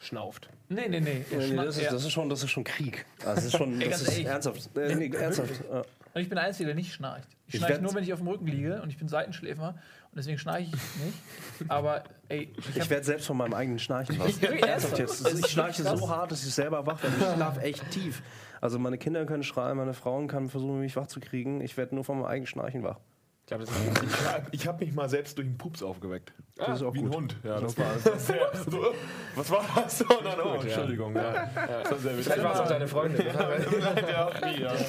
[0.02, 0.50] Schnauft.
[0.68, 1.24] Nee, nee, nee.
[1.30, 1.90] Nee, nee, das, ist, ja.
[1.90, 3.06] das, ist schon, das ist schon Krieg.
[3.24, 4.26] Das ist schon das ist ehrlich.
[4.26, 4.76] ernsthaft.
[4.76, 5.64] Äh, nee, ernsthaft.
[6.14, 6.18] Ja.
[6.18, 7.28] Und ich bin der Einzige, der nicht schnarcht.
[7.46, 10.16] Ich Ich schnarche nur, wenn ich auf dem Rücken liege und ich bin Seitenschläfer und
[10.16, 11.68] deswegen schnarche ich nicht.
[11.70, 16.30] Aber ey, ich Ich werde selbst von meinem eigenen Schnarchen ist ich schnarche so hart,
[16.32, 17.16] dass ich selber wach werde.
[17.18, 18.22] Ich schlafe echt tief.
[18.60, 21.60] Also meine Kinder können schreien, meine Frauen können versuchen, mich wach zu kriegen.
[21.60, 22.98] Ich werde nur von meinem eigenen Schnarchen wach.
[23.46, 26.32] Ich Ich, hab- ich habe mich mal selbst durch einen Pups aufgeweckt.
[26.56, 27.14] Das ist auch Wie ein gut.
[27.16, 27.36] Hund.
[27.44, 28.94] Ja, das war das war sehr, so,
[29.34, 30.02] Was war das?
[30.08, 31.14] Oh, nein, oh, Entschuldigung.
[31.14, 31.50] Ja.
[31.54, 32.32] Das war sehr witzig.
[32.32, 33.26] Vielleicht war es auch deine Freundin.
[33.26, 34.72] Ja, ja.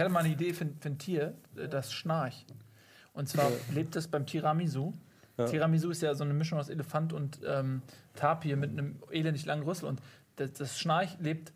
[0.00, 2.46] ich hatte mal eine Idee für, für ein Tier, äh, das schnarcht.
[3.12, 4.94] Und zwar lebt es beim Tiramisu.
[5.36, 7.82] Tiramisu ist ja so eine Mischung aus Elefant und ähm,
[8.14, 9.90] Tapir mit einem elendig langen Rüssel.
[9.90, 10.00] Und
[10.36, 11.52] das, das Schnarch lebt,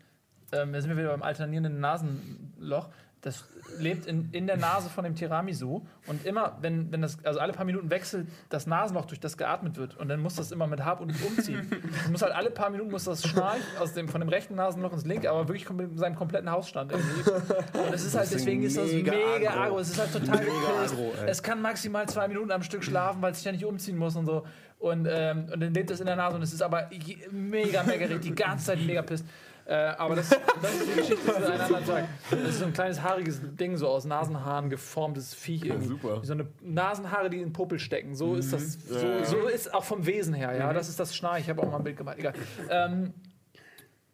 [0.51, 2.89] ähm, da sind wir wieder beim alternierenden Nasenloch,
[3.25, 3.43] das
[3.79, 5.81] lebt in, in der Nase von dem Tiramisu.
[6.05, 9.77] Und immer, wenn, wenn das, also alle paar Minuten wechselt das Nasenloch, durch das geatmet
[9.77, 9.97] wird.
[9.97, 11.67] Und dann muss das immer mit Hab und umziehen.
[12.05, 14.93] Und muss halt alle paar Minuten muss das Schnarch aus dem, von dem rechten Nasenloch
[14.93, 17.31] ins linke, aber wirklich mit seinem kompletten Hausstand irgendwie.
[17.79, 19.79] Und es ist halt, deswegen ist das mega agro.
[19.79, 20.95] Es ist halt total gepisst.
[21.23, 21.27] ey.
[21.27, 24.15] Es kann maximal zwei Minuten am Stück schlafen, weil es sich ja nicht umziehen muss
[24.15, 24.45] und so.
[24.77, 26.91] Und, ähm, und dann lebt es in der Nase und es ist aber
[27.31, 29.25] mega, mega die ganze Zeit mega pisst.
[29.65, 32.05] Äh, aber das, das ist die Geschichte für einen anderen Tag.
[32.29, 35.65] Das ist so ein kleines haariges Ding, so aus Nasenhaaren geformtes Viech.
[35.65, 35.87] Irgendwie.
[35.87, 36.21] super.
[36.21, 38.13] Wie so eine Nasenhaare, die in Popel stecken.
[38.15, 38.73] So ist das.
[38.87, 40.71] So, so ist auch vom Wesen her, ja.
[40.71, 41.41] Das ist das Schnarch.
[41.41, 42.17] Ich habe auch mal ein Bild gemacht.
[42.19, 42.33] Egal.
[42.69, 43.13] Ähm,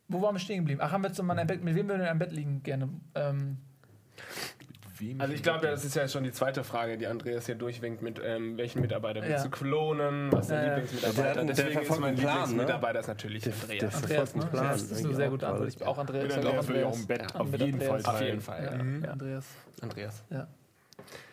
[0.08, 0.80] wo waren wir stehen geblieben?
[0.84, 1.64] Ach, haben wir zu meinem Bett.
[1.64, 2.90] Mit wem würden wir in einem Bett liegen gerne?
[3.16, 3.58] Ähm,
[5.20, 8.02] Also ich glaube, ja, das ist ja schon die zweite Frage, die Andreas hier durchwinkt
[8.02, 9.44] mit ähm, welchen Mitarbeiter willst Ja.
[9.44, 10.76] du klonen, was ist dein Ja, ja.
[10.78, 11.34] Lieblingsmitarbeiter?
[11.34, 12.40] Der der Deswegen ist mein Plan, ne?
[12.42, 13.96] Lieblingsmitarbeiter ist natürlich Andreas.
[13.96, 14.42] Andreas, verfolgt ne?
[14.44, 14.68] einen Plan.
[14.68, 15.70] Das ist eine sehr gute Antwort.
[15.70, 16.26] Ich bin auch Andreas.
[16.26, 17.00] Ich auch Andreas will ich auch Andreas.
[17.02, 18.04] im Bett Ja, auf jeden Andreas.
[18.04, 18.72] Fall Auf jeden Fall, Ja,
[19.06, 19.12] ja.
[19.12, 19.46] Andreas.
[19.82, 20.24] Andreas.
[20.30, 20.48] Ja.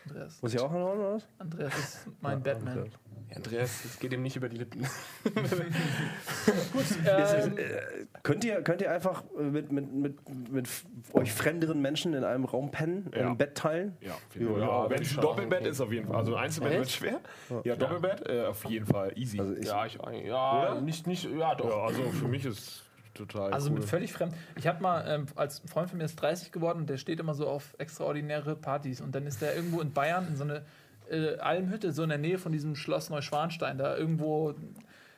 [0.08, 0.42] Andreas.
[0.42, 1.26] Muss ich auch anhauen oder was?
[1.38, 2.90] Andreas ist mein Batman.
[3.30, 4.82] Ja, Andreas, es geht ihm nicht über die Lippen.
[7.06, 7.56] Ähm,
[8.22, 10.68] Könnt ihr, könnt ihr einfach äh, mit, mit, mit, mit
[11.12, 13.28] euch fremderen Menschen in einem Raum pennen, Ja.
[13.28, 13.96] ein Bett teilen?
[14.00, 14.14] Ja.
[14.38, 16.16] Ja, ja, wenn ich es ein schon Doppelbett ist, auf jeden Fall.
[16.16, 16.92] Also ein Einzelbett wird Echt?
[16.96, 17.20] schwer.
[17.64, 19.40] Ja, Doppelbett äh, auf jeden Fall easy.
[19.40, 21.68] Also ich, Ja, ich, ja, nicht, nicht, ja, doch.
[21.70, 23.76] ja, also für mich ist total Also cool.
[23.76, 24.34] mit völlig fremd.
[24.56, 27.34] Ich habe mal, ähm, als Freund von mir ist 30 geworden und der steht immer
[27.34, 29.00] so auf extraordinäre Partys.
[29.00, 30.62] Und dann ist der irgendwo in Bayern in so eine
[31.10, 34.54] äh, Almhütte, so in der Nähe von diesem Schloss Neuschwanstein, da irgendwo,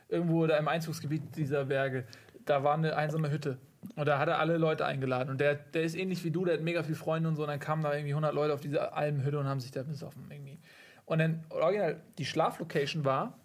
[0.09, 2.05] irgendwo da im Einzugsgebiet dieser Berge.
[2.45, 3.59] Da war eine einsame Hütte.
[3.97, 5.31] Und da hat er alle Leute eingeladen.
[5.31, 7.43] Und der, der ist ähnlich wie du, der hat mega viele Freunde und so.
[7.43, 10.27] Und dann kamen da irgendwie 100 Leute auf diese Almhütte und haben sich da besoffen
[10.31, 10.59] irgendwie.
[11.07, 13.39] Und dann, original, die Schlaflocation war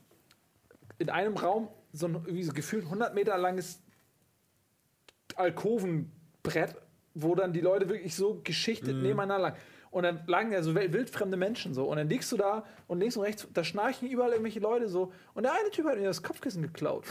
[0.97, 3.81] in einem Raum so ein irgendwie so gefühlt 100 Meter langes
[5.35, 6.75] Alkovenbrett,
[7.13, 9.57] wo dann die Leute wirklich so geschichtet nebeneinander lagen.
[9.95, 11.85] Und dann lagen ja so wildfremde Menschen so.
[11.85, 15.13] Und dann liegst du da und links und rechts, da schnarchen überall irgendwelche Leute so.
[15.33, 17.05] Und der eine Typ hat mir das Kopfkissen geklaut.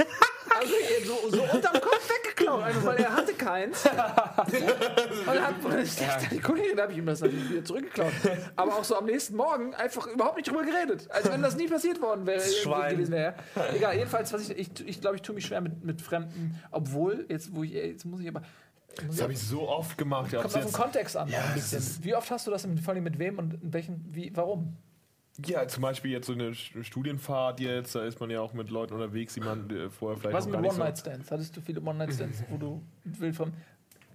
[0.56, 0.72] also
[1.04, 3.84] so, so unterm Kopf weggeklaut, einfach weil er hatte keins.
[3.84, 7.64] Und dann hat und ich dachte, die Kollegin, da habe ich ihm das natürlich wieder
[7.64, 8.12] zurückgeklaut.
[8.54, 11.10] Aber auch so am nächsten Morgen einfach überhaupt nicht drüber geredet.
[11.10, 12.38] Als wenn das nie passiert worden wäre.
[12.92, 13.34] gewesen wäre.
[13.74, 17.26] Egal, jedenfalls, was ich, ich, ich glaube, ich tue mich schwer mit, mit Fremden, obwohl,
[17.28, 18.42] jetzt, wo ich, jetzt muss ich aber.
[19.06, 20.30] Das habe ich so oft gemacht.
[20.32, 21.42] Kommt auf den Kontext an, Ja,
[22.02, 24.76] Wie oft hast du das vor allem mit wem und in welchen, wie, warum?
[25.46, 28.94] ja, zum Beispiel jetzt so eine Studienfahrt jetzt, da ist man ja auch mit Leuten
[28.94, 30.80] unterwegs, die man äh, vorher vielleicht Was noch mit gar nicht so...
[30.82, 31.30] One-Night-Stands?
[31.30, 33.52] Hattest du viele One-Night-Stands, wo du will vom.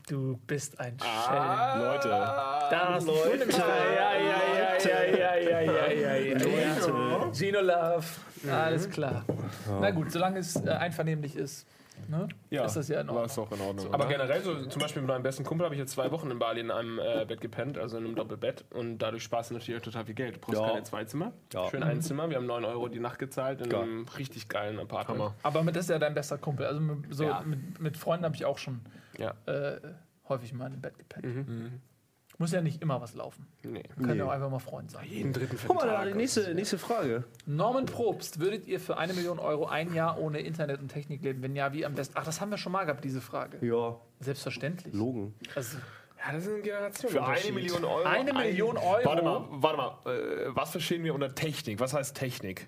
[0.07, 2.09] Du bist ein Ah, Leute.
[2.09, 3.49] Das Leute.
[3.51, 7.31] Ja, ja, ja, ja, ja, ja, ja, ja, ja, ja.
[7.31, 8.05] Gino Love.
[8.51, 9.25] Alles klar.
[9.81, 11.65] Na gut, solange es äh, einvernehmlich ist,
[12.07, 12.27] ne?
[12.49, 13.25] Ja, ist das ja in war Ordnung.
[13.31, 13.93] es auch in Ordnung.
[13.93, 14.13] Aber oder?
[14.13, 16.61] generell, so, zum Beispiel mit meinem besten Kumpel habe ich jetzt zwei Wochen in Bali
[16.61, 18.65] in einem äh, Bett gepennt, also in einem Doppelbett.
[18.71, 20.35] Und dadurch sparst du natürlich auch total viel Geld.
[20.35, 20.67] Du brauchst Ja.
[20.67, 21.31] keine zwei Zimmer.
[21.53, 21.69] Ja.
[21.69, 22.29] Schön ein Zimmer.
[22.29, 23.81] Wir haben 9 Euro die Nacht gezahlt in Geil.
[23.83, 25.19] einem richtig geilen Apartment.
[25.19, 25.35] Hammer.
[25.43, 26.65] Aber mit, das ist ja dein bester Kumpel.
[26.65, 27.41] Also mit, so Ja.
[27.45, 28.81] mit, mit Freunden habe ich auch schon
[29.17, 29.33] Ja.
[29.45, 29.79] äh,
[30.29, 31.25] häufig mal im Bett gepennt.
[31.47, 31.81] Mhm.
[32.37, 33.47] Muss ja nicht immer was laufen.
[33.63, 33.83] Nee.
[33.83, 34.15] Kann Nee.
[34.15, 35.05] ja auch einfach mal Freund sein.
[35.07, 36.09] Jeden dritten, vierten Guck mal, Tag.
[36.09, 37.23] da, nächste, nächste Frage.
[37.45, 41.41] Norman Probst, würdet ihr für eine Million Euro ein Jahr ohne Internet und Technik leben?
[41.41, 42.13] Wenn ja, wie am besten?
[42.17, 43.65] Ach, das haben wir schon mal gehabt, diese Frage.
[43.65, 44.93] Ja, Selbstverständlich.
[44.93, 45.33] Logen.
[45.55, 45.77] Also,
[46.25, 47.11] Ja, das ist ein Generation.
[47.11, 48.03] Für eine Million Euro.
[48.03, 49.05] Eine ein- Million Euro?
[49.05, 50.11] Warte mal, warte mal.
[50.13, 51.79] Äh, was verstehen wir unter Technik?
[51.79, 52.67] Was heißt Technik?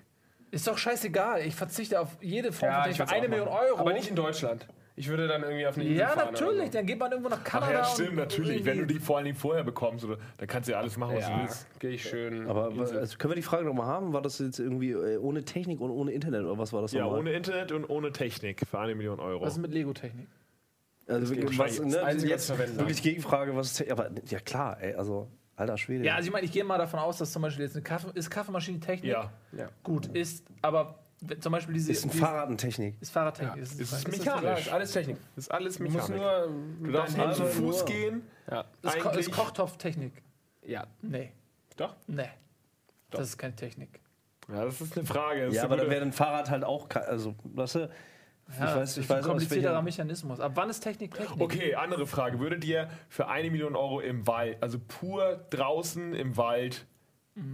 [0.50, 1.42] ist doch scheißegal.
[1.42, 2.90] Ich verzichte auf jede Form von Ja, Technik.
[2.92, 3.58] ich Für würd's eine Million machen.
[3.68, 3.78] Euro.
[3.80, 4.66] Aber nicht in Deutschland.
[4.98, 6.54] Ich würde dann irgendwie auf eine Insel Ja, fahren natürlich.
[6.56, 6.72] Oder so.
[6.72, 7.72] Dann geht man irgendwo nach Ach Kanada.
[7.72, 8.64] ja, und stimmt, natürlich.
[8.64, 11.16] Wenn du die vor allen Dingen vorher bekommst, oder, dann kannst du ja alles machen,
[11.16, 11.78] was du Ja, willst.
[11.78, 12.46] gehe ich schön.
[12.48, 14.12] Aber also, können wir die Frage nochmal haben?
[14.12, 17.04] War das jetzt irgendwie äh, ohne Technik und ohne Internet oder was war das Ja,
[17.04, 17.20] nochmal?
[17.20, 19.42] ohne Internet und ohne Technik für eine Million Euro.
[19.44, 20.26] Was ist mit Lego-Technik?
[21.06, 21.80] Also, geht was, wahrscheinlich.
[21.80, 25.78] ne, Das Einzige, jetzt was wirklich Gegenfrage, was ist aber ja klar, ey, also alter
[25.78, 26.04] Schwede.
[26.04, 28.10] Ja, also ich meine, ich gehe mal davon aus, dass zum Beispiel jetzt eine Kaffee,
[28.14, 29.12] ist Kaffeemaschine Technik?
[29.12, 29.32] ja.
[29.56, 29.68] ja.
[29.82, 30.98] Gut, ist, aber
[31.40, 31.92] zum Beispiel diese.
[31.92, 32.96] ist ein diese- Fahrrad eine Technik.
[33.00, 33.56] Ist Fahrradtechnik.
[33.56, 34.60] Ja, ist, es ist das mechanisch.
[34.60, 35.16] Ist alles Technik.
[35.36, 36.48] Ist alles Du musst nur
[36.80, 38.22] Du darfst zu Fuß nur- gehen.
[38.50, 38.64] Ja.
[38.82, 40.12] Ist, Ko- ist Kochtopftechnik?
[40.62, 40.86] ja.
[41.02, 41.32] Nee.
[41.76, 41.94] Doch.
[42.06, 42.28] Nee.
[43.10, 44.00] Das ist keine Technik.
[44.48, 45.46] Ja, das ist eine Frage.
[45.46, 47.86] Das Ja, ist aber gute- wäre ein Fahrrad halt auch, also, weißt du, Ja,
[48.54, 50.40] ich weiß, das ich ist weiß ein komplizierterer Mechanismus.
[50.40, 51.40] Ab wann ist Technik Technik?
[51.40, 52.40] Okay, andere Frage.
[52.40, 56.86] Würdet ihr für eine Million Euro im Wald, also pur draußen im Wald,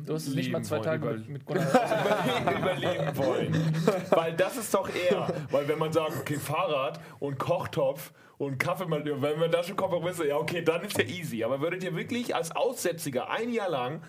[0.06, 1.64] Du hast es nicht mal zwei Tage über- mit, mit Gunnar.
[1.66, 3.74] überleben, überleben wollen.
[4.10, 8.86] Weil das ist doch eher, weil wenn man sagt, okay, Fahrrad und Kochtopf und Kaffee,
[8.90, 11.44] wenn man da schon Kompromisse, ja okay, dann ist ja easy.
[11.44, 14.02] Aber würdet ihr wirklich als Aussätziger ein Jahr lang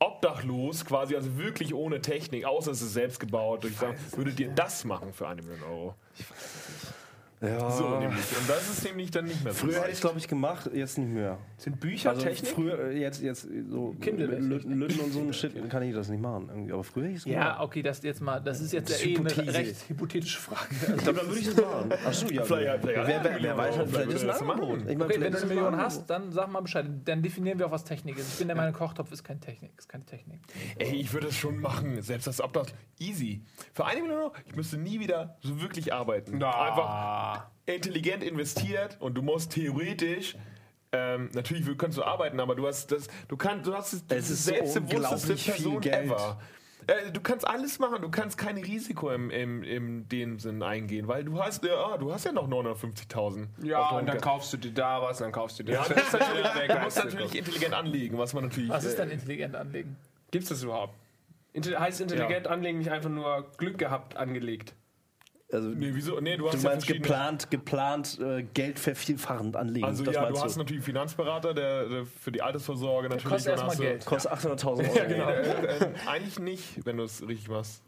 [0.00, 3.64] obdachlos, quasi, also wirklich ohne Technik, außer es ist selbst gebaut,
[4.16, 5.94] würdet ihr das machen für eine Million Euro?
[7.40, 7.70] Ja.
[7.70, 8.18] So nämlich.
[8.36, 9.66] Und das ist nämlich dann nicht mehr so.
[9.66, 11.38] Früher hätte ich es, glaube ich, gemacht, jetzt nicht mehr.
[11.56, 12.50] Sind Bücher Also Technik?
[12.52, 16.48] früher, äh, jetzt, jetzt so Lütten und so ein Shit kann ich das nicht machen.
[16.48, 16.72] Irgendwie.
[16.72, 17.60] Aber früher hätte ich es Ja, gemacht.
[17.60, 20.66] okay, das jetzt mal, das ist jetzt Das ja ist eh eine recht hypothetische Frage.
[20.96, 21.92] Ich glaube, dann würde ich es machen.
[22.04, 22.42] Achso, ja.
[22.42, 24.60] Vielleicht- vielleicht- wer, wer, wer ja, weiß, vielleicht vielleicht ist würde ein das machen.
[24.60, 24.78] Angebot.
[24.78, 26.86] Ich meine, Okay, wenn du eine es Million hast, dann sag mal Bescheid.
[27.04, 28.32] Dann definieren wir auch, was Technik ist.
[28.32, 29.72] Ich bin der Meinung, Kochtopf ist keine Technik.
[29.78, 30.40] Ist keine Technik.
[30.76, 32.02] Ey, ich würde es schon machen.
[32.02, 32.66] Selbst das Obdach.
[32.98, 33.44] Easy.
[33.74, 36.42] Für eine Million Euro, ich müsste nie wieder so wirklich arbeiten.
[36.42, 37.27] Einfach
[37.66, 40.36] intelligent investiert und du musst theoretisch.
[40.90, 44.30] Ähm, natürlich kannst du arbeiten, aber du hast das, du kannst, du hast das, Es
[44.30, 46.06] ist so selbstbewussteste viel Person Geld.
[46.06, 46.38] ever.
[46.86, 51.06] Äh, du kannst alles machen, du kannst kein Risiko im, im, im dem Sinn eingehen,
[51.06, 53.48] weil du hast, ja, ah, du hast ja noch 950.000.
[53.62, 55.88] Ja, und dann kaufst du dir da was und dann kaufst du dir ja, das.
[55.88, 58.70] du musst natürlich, du musst natürlich intelligent anlegen, was man natürlich.
[58.70, 59.96] Was ist äh, denn intelligent anlegen?
[60.30, 60.94] Gibt's das überhaupt?
[61.54, 64.74] Heißt intelligent anlegen nicht einfach nur Glück gehabt angelegt?
[65.50, 66.20] Also, Nee, wieso?
[66.20, 69.86] Nee, du hast du ja meinst verschiedene- geplant, geplant äh, Geld vervielfachend anlegen.
[69.86, 73.28] Also das ja, meinst du hast natürlich einen Finanzberater, der, der für die Altersvorsorge natürlich.
[73.32, 74.04] Kostet dann erstmal du- Geld.
[74.04, 74.96] Kostet 800.000 Euro.
[74.96, 75.28] Ja, genau.
[75.30, 77.82] äh, äh, eigentlich nicht, wenn du es richtig machst.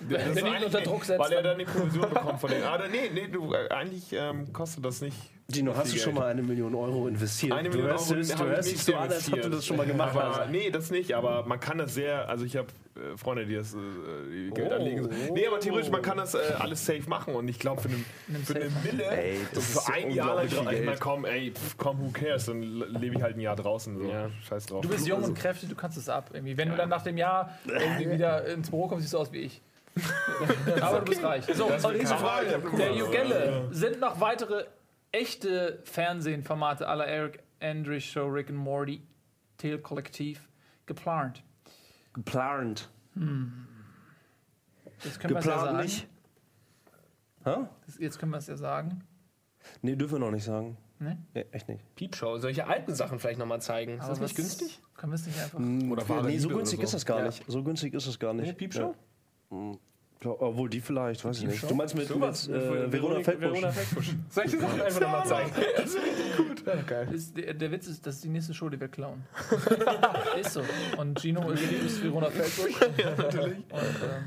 [0.08, 2.64] Das du ihn unter Druck setzt, Weil er dann- die Provision bekommt von denen.
[2.64, 5.16] Ah, nee, nee, du, äh, eigentlich ähm, kostet das nicht.
[5.48, 6.16] Gino, hast du schon Geld.
[6.24, 7.52] mal eine Million Euro investiert?
[7.52, 9.64] Eine du Million hörst, Euro du hörst nicht dich so an, als ob du das
[9.64, 10.50] schon mal gemacht aber, hast.
[10.50, 12.66] Nee, das nicht, aber man kann das sehr, also ich habe
[12.96, 13.78] äh, Freunde, die das äh,
[14.28, 14.74] die Geld Oh.
[14.74, 15.08] anlegen.
[15.32, 18.04] Nee, aber theoretisch, man kann das äh, alles safe machen und ich glaube für, einen-
[18.44, 21.00] für eine Mille, Ey, so das für ist ein Jahr lang, ich Geld.
[21.00, 24.28] komm, ey, pff, komm, who cares, dann lebe ich halt ein Jahr draußen, so, Ja.
[24.48, 24.80] scheiß drauf.
[24.82, 26.30] Du bist jung und kräftig, du kannst es ab.
[26.32, 26.56] Irgendwie.
[26.58, 29.42] Wenn du dann nach dem Jahr irgendwie wieder ins Büro kommst, siehst du aus wie
[29.42, 29.62] ich.
[30.82, 31.44] Aber du bist reich.
[31.54, 32.18] So, und nächste keiner.
[32.18, 32.62] Frage.
[32.76, 32.92] Der.
[32.94, 33.68] Jugelle.
[33.70, 34.66] Sind noch weitere
[35.12, 39.02] echte Fernsehformate aller Eric Andrews Show, Rick and Morty,
[39.56, 40.48] Tail Kollektiv
[40.84, 41.42] geplant?
[42.12, 42.90] Geplant.
[45.04, 45.76] Jetzt können wir es ja Geplant sagen.
[45.78, 46.06] nicht.
[47.44, 47.54] Hä?
[47.86, 49.02] Das- Jetzt können wir es ja sagen.
[49.82, 50.76] Nee, dürfen wir noch nicht sagen.
[50.98, 51.18] Ne?
[51.34, 51.82] Nee, echt nicht.
[51.94, 53.92] Piepshow, solche alten Sachen vielleicht nochmal zeigen.
[53.94, 54.80] Ist das Aber nicht was- günstig?
[54.96, 55.58] Können wir es nicht einfach.
[55.58, 56.96] Oder nee, so günstig oder ist so.
[56.96, 57.26] das gar Ja.
[57.26, 57.44] nicht.
[57.46, 58.46] So günstig ist es gar nicht.
[58.46, 58.80] Nee, Piepshow?
[58.80, 58.94] Ja,
[60.24, 61.70] obwohl die vielleicht, weiß ich nicht.
[61.70, 63.52] Du meinst mit, mit äh, Verona Feldbusch?
[63.52, 64.14] Verona Feldbusch.
[64.30, 65.50] Solche Sachen einfach nochmal zeigen.
[65.76, 66.66] Das ist richtig gut.
[66.66, 67.08] Ja, geil.
[67.12, 69.22] Ist, der, der Witz ist, das ist die nächste Show, die wir klauen.
[70.40, 70.62] ist so.
[70.96, 72.80] Und Gino ist, ist Verona Feldbusch.
[72.98, 73.58] ja, natürlich.
[73.58, 74.24] Und, ähm,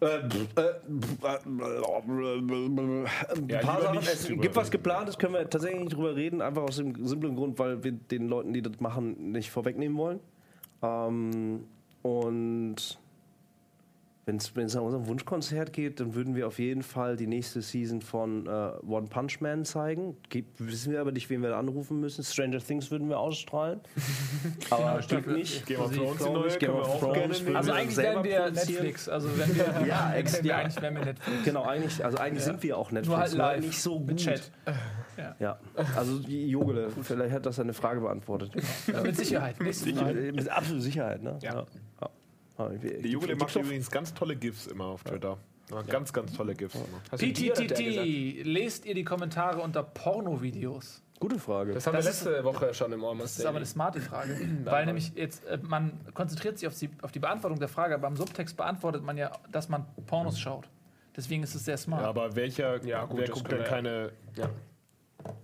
[0.00, 3.96] Äh, äh, äh, ein Ja, paar lieber Sachen.
[3.98, 7.36] nicht Es gibt was geplantes, können wir tatsächlich nicht drüber reden, einfach aus dem simplen
[7.36, 10.20] Grund, weil wir den Leuten, die das machen, nicht vorwegnehmen wollen.
[10.82, 11.64] Ähm,
[12.02, 12.76] und
[14.26, 18.00] wenn es nach unserem Wunschkonzert geht, dann würden wir auf jeden Fall die nächste Season
[18.00, 18.50] von äh,
[18.86, 20.16] One Punch Man zeigen.
[20.30, 22.24] Geht, wissen wir aber nicht, wen wir da anrufen müssen.
[22.24, 23.80] Stranger Things würden wir ausstrahlen.
[24.70, 25.66] aber Staffel- nicht.
[25.66, 28.54] Game of Sie- Thrones, die Game neue, of Thrones gerne also wir eigentlich selber wären
[28.54, 28.62] wir.
[28.62, 29.08] Netflix.
[29.08, 30.56] Also wenn wir, Ja, wären ex- wir ja.
[30.58, 31.44] eigentlich wären wir Netflix.
[31.44, 33.60] Genau, eigentlich, also eigentlich sind wir auch Netflix, Nur halt live.
[33.60, 34.06] nicht so gut.
[34.06, 34.50] Mit Chat.
[35.38, 35.58] Ja,
[35.96, 38.52] also die Jogele, vielleicht hat das eine Frage beantwortet.
[38.86, 39.56] Ja, mit Sicherheit.
[39.56, 40.28] Frage.
[40.28, 41.38] Äh, Mit absoluter Sicherheit, ne?
[41.42, 41.66] Ja.
[42.56, 45.38] Ah, Die Jugend macht übrigens ganz tolle GIFs immer auf Twitter.
[45.70, 46.76] Ja, Ganz, ganz tolle GIFs?
[47.16, 51.02] PTTT, lest ihr die Kommentare unter Pornovideos?
[51.20, 51.72] Gute Frage.
[51.72, 54.00] Das haben Das wir ist- letzte Woche schon im Das Almost ist aber eine smarte
[54.00, 54.36] Frage.
[54.64, 58.08] Weil nämlich jetzt, äh, man konzentriert sich auf die, auf die Beantwortung der Frage, aber
[58.08, 60.68] im Subtext beantwortet man ja, dass man Pornos schaut.
[61.16, 62.02] Deswegen ist es sehr smart.
[62.02, 64.10] Ja, aber welcher, Ja, gut, wer das guckt denn keine.
[64.36, 64.50] Ja.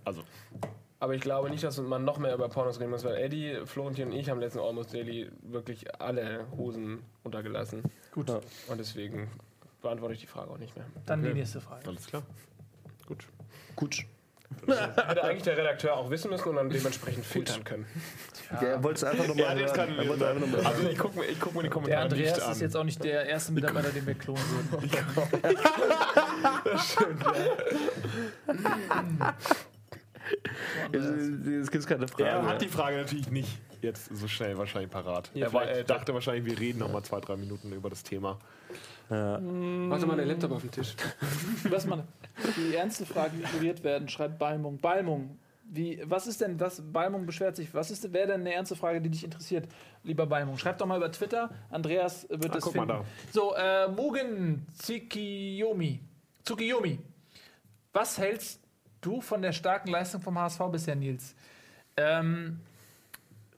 [0.05, 0.21] Also,
[1.01, 4.09] Aber ich glaube nicht, dass man noch mehr über Pornos reden muss, weil Eddie, Florentin
[4.09, 7.81] und ich haben letzten Almost Daily wirklich alle Hosen untergelassen.
[8.11, 8.39] Gut, Ja.
[8.67, 9.27] Und deswegen
[9.81, 10.85] beantworte ich die Frage auch nicht mehr.
[11.07, 11.87] dann die nächste Frage.
[11.87, 12.21] alles klar.
[13.07, 13.25] Gut.
[13.75, 14.05] Gut.
[14.67, 17.87] Hätte eigentlich der Redakteur auch wissen müssen und dann dementsprechend filtern können.
[18.51, 21.25] Ja, er wollte es einfach nochmal Ja, das kann noch mal Also, ich gucke mir,
[21.25, 22.51] ich guck mir die Der Kommentare Andreas nicht an.
[22.51, 24.91] ist jetzt auch nicht der erste Mitarbeiter, den wir klonen würden.
[31.61, 32.25] Es gibt keine Frage.
[32.29, 35.31] er hat die Frage natürlich nicht jetzt so schnell wahrscheinlich parat.
[35.33, 38.03] Ja, er, war, er dachte wahrscheinlich, wir reden noch mal zwei, drei Minuten über das
[38.03, 38.37] Thema.
[39.09, 40.95] Warte mal, der Laptop auf dem Tisch.
[41.69, 42.03] Lass mal
[42.57, 44.77] die ernste Frage ignoriert werden, schreibt Balmung.
[44.77, 46.81] Balmung, wie, was ist denn das?
[46.93, 47.73] Balmung beschwert sich.
[47.73, 49.67] Was ist, wäre denn eine ernste Frage, die dich interessiert,
[50.03, 50.57] lieber Balmung?
[50.57, 51.49] Schreib doch mal über Twitter.
[51.69, 53.03] Andreas wird Ah, das guck mal finden.
[53.03, 53.31] da.
[53.33, 55.99] So, äh, Mugen Tsukiyomi.
[56.45, 56.99] Tsukiyomi.
[57.93, 58.59] Was hältst
[59.01, 61.35] du von der starken Leistung vom HSV bisher, Nils?
[61.97, 62.59] Ähm,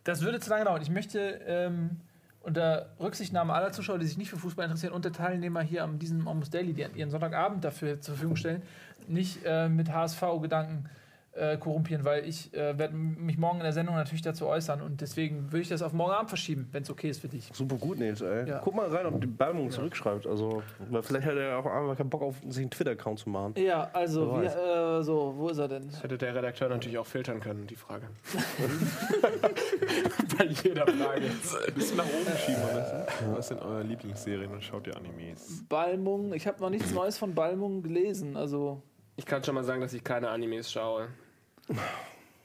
[0.03, 0.81] das würde zu lange dauern.
[0.81, 2.01] Ich möchte ähm,
[2.41, 5.99] unter Rücksichtnahme aller Zuschauer, die sich nicht für Fußball interessieren, und der Teilnehmer hier am
[5.99, 8.63] diesem Almost Daily, die ihren Sonntagabend dafür zur Verfügung stellen,
[9.07, 10.89] nicht äh, mit HSV-Gedanken
[11.35, 15.01] äh, korrumpieren, weil ich äh, werde mich morgen in der Sendung natürlich dazu äußern und
[15.01, 17.49] deswegen würde ich das auf morgen Abend verschieben, wenn es okay ist für dich.
[17.53, 18.47] Super gut, Nils, ey.
[18.47, 18.59] Ja.
[18.63, 20.27] Guck mal rein, ob die Balmung zurückschreibt.
[20.27, 23.53] Also, weil vielleicht hat er auch einfach keinen Bock auf sich einen Twitter-Account zu machen.
[23.57, 25.87] Ja, also, wir, äh, so, wo ist er denn?
[25.89, 28.07] Das hätte der Redakteur natürlich auch filtern können, die Frage.
[30.37, 31.25] Bei jeder Frage.
[31.67, 32.61] Ein bisschen nach oben schieben.
[32.61, 32.93] Alles.
[33.35, 35.63] Was sind eure Lieblingsserien und schaut ihr Animes?
[35.67, 38.81] Balmung, ich habe noch nichts Neues von Balmung gelesen, also
[39.15, 41.07] Ich kann schon mal sagen, dass ich keine Animes schaue.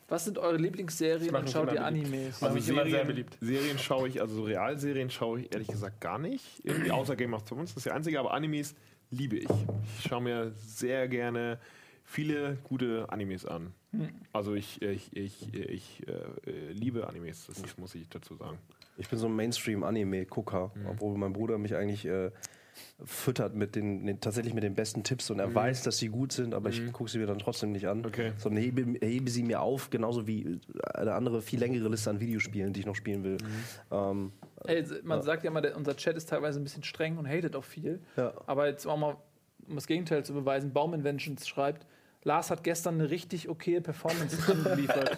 [0.08, 1.84] Was sind eure Lieblingsserien Das und schaut ihr.
[1.84, 2.42] Animes?
[2.42, 3.38] Also ich immer sehr Serien, beliebt.
[3.40, 6.44] Serien schaue ich, also so Realserien schaue ich ehrlich gesagt gar nicht.
[6.64, 8.74] Irgendwie außer Game of Thrones, das ist der einzige, aber Animes
[9.10, 9.50] liebe ich.
[9.98, 11.58] Ich schaue mir sehr gerne
[12.04, 13.74] viele gute Animes an.
[14.32, 18.58] Also ich, ich, ich, ich äh, liebe Animes, das ist, muss ich dazu sagen.
[18.96, 22.30] Ich bin so ein Mainstream-Anime-Gucker, obwohl mein Bruder mich eigentlich äh,
[23.04, 26.32] füttert mit den, den tatsächlich mit den besten Tipps und er weiß, dass sie gut
[26.32, 28.04] sind, aber ich gucke sie mir dann trotzdem nicht an.
[28.04, 28.32] Okay.
[28.38, 30.58] Sondern hebe, hebe sie mir auf, genauso wie
[30.94, 33.38] eine andere, viel längere Liste an Videospielen, die ich noch spielen will.
[33.90, 34.32] Ähm,
[34.64, 37.54] Ey, man sagt ja immer, der, unser Chat ist teilweise ein bisschen streng und hatet
[37.54, 38.00] auch viel.
[38.16, 38.32] Ja.
[38.46, 39.16] Aber jetzt auch mal,
[39.68, 41.86] um das Gegenteil zu beweisen, Bauminventions schreibt,
[42.28, 45.16] Lars hat gestern eine richtig okay Performance geliefert.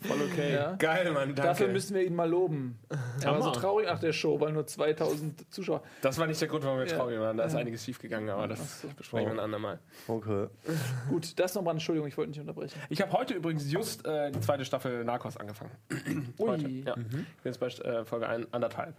[0.00, 0.54] Voll okay.
[0.54, 0.72] Ja.
[0.74, 1.42] Geil, Mann, danke.
[1.42, 2.76] Dafür müssen wir ihn mal loben.
[3.22, 5.82] Er war so traurig nach der Show, weil nur 2000 Zuschauer.
[6.02, 6.96] das war nicht der Grund, warum wir Ja.
[6.96, 7.36] traurig waren.
[7.36, 9.78] Da ist einiges schief gegangen, aber das besprechen wir ein andermal.
[10.08, 10.48] okay.
[11.08, 12.76] Gut, das nochmal, Entschuldigung, ich wollte nicht unterbrechen.
[12.88, 15.70] Ich habe heute übrigens just äh, die zweite Staffel Narcos angefangen.
[16.38, 16.48] Ui.
[16.48, 16.68] Heute.
[16.68, 16.96] Ja.
[16.96, 18.96] Ich bin jetzt bei äh, Folge ein, anderthalb.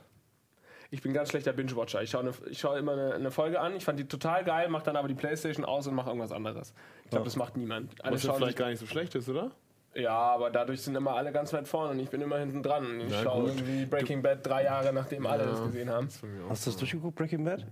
[0.93, 2.01] Ich bin ganz schlechter Binge-Watcher.
[2.01, 4.67] Ich schaue eine, ich schaue immer eine, eine Folge an, ich fand die total geil,
[4.67, 6.73] mache dann aber die Playstation aus und mache irgendwas anderes.
[7.11, 7.93] Ich glaube, das macht niemand.
[8.05, 9.51] Alle Was ja schauen vielleicht gar nicht so schlecht ist, oder?
[9.93, 13.01] ja, aber dadurch sind immer alle ganz weit vorne und ich bin immer hinten dran.
[13.01, 13.57] Ich Ja, schaue gut.
[13.57, 16.07] irgendwie Breaking Bad drei Jahre, nachdem alle das gesehen haben.
[16.47, 17.67] Hast du das durchgeguckt, Breaking Bad?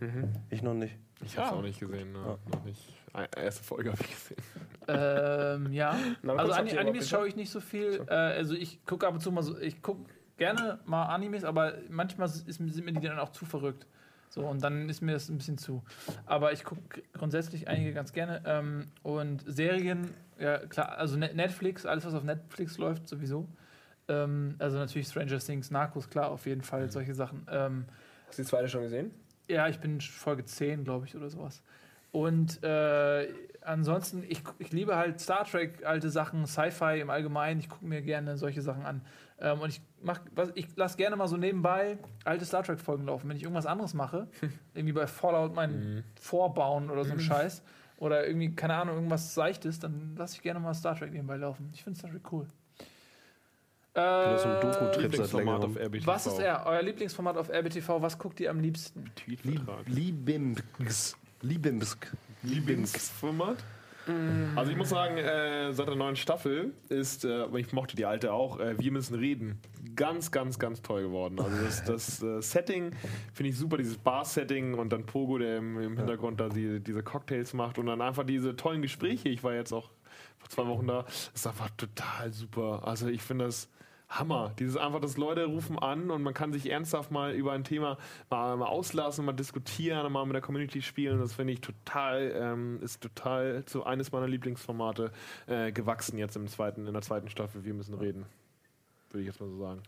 [0.49, 0.93] Ich noch nicht.
[1.23, 1.57] Ich habe es Ja.
[1.57, 2.11] auch nicht gesehen.
[2.11, 2.19] Ne?
[2.51, 2.81] Noch nicht.
[3.37, 4.37] Erste Folge habe ich gesehen.
[4.89, 5.95] Ähm, ja.
[6.21, 8.03] Na, Also ihr Animes schaue ich nicht so viel.
[8.09, 11.75] Äh, also ich gucke ab und zu mal so, ich gucke gerne mal Animes, aber
[11.87, 13.87] manchmal ist, sind mir die dann auch zu verrückt.
[14.29, 15.83] So, und dann ist mir das ein bisschen zu.
[16.25, 18.41] Aber ich gucke grundsätzlich einige ganz gerne.
[18.45, 23.47] Ähm, und Serien, ja klar, also Net- Netflix, alles was auf Netflix läuft, sowieso.
[24.07, 27.45] Ähm, also natürlich Stranger Things, Narcos, klar, auf jeden Fall, solche Sachen.
[27.51, 27.85] Ähm,
[28.27, 29.11] Hast du die zweite schon gesehen?
[29.47, 31.63] ja, ich bin Folge 10, glaube ich, oder sowas.
[32.11, 33.27] Und äh,
[33.61, 37.59] ansonsten, ich, ich liebe halt Star Trek, alte Sachen, Sci-Fi im Allgemeinen.
[37.59, 39.01] Ich gucke mir gerne solche Sachen an.
[39.41, 43.29] Ähm, und ich mach, was, ich lasse gerne mal so nebenbei alte Star Trek-Folgen laufen.
[43.29, 44.27] Wenn ich irgendwas anderes mache,
[44.73, 47.63] irgendwie bei Fallout meinen Vorbauen oder so ein Scheiß,
[47.97, 51.69] oder irgendwie, keine Ahnung, irgendwas Seichtes, dann lasse ich gerne mal Star Trek nebenbei laufen.
[51.73, 52.47] Ich finde Star Trek cool.
[53.93, 54.03] bin
[54.37, 55.85] so ein Äh, Doku-Trip seit Lieblingsformat auf längerem.
[55.93, 56.07] RBTV.
[56.07, 56.65] was ist er?
[56.65, 58.01] Euer Lieblingsformat auf RBTV?
[58.01, 59.11] Was guckt ihr am liebsten?
[59.15, 59.85] Tweetvertrag.
[59.87, 61.17] Liebimsk.
[61.41, 62.11] Liebimsk.
[62.43, 63.57] Lieblingsformat?
[64.55, 68.33] Also ich muss sagen, äh, seit der neuen Staffel ist, äh, ich mochte die alte
[68.33, 69.59] auch, äh, wir müssen reden.
[69.95, 71.39] Ganz, ganz, ganz toll geworden.
[71.39, 72.91] Also das, das äh, Setting
[73.33, 77.03] finde ich super, dieses Bar-Setting und dann Pogo, der im, im Hintergrund da die, diese
[77.03, 79.29] Cocktails macht und dann einfach diese tollen Gespräche.
[79.29, 79.89] Ich war jetzt auch
[80.37, 81.05] vor zwei Wochen da.
[81.33, 82.81] Ist einfach total super.
[82.85, 83.69] Also ich finde das
[84.09, 84.51] Hammer.
[84.57, 87.97] Dieses einfach, dass Leute rufen an und man kann sich ernsthaft mal über ein Thema
[88.29, 91.19] mal, mal auslassen, mal diskutieren, mal mit der Community spielen.
[91.19, 95.11] Das finde ich total, ähm, ist total zu eines meiner Lieblingsformate
[95.47, 97.63] äh, gewachsen jetzt im zweiten, in der zweiten Staffel.
[97.63, 98.25] Wir müssen reden.
[99.11, 99.83] Würde ich jetzt mal so sagen.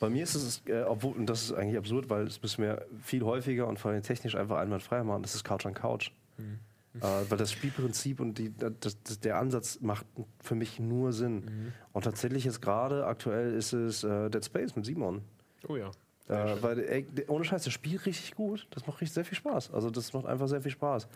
[0.00, 2.86] Bei mir ist es, äh, obwohl, und das ist eigentlich absurd, weil es müssen wir
[3.02, 6.10] viel häufiger und vor allem technisch einfach einwandfrei machen, das ist Couch on Couch.
[6.96, 10.06] Äh, weil das Spielprinzip und die, das, das, der Ansatz macht
[10.40, 11.72] für mich nur Sinn.
[11.92, 15.22] Und tatsächlich ist gerade aktuell ist es äh, Dead Space mit Simon.
[15.68, 15.90] Oh ja.
[16.28, 18.66] Äh, weil, ey, ohne Scheiß, das Spiel richtig gut.
[18.70, 19.72] Das macht richtig sehr viel Spaß.
[19.72, 21.08] Also das macht einfach sehr viel Spaß.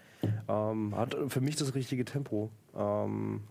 [0.48, 2.50] Ähm, hat für mich das richtige Tempo.
[2.76, 3.42] Ähm,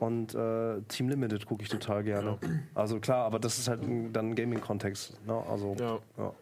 [0.00, 2.38] und äh, Team Limited gucke ich total gerne.
[2.74, 5.24] Also klar, aber das ist halt ein, dann ein Gaming-Kontext.
[5.26, 5.42] Ne?
[5.48, 5.98] Also, Ja.
[6.18, 6.32] ja.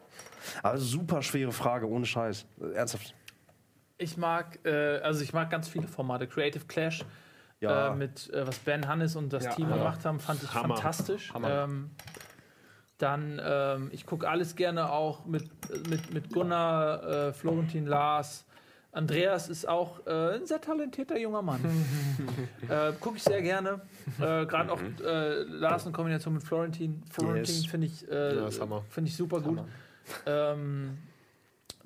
[0.62, 2.46] Also super schwere Frage, ohne Scheiß.
[2.74, 3.14] Ernsthaft.
[4.02, 6.26] Ich mag, äh, also ich mag ganz viele Formate.
[6.26, 7.04] Creative Clash
[7.60, 7.92] Ja.
[7.92, 10.74] äh, mit äh, was Ben Hannes und das Ja, Team gemacht haben, fand ich Hammer.
[10.76, 11.32] fantastisch.
[11.32, 11.64] Hammer.
[11.64, 11.90] Ähm,
[12.98, 15.44] dann, ähm, ich gucke alles gerne auch mit,
[15.88, 18.44] mit, mit Gunnar, äh, Florentin, Lars.
[18.92, 21.60] Andreas ist auch äh, ein sehr talentierter junger Mann.
[22.68, 23.80] äh, gucke ich sehr gerne.
[24.20, 27.02] Äh, Gerade auch äh, Lars in Kombination mit Florentin.
[27.10, 27.66] Florentin Yes.
[27.66, 28.50] finde ich, äh, Ja,
[28.90, 29.60] find ich super gut.
[30.26, 30.98] Ähm,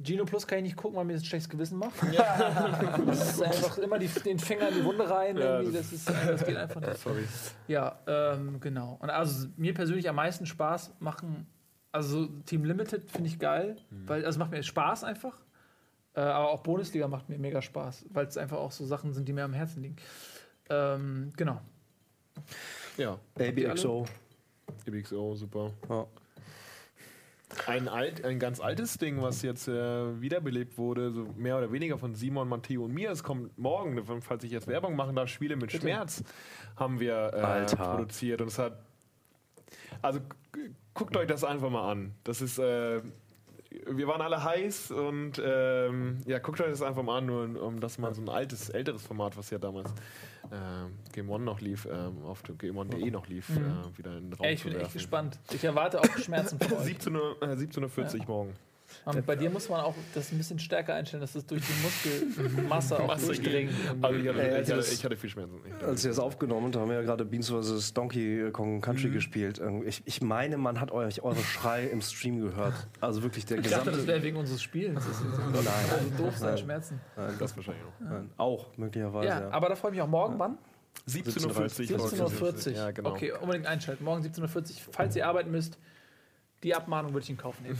[0.02, 1.94] Gino Plus kann ich nicht gucken, weil mir das ein schlechtes Gewissen macht.
[3.06, 5.36] das ist einfach immer die, den Finger in die Wunde rein.
[5.36, 5.76] Ja, irgendwie.
[5.76, 6.98] das, ist, das geht einfach nicht.
[6.98, 7.24] Sorry.
[7.68, 8.98] Ja, ähm, genau.
[9.00, 11.46] Und also mir persönlich am meisten Spaß machen,
[11.92, 15.40] also Team Limited finde ich geil, weil also macht mir Spaß einfach.
[16.14, 19.28] Äh, aber auch Bundesliga macht mir mega Spaß, weil es einfach auch so Sachen sind,
[19.28, 19.96] die mir am Herzen liegen.
[20.70, 21.60] Ähm, genau.
[22.96, 23.18] Ja.
[23.38, 24.06] ABXO.
[24.86, 25.72] EBXO, super.
[25.88, 26.06] Ja.
[27.66, 31.96] Ein, alt, ein ganz altes Ding, was jetzt äh, wiederbelebt wurde, so mehr oder weniger
[31.96, 33.10] von Simon, Matteo und mir.
[33.10, 36.24] Es kommt morgen, falls ich jetzt Werbung machen darf, Spiele mit Schmerz
[36.74, 38.40] haben wir äh, produziert.
[38.40, 38.78] Und es hat.
[40.02, 40.20] Also
[40.92, 42.14] guckt euch das einfach mal an.
[42.24, 42.58] Das ist.
[42.58, 43.02] Äh,
[43.88, 47.78] wir waren alle heiß und ähm, ja, guckt euch das einfach mal an, nur um
[47.78, 49.92] das mal so ein altes, älteres Format, was ja damals
[50.52, 54.30] ähm, Game One noch lief, ähm, auf dem Game One.de noch lief, äh, wieder in
[54.30, 54.92] den Raum Ey, ich zu bin echt werfen.
[54.98, 55.38] gespannt.
[55.52, 56.86] Ich erwarte auch Schmerzen von euch.
[56.96, 58.54] 17.40 Uhr, äh, 17.40 Uhr morgen.
[59.04, 61.72] Und bei dir muss man auch das ein bisschen stärker einstellen, dass das durch die
[61.82, 63.70] Muskelmasse auch Masse durchdringt.
[64.02, 65.60] Also ich hatte, Ey, ich also hatte, ich hatte viel Schmerzen.
[65.66, 67.92] Ich Als wir das aufgenommen haben, haben wir ja gerade Beans vs.
[67.94, 69.12] Donkey Kong Country Mhm.
[69.12, 69.60] gespielt.
[69.84, 72.74] Ich, ich meine, man hat euch eure Schrei im Stream gehört.
[73.00, 73.98] Also wirklich der Ich dachte, gesamte.
[73.98, 75.04] das wäre wegen unseres Spielens.
[75.06, 75.22] Das ist
[75.64, 76.12] Nein.
[76.16, 77.00] so doof sein, Schmerzen.
[77.38, 78.00] das wahrscheinlich auch.
[78.00, 79.28] Nein, auch möglicherweise.
[79.28, 80.38] Ja, Ja, aber da freue ich mich auch morgen.
[80.38, 80.58] Wann?
[81.08, 81.98] 17.40 Uhr.
[82.00, 82.72] 17.40 Uhr.
[82.72, 83.10] Ja, genau.
[83.10, 84.02] Okay, unbedingt einschalten.
[84.02, 84.92] Morgen 17.40 Uhr.
[84.92, 85.78] Falls ihr arbeiten müsst,
[86.62, 87.78] die Abmahnung würde ich in Kauf nehmen.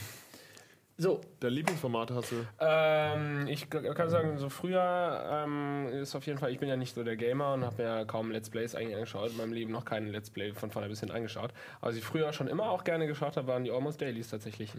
[0.99, 2.37] So, Der Lieblingsformat hast du.
[2.59, 6.95] Ähm, ich kann sagen, so früher ähm, ist auf jeden Fall, ich bin ja nicht
[6.95, 9.85] so der Gamer und habe mir kaum Let's Plays eigentlich angeschaut, in meinem Leben noch
[9.85, 11.53] keinen Let's Play von vorne bis hin angeschaut.
[11.81, 14.73] Aber was ich früher schon immer auch gerne geschaut habe, waren die Almost Dailies tatsächlich.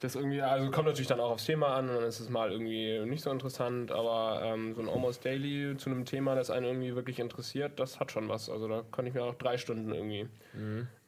[0.00, 2.50] Das irgendwie, also kommt natürlich dann auch aufs Thema an und dann ist es mal
[2.50, 6.64] irgendwie nicht so interessant, aber ähm, so ein Almost Daily zu einem Thema, das einen
[6.64, 8.48] irgendwie wirklich interessiert, das hat schon was.
[8.48, 10.28] Also da kann ich mir auch drei Stunden irgendwie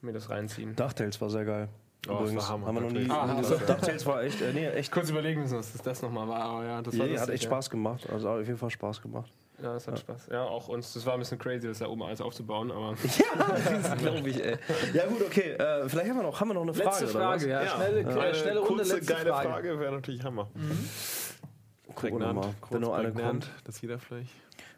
[0.03, 0.77] mir das reinziehen.
[0.77, 1.69] DuckTales war sehr geil.
[2.09, 3.11] Oh, das war Hammer, Haben wir noch nie.
[3.11, 4.93] Ah, das du- DuckTales war echt, äh, nee, echt.
[4.93, 7.49] Kurz überlegen müssen, was das nochmal war, aber ja, das war Nee, hat echt ja.
[7.51, 8.09] Spaß gemacht.
[8.11, 9.31] Also auf jeden Fall Spaß gemacht.
[9.63, 10.27] Ja, das hat Spaß.
[10.33, 10.93] Ja, auch uns.
[10.95, 12.95] Das war ein bisschen crazy, das da oben alles aufzubauen, aber.
[13.99, 14.57] Glaube ich, ey.
[14.93, 15.53] Ja, gut, okay.
[15.53, 16.89] Äh, vielleicht haben wir noch, haben wir noch eine Frage.
[16.91, 17.63] letzte oder Frage, ja.
[17.63, 17.69] Ja.
[17.71, 19.49] Schnelle, äh, Eine schnelle Runde, kurze, letzte geile Frage.
[19.49, 20.49] Frage, wäre natürlich Hammer.
[20.55, 23.69] wir Prägnant, mal, kurz wenn noch eine prägnant, kommt.
[23.69, 24.31] dass jeder vielleicht.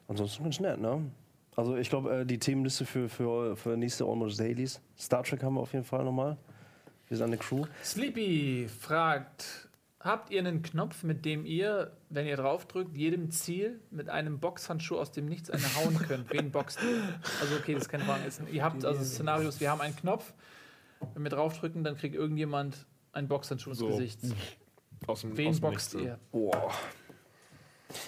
[0.08, 1.02] Ansonsten ganz nett, ne?
[1.56, 4.80] Also ich glaube, äh, die Themenliste für, für, für nächste Almost Dailies.
[4.98, 6.36] Star Trek haben wir auf jeden Fall nochmal.
[7.08, 7.66] Wir sind eine Crew.
[7.84, 9.68] Sleepy fragt,
[10.00, 14.96] habt ihr einen Knopf, mit dem ihr, wenn ihr draufdrückt, jedem Ziel mit einem Boxhandschuh
[14.98, 16.32] aus dem Nichts eine hauen könnt?
[16.32, 17.02] Wen boxt ihr?
[17.40, 18.22] Also okay, das ist keine Frage.
[18.50, 20.32] Ihr habt also Szenarios, wir haben einen Knopf,
[21.14, 23.88] wenn wir draufdrücken, dann kriegt irgendjemand einen Boxhandschuh ins So.
[23.88, 24.20] Gesicht.
[25.06, 26.18] Aus dem, Wen aus dem boxt ihr?
[26.32, 26.72] Boah.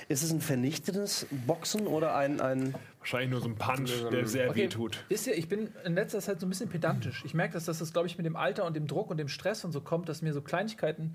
[0.08, 4.50] Ist es ein vernichtendes Boxen oder ein, ein Wahrscheinlich nur so ein Punch, der sehr
[4.50, 5.04] Okay, weh tut.
[5.08, 7.22] Wisst ihr, ich bin in letzter Zeit so ein bisschen pedantisch.
[7.24, 9.28] Ich merke, dass das, das glaube ich, mit dem Alter und dem Druck und dem
[9.28, 11.14] Stress und so kommt, dass mir so Kleinigkeiten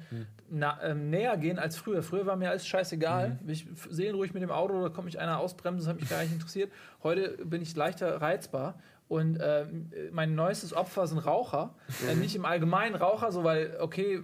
[0.49, 2.01] na, ähm, näher gehen als früher.
[2.03, 3.37] Früher war mir alles scheißegal.
[3.47, 6.23] Ich f- seelenruhig mit dem Auto, da kommt mich einer ausbremsen, das hat mich gar
[6.23, 6.71] nicht interessiert.
[7.03, 8.79] Heute bin ich leichter reizbar.
[9.13, 11.75] Und ähm, mein neuestes Opfer sind Raucher.
[12.09, 14.23] Äh, nicht im Allgemeinen Raucher, so weil, okay,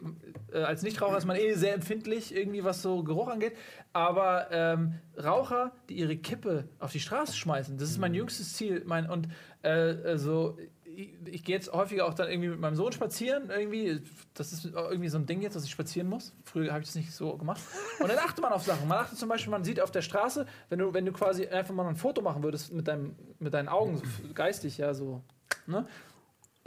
[0.52, 3.56] äh, als Nichtraucher ist man eh sehr empfindlich, irgendwie was so Geruch angeht.
[3.94, 8.82] Aber ähm, Raucher, die ihre Kippe auf die Straße schmeißen, das ist mein jüngstes Ziel.
[8.88, 9.28] Mein, und
[9.62, 10.58] äh, so,
[10.96, 13.50] ich, ich gehe jetzt häufiger auch dann irgendwie mit meinem Sohn spazieren.
[13.50, 14.02] Irgendwie,
[14.34, 16.34] das ist irgendwie so ein Ding jetzt, dass ich spazieren muss.
[16.44, 17.62] Früher habe ich das nicht so gemacht.
[18.00, 18.88] Und dann achtet man auf Sachen.
[18.88, 21.74] Man achtet zum Beispiel, man sieht auf der Straße, wenn du, wenn du quasi einfach
[21.74, 25.22] mal ein Foto machen würdest mit, deinem, mit deinen Augen, so geistig, ja, so.
[25.68, 25.88] Ne?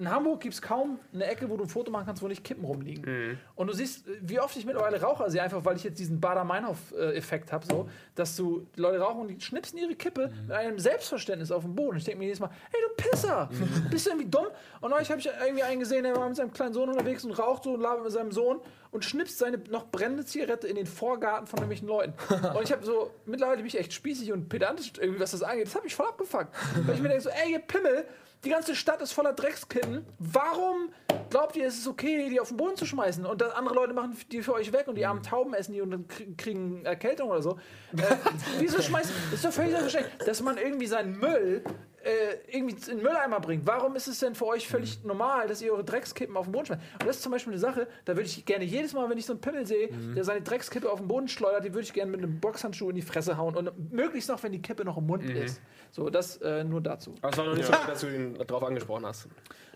[0.03, 2.43] In Hamburg gibt es kaum eine Ecke, wo du ein Foto machen kannst, wo nicht
[2.43, 3.39] Kippen rumliegen.
[3.55, 7.53] Und du siehst, wie oft ich mittlerweile Raucher sehe, einfach weil ich jetzt diesen Bader-Meinhof-Effekt
[7.53, 11.53] habe, so, dass du die Leute rauchen und die schnipsen ihre Kippe mit einem Selbstverständnis
[11.53, 11.91] auf den Boden.
[11.91, 13.49] Und ich denke mir jedes Mal, hey du Pisser,
[13.93, 14.47] bist du irgendwie dumm?
[14.81, 17.31] Und neulich habe ich irgendwie einen gesehen, der war mit seinem kleinen Sohn unterwegs und
[17.31, 18.59] raucht so und labert mit seinem Sohn
[18.91, 22.13] und schnipst seine noch brennende Zigarette in den Vorgarten von irgendwelchen Leuten.
[22.55, 25.67] Und ich habe so, mittlerweile bin ich echt spießig und pedantisch, irgendwie, was das angeht.
[25.67, 26.55] Das hat mich voll abgefuckt.
[26.87, 28.05] Weil ich mir denke so, ey, ihr Pimmel,
[28.45, 30.05] die ganze Stadt ist voller Dreckskitten.
[30.19, 30.91] Warum
[31.31, 33.25] glaubt ihr, es ist okay, die auf den Boden zu schmeißen?
[33.25, 35.81] Und dann andere Leute machen die für euch weg und die armen Tauben essen die
[35.81, 37.53] und dann krie- kriegen Erkältung oder so.
[37.97, 38.03] Äh,
[38.59, 39.13] wieso schmeißen?
[39.31, 41.63] Das ist doch völlig selbstverständlich, dass man irgendwie seinen Müll
[42.05, 43.67] äh, irgendwie in den Mülleimer bringt.
[43.67, 46.67] Warum ist es denn für euch völlig normal, dass ihr eure Dreckskippen auf den Boden
[46.67, 46.83] schmeißt?
[47.01, 49.27] Und das ist zum Beispiel eine Sache, da würde ich gerne jedes Mal, wenn ich
[49.27, 52.11] so einen Pimmel sehe, der seine Dreckskippe auf den Boden schleudert, die würde ich gerne
[52.11, 55.07] mit einem Boxhandschuh in die Fresse hauen und möglichst noch, wenn die Kippe noch im
[55.07, 55.61] Mund ist.
[55.91, 57.15] So, das äh, nur dazu.
[57.21, 59.29] Aber es war noch nicht so, dass du ihn drauf angesprochen hast.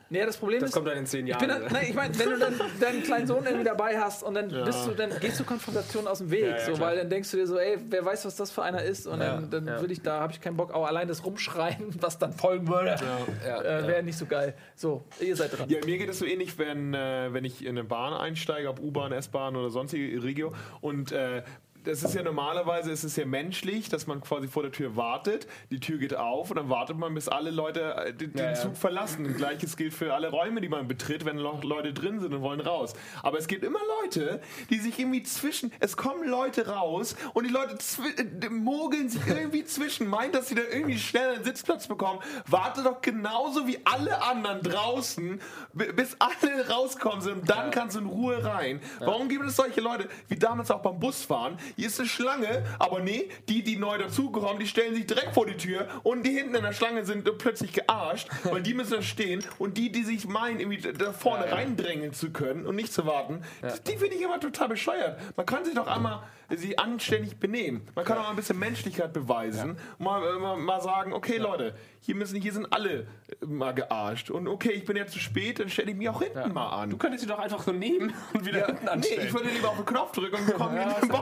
[0.08, 1.40] Nee, das Problem Das ist, kommt dann in zehn ich, Jahren.
[1.40, 4.34] bin dann, nein, ich meine, wenn du dann deinen kleinen Sohn irgendwie dabei hast und
[4.34, 6.88] dann bist du, dann gehst du Konfrontation aus dem Weg, ja, so, klar.
[6.90, 9.18] weil dann denkst du dir so, ey, wer weiß, was das für einer ist und
[9.18, 9.80] dann, dann ja.
[9.82, 12.96] will ich, da habe ich keinen Bock, auch allein das Rumschreien, was dann folgen würde,
[13.44, 14.54] Ja, äh, wäre nicht so geil.
[14.76, 15.68] So, ihr seid dran.
[15.68, 18.80] Ja, mir geht es so ähnlich, wenn, äh, wenn ich in eine Bahn einsteige, ob
[18.80, 21.42] U-Bahn, S-Bahn oder sonstige Regio und äh,
[21.86, 25.46] das ist ja normalerweise, es ist ja menschlich, dass man quasi vor der Tür wartet,
[25.70, 28.50] die Tür geht auf und dann wartet man, bis alle Leute äh, den, den Ja,
[28.50, 28.54] ja.
[28.54, 29.24] Zug verlassen.
[29.26, 32.60] Und Gleiches gilt für alle Räume, die man betritt, wenn Leute drin sind und wollen
[32.60, 32.92] raus.
[33.22, 34.40] Aber es gibt immer Leute,
[34.70, 37.76] die sich irgendwie zwischen, es kommen Leute raus und die Leute
[38.18, 42.20] äh, mogeln sich irgendwie zwischen, meint, dass sie da irgendwie schnell einen Sitzplatz bekommen.
[42.46, 45.40] Warte doch genauso wie alle anderen draußen,
[45.72, 48.80] bi- bis alle rauskommen sind und dann kannst du in Ruhe rein.
[49.00, 51.58] Warum gibt es solche Leute, wie damals auch beim Busfahren?
[51.76, 55.44] Hier ist eine Schlange, aber nee, die, die neu dazukommen, die stellen sich direkt vor
[55.44, 59.02] die Tür und die hinten in der Schlange sind plötzlich gearscht, weil die müssen da
[59.02, 63.04] stehen und die, die sich meinen, irgendwie da vorne reindrängeln zu können und nicht zu
[63.04, 65.20] warten, die, die finde ich immer total bescheuert.
[65.36, 66.22] Man kann sich doch einmal
[66.54, 67.82] sie anständig benehmen.
[67.94, 71.38] Man kann auch mal ein bisschen Menschlichkeit beweisen und mal, äh, mal, mal sagen, okay
[71.38, 73.06] Leute, hier müssen, hier sind alle
[73.42, 76.22] äh, mal gearscht und okay, ich bin jetzt zu spät, dann stelle ich mich auch
[76.22, 76.90] hinten mal an.
[76.90, 79.26] Du könntest sie doch einfach so nehmen und wieder hinten Nee, anstellen.
[79.26, 80.92] ich würde lieber auf den Knopf drücken und bekomme ja, den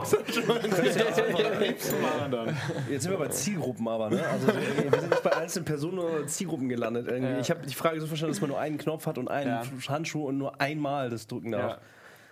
[2.31, 2.57] dann.
[2.89, 4.25] Jetzt sind wir bei Zielgruppen aber, ne?
[4.27, 7.07] Also wir sind nicht bei einzelnen Personen oder Zielgruppen gelandet.
[7.07, 7.39] Irgendwie.
[7.41, 9.63] Ich habe die Frage so verstanden, dass man nur einen Knopf hat und einen Ja.
[9.89, 11.79] Handschuh und nur einmal das drücken darf.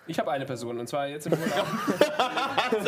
[0.05, 1.67] Ich habe eine Person und zwar jetzt im Urlaub.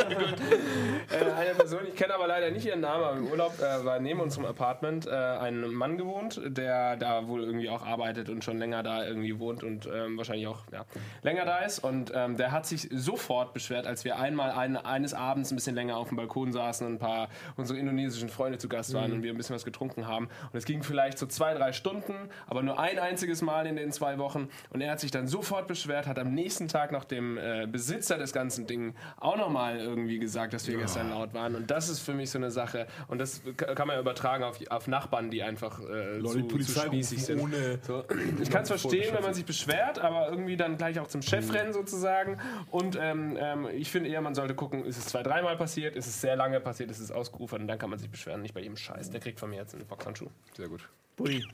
[1.12, 4.00] äh, eine Person, ich kenne aber leider nicht ihren Namen, aber im Urlaub äh, war
[4.00, 8.58] neben unserem Apartment äh, ein Mann gewohnt, der da wohl irgendwie auch arbeitet und schon
[8.58, 10.84] länger da irgendwie wohnt und ähm, wahrscheinlich auch ja,
[11.22, 11.80] länger da ist.
[11.80, 15.76] Und ähm, der hat sich sofort beschwert, als wir einmal ein, eines Abends ein bisschen
[15.76, 19.24] länger auf dem Balkon saßen und ein paar unsere indonesischen Freunde zu Gast waren und
[19.24, 20.26] wir ein bisschen was getrunken haben.
[20.52, 22.14] Und es ging vielleicht so zwei, drei Stunden,
[22.46, 24.50] aber nur ein einziges Mal in den zwei Wochen.
[24.72, 28.18] Und er hat sich dann sofort beschwert, hat am nächsten Tag noch dem äh, Besitzer
[28.18, 31.56] des ganzen Ding auch nochmal irgendwie gesagt, dass wir gestern laut waren.
[31.56, 32.88] Und das ist für mich so eine Sache.
[33.08, 36.82] Und das kann man ja übertragen auf, auf Nachbarn, die einfach äh, Leute, zu, Polizei
[36.82, 37.40] zu spießig sind.
[37.42, 38.04] ohne- So.
[38.42, 41.54] Ich kann es verstehen, wenn man sich beschwert, aber irgendwie dann gleich auch zum Chef
[41.54, 42.38] rennen sozusagen.
[42.72, 46.08] Und ähm, ähm, ich finde eher, man sollte gucken, ist es zwei, dreimal passiert, ist
[46.08, 48.62] es sehr lange passiert, ist es ausgeufert und dann kann man sich beschweren, nicht bei
[48.62, 49.10] jedem Scheiß.
[49.12, 50.28] Der kriegt von mir jetzt einen Boxhandschuh.
[50.56, 50.88] Sehr gut.
[51.16, 51.46] Buddy.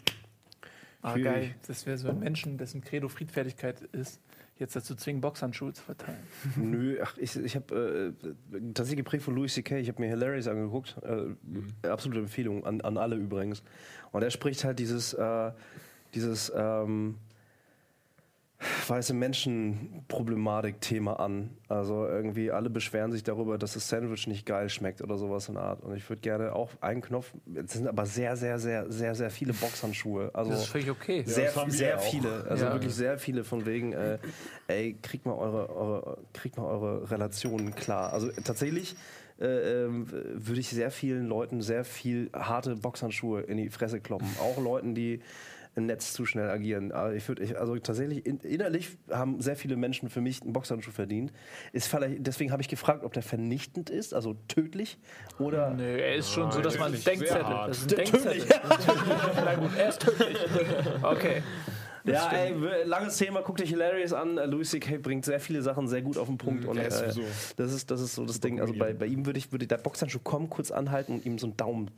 [1.02, 1.56] Ah, geil.
[1.68, 4.20] Das wäre so ein Menschen, dessen Credo Friedfertigkeit ist,
[4.58, 6.20] jetzt dazu zwingen, Boxhandschuhe zu verteilen.
[6.56, 8.34] Nö, ach, ich, ich habe äh,
[8.74, 9.78] tatsächlich geprägt von Louis C.K.
[9.78, 10.96] Ich habe mir Hilarious angeguckt.
[11.04, 13.64] Äh, Absolute Empfehlung an, an alle übrigens.
[14.12, 15.52] Und er spricht halt dieses, äh,
[16.14, 17.16] dieses, ähm,
[18.92, 21.52] weiße Menschen-Problematik-Thema an.
[21.68, 25.56] Also irgendwie alle beschweren sich darüber, dass das Sandwich nicht geil schmeckt oder sowas in
[25.56, 25.82] der Art.
[25.82, 29.30] Und ich würde gerne auch einen Knopf, es sind aber sehr, sehr, sehr, sehr, sehr
[29.30, 30.30] viele Boxhandschuhe.
[30.34, 31.24] Also Das ist völlig okay.
[31.26, 32.02] sehr, wir sehr auch.
[32.04, 32.74] viele, also Ja.
[32.74, 34.18] wirklich sehr viele von wegen, äh,
[34.68, 38.12] ey, kriegt mal eure, eure, kriegt mal eure Relationen klar.
[38.14, 38.96] Also tatsächlich
[39.40, 44.28] äh, ähm, würde ich sehr vielen Leuten sehr viel harte Boxhandschuhe in die Fresse kloppen.
[44.40, 45.22] Auch Leuten, die
[45.76, 46.92] im Netz zu schnell agieren.
[46.92, 50.92] Aber ich würde, also tatsächlich in, innerlich haben sehr viele Menschen für mich einen Boxhandschuh
[50.92, 51.32] verdient.
[51.72, 54.98] Ist vielleicht, deswegen habe ich gefragt, ob der vernichtend ist, also tödlich
[55.40, 57.44] oder Nö, er ist schon so, dass man Denkzettel.
[57.44, 57.70] hart.
[57.70, 58.46] Das ist ein Denkzettel.
[58.48, 58.88] Das.
[59.36, 60.38] Na gut, er ist tödlich.
[61.02, 61.42] Okay.
[62.04, 62.54] Ja, ey,
[62.86, 64.36] langes Thema, guck dich Hilarious an.
[64.36, 64.98] Louis C.K.
[64.98, 66.66] bringt sehr viele Sachen sehr gut auf den Punkt.
[66.66, 67.22] und er ist äh,
[67.58, 68.60] das, ist, das ist so das Ding.
[68.60, 71.48] Also bei, bei ihm würde ich würde der Boxhandschuh kommen, kurz anhalten und ihm so
[71.48, 71.92] einen Daumen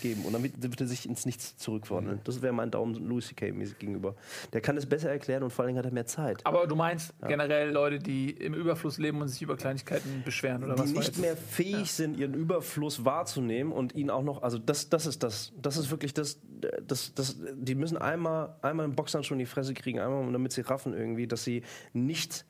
[0.00, 0.24] geben.
[0.24, 2.20] Und dann wird, er sich ins Nichts zurückwandeln.
[2.24, 3.50] Das wäre mein Daumen Louis C.K.
[3.78, 4.16] gegenüber.
[4.52, 6.44] Der kann es besser erklären und vor allem hat er mehr Zeit.
[6.44, 10.74] Aber du meinst generell Leute, die im Überfluss leben und sich über Kleinigkeiten beschweren oder
[10.74, 14.58] die was war nicht mehr fähig sind, ihren Überfluss wahrzunehmen und ihn auch noch, also
[14.58, 16.40] das, das ist das, das ist wirklich das,
[16.84, 20.62] das, das, die müssen einmal, einmal einen Boxhandschuh in die Fresse kriegen, einmal, damit sie
[20.62, 22.44] raffen irgendwie, dass sie nicht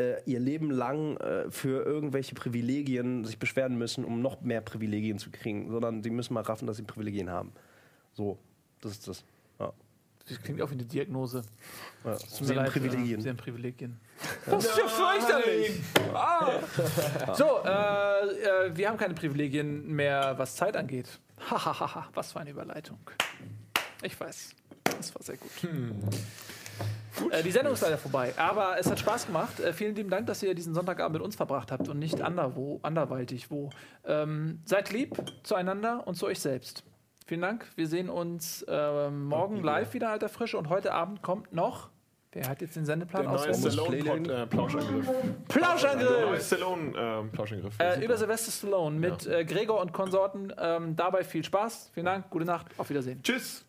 [0.00, 5.18] äh, ihr Leben lang äh, für irgendwelche Privilegien sich beschweren müssen, um noch mehr Privilegien
[5.18, 7.52] zu kriegen, sondern sie müssen mal raffen, dass sie Privilegien haben.
[8.12, 8.38] So,
[8.80, 9.24] das ist das.
[9.58, 9.72] Ja.
[10.28, 11.42] Das klingt auch wie eine Diagnose.
[12.04, 12.16] Ja.
[12.16, 13.18] Sie haben leid, Privilegien.
[13.18, 14.00] Ja, sie haben Privilegien.
[14.46, 15.80] Das ist ja fürchterlich.
[16.14, 17.34] Ah.
[17.34, 21.18] So, äh, äh, wir haben keine Privilegien mehr, was Zeit angeht.
[21.50, 22.98] Hahaha, was für eine Überleitung.
[24.02, 24.54] Ich weiß,
[24.84, 25.50] das war sehr gut.
[27.30, 29.60] Äh, die Sendung ist leider vorbei, aber es hat Spaß gemacht.
[29.60, 32.80] Äh, vielen lieben Dank, dass ihr diesen Sonntagabend mit uns verbracht habt und nicht anderwo,
[32.82, 33.70] anderweitig wo.
[34.04, 36.84] Ähm, seid lieb zueinander und zu euch selbst.
[37.26, 37.66] Vielen Dank.
[37.76, 40.58] Wir sehen uns ähm, morgen live wieder, alter Frische.
[40.58, 41.90] Und heute Abend kommt noch.
[42.32, 43.54] Wer hat jetzt den Sendeplan Der neue?
[43.54, 45.08] Stallone-Plauschangriff.
[45.48, 46.46] Plauschangriff!
[46.46, 47.74] Stallone-Plauschangriff.
[47.78, 50.52] Äh, über Sylvester Stallone mit äh, Gregor und Konsorten.
[50.56, 51.90] Ähm, dabei viel Spaß.
[51.92, 52.30] Vielen Dank.
[52.30, 52.66] Gute Nacht.
[52.78, 53.20] Auf Wiedersehen.
[53.22, 53.64] Tschüss!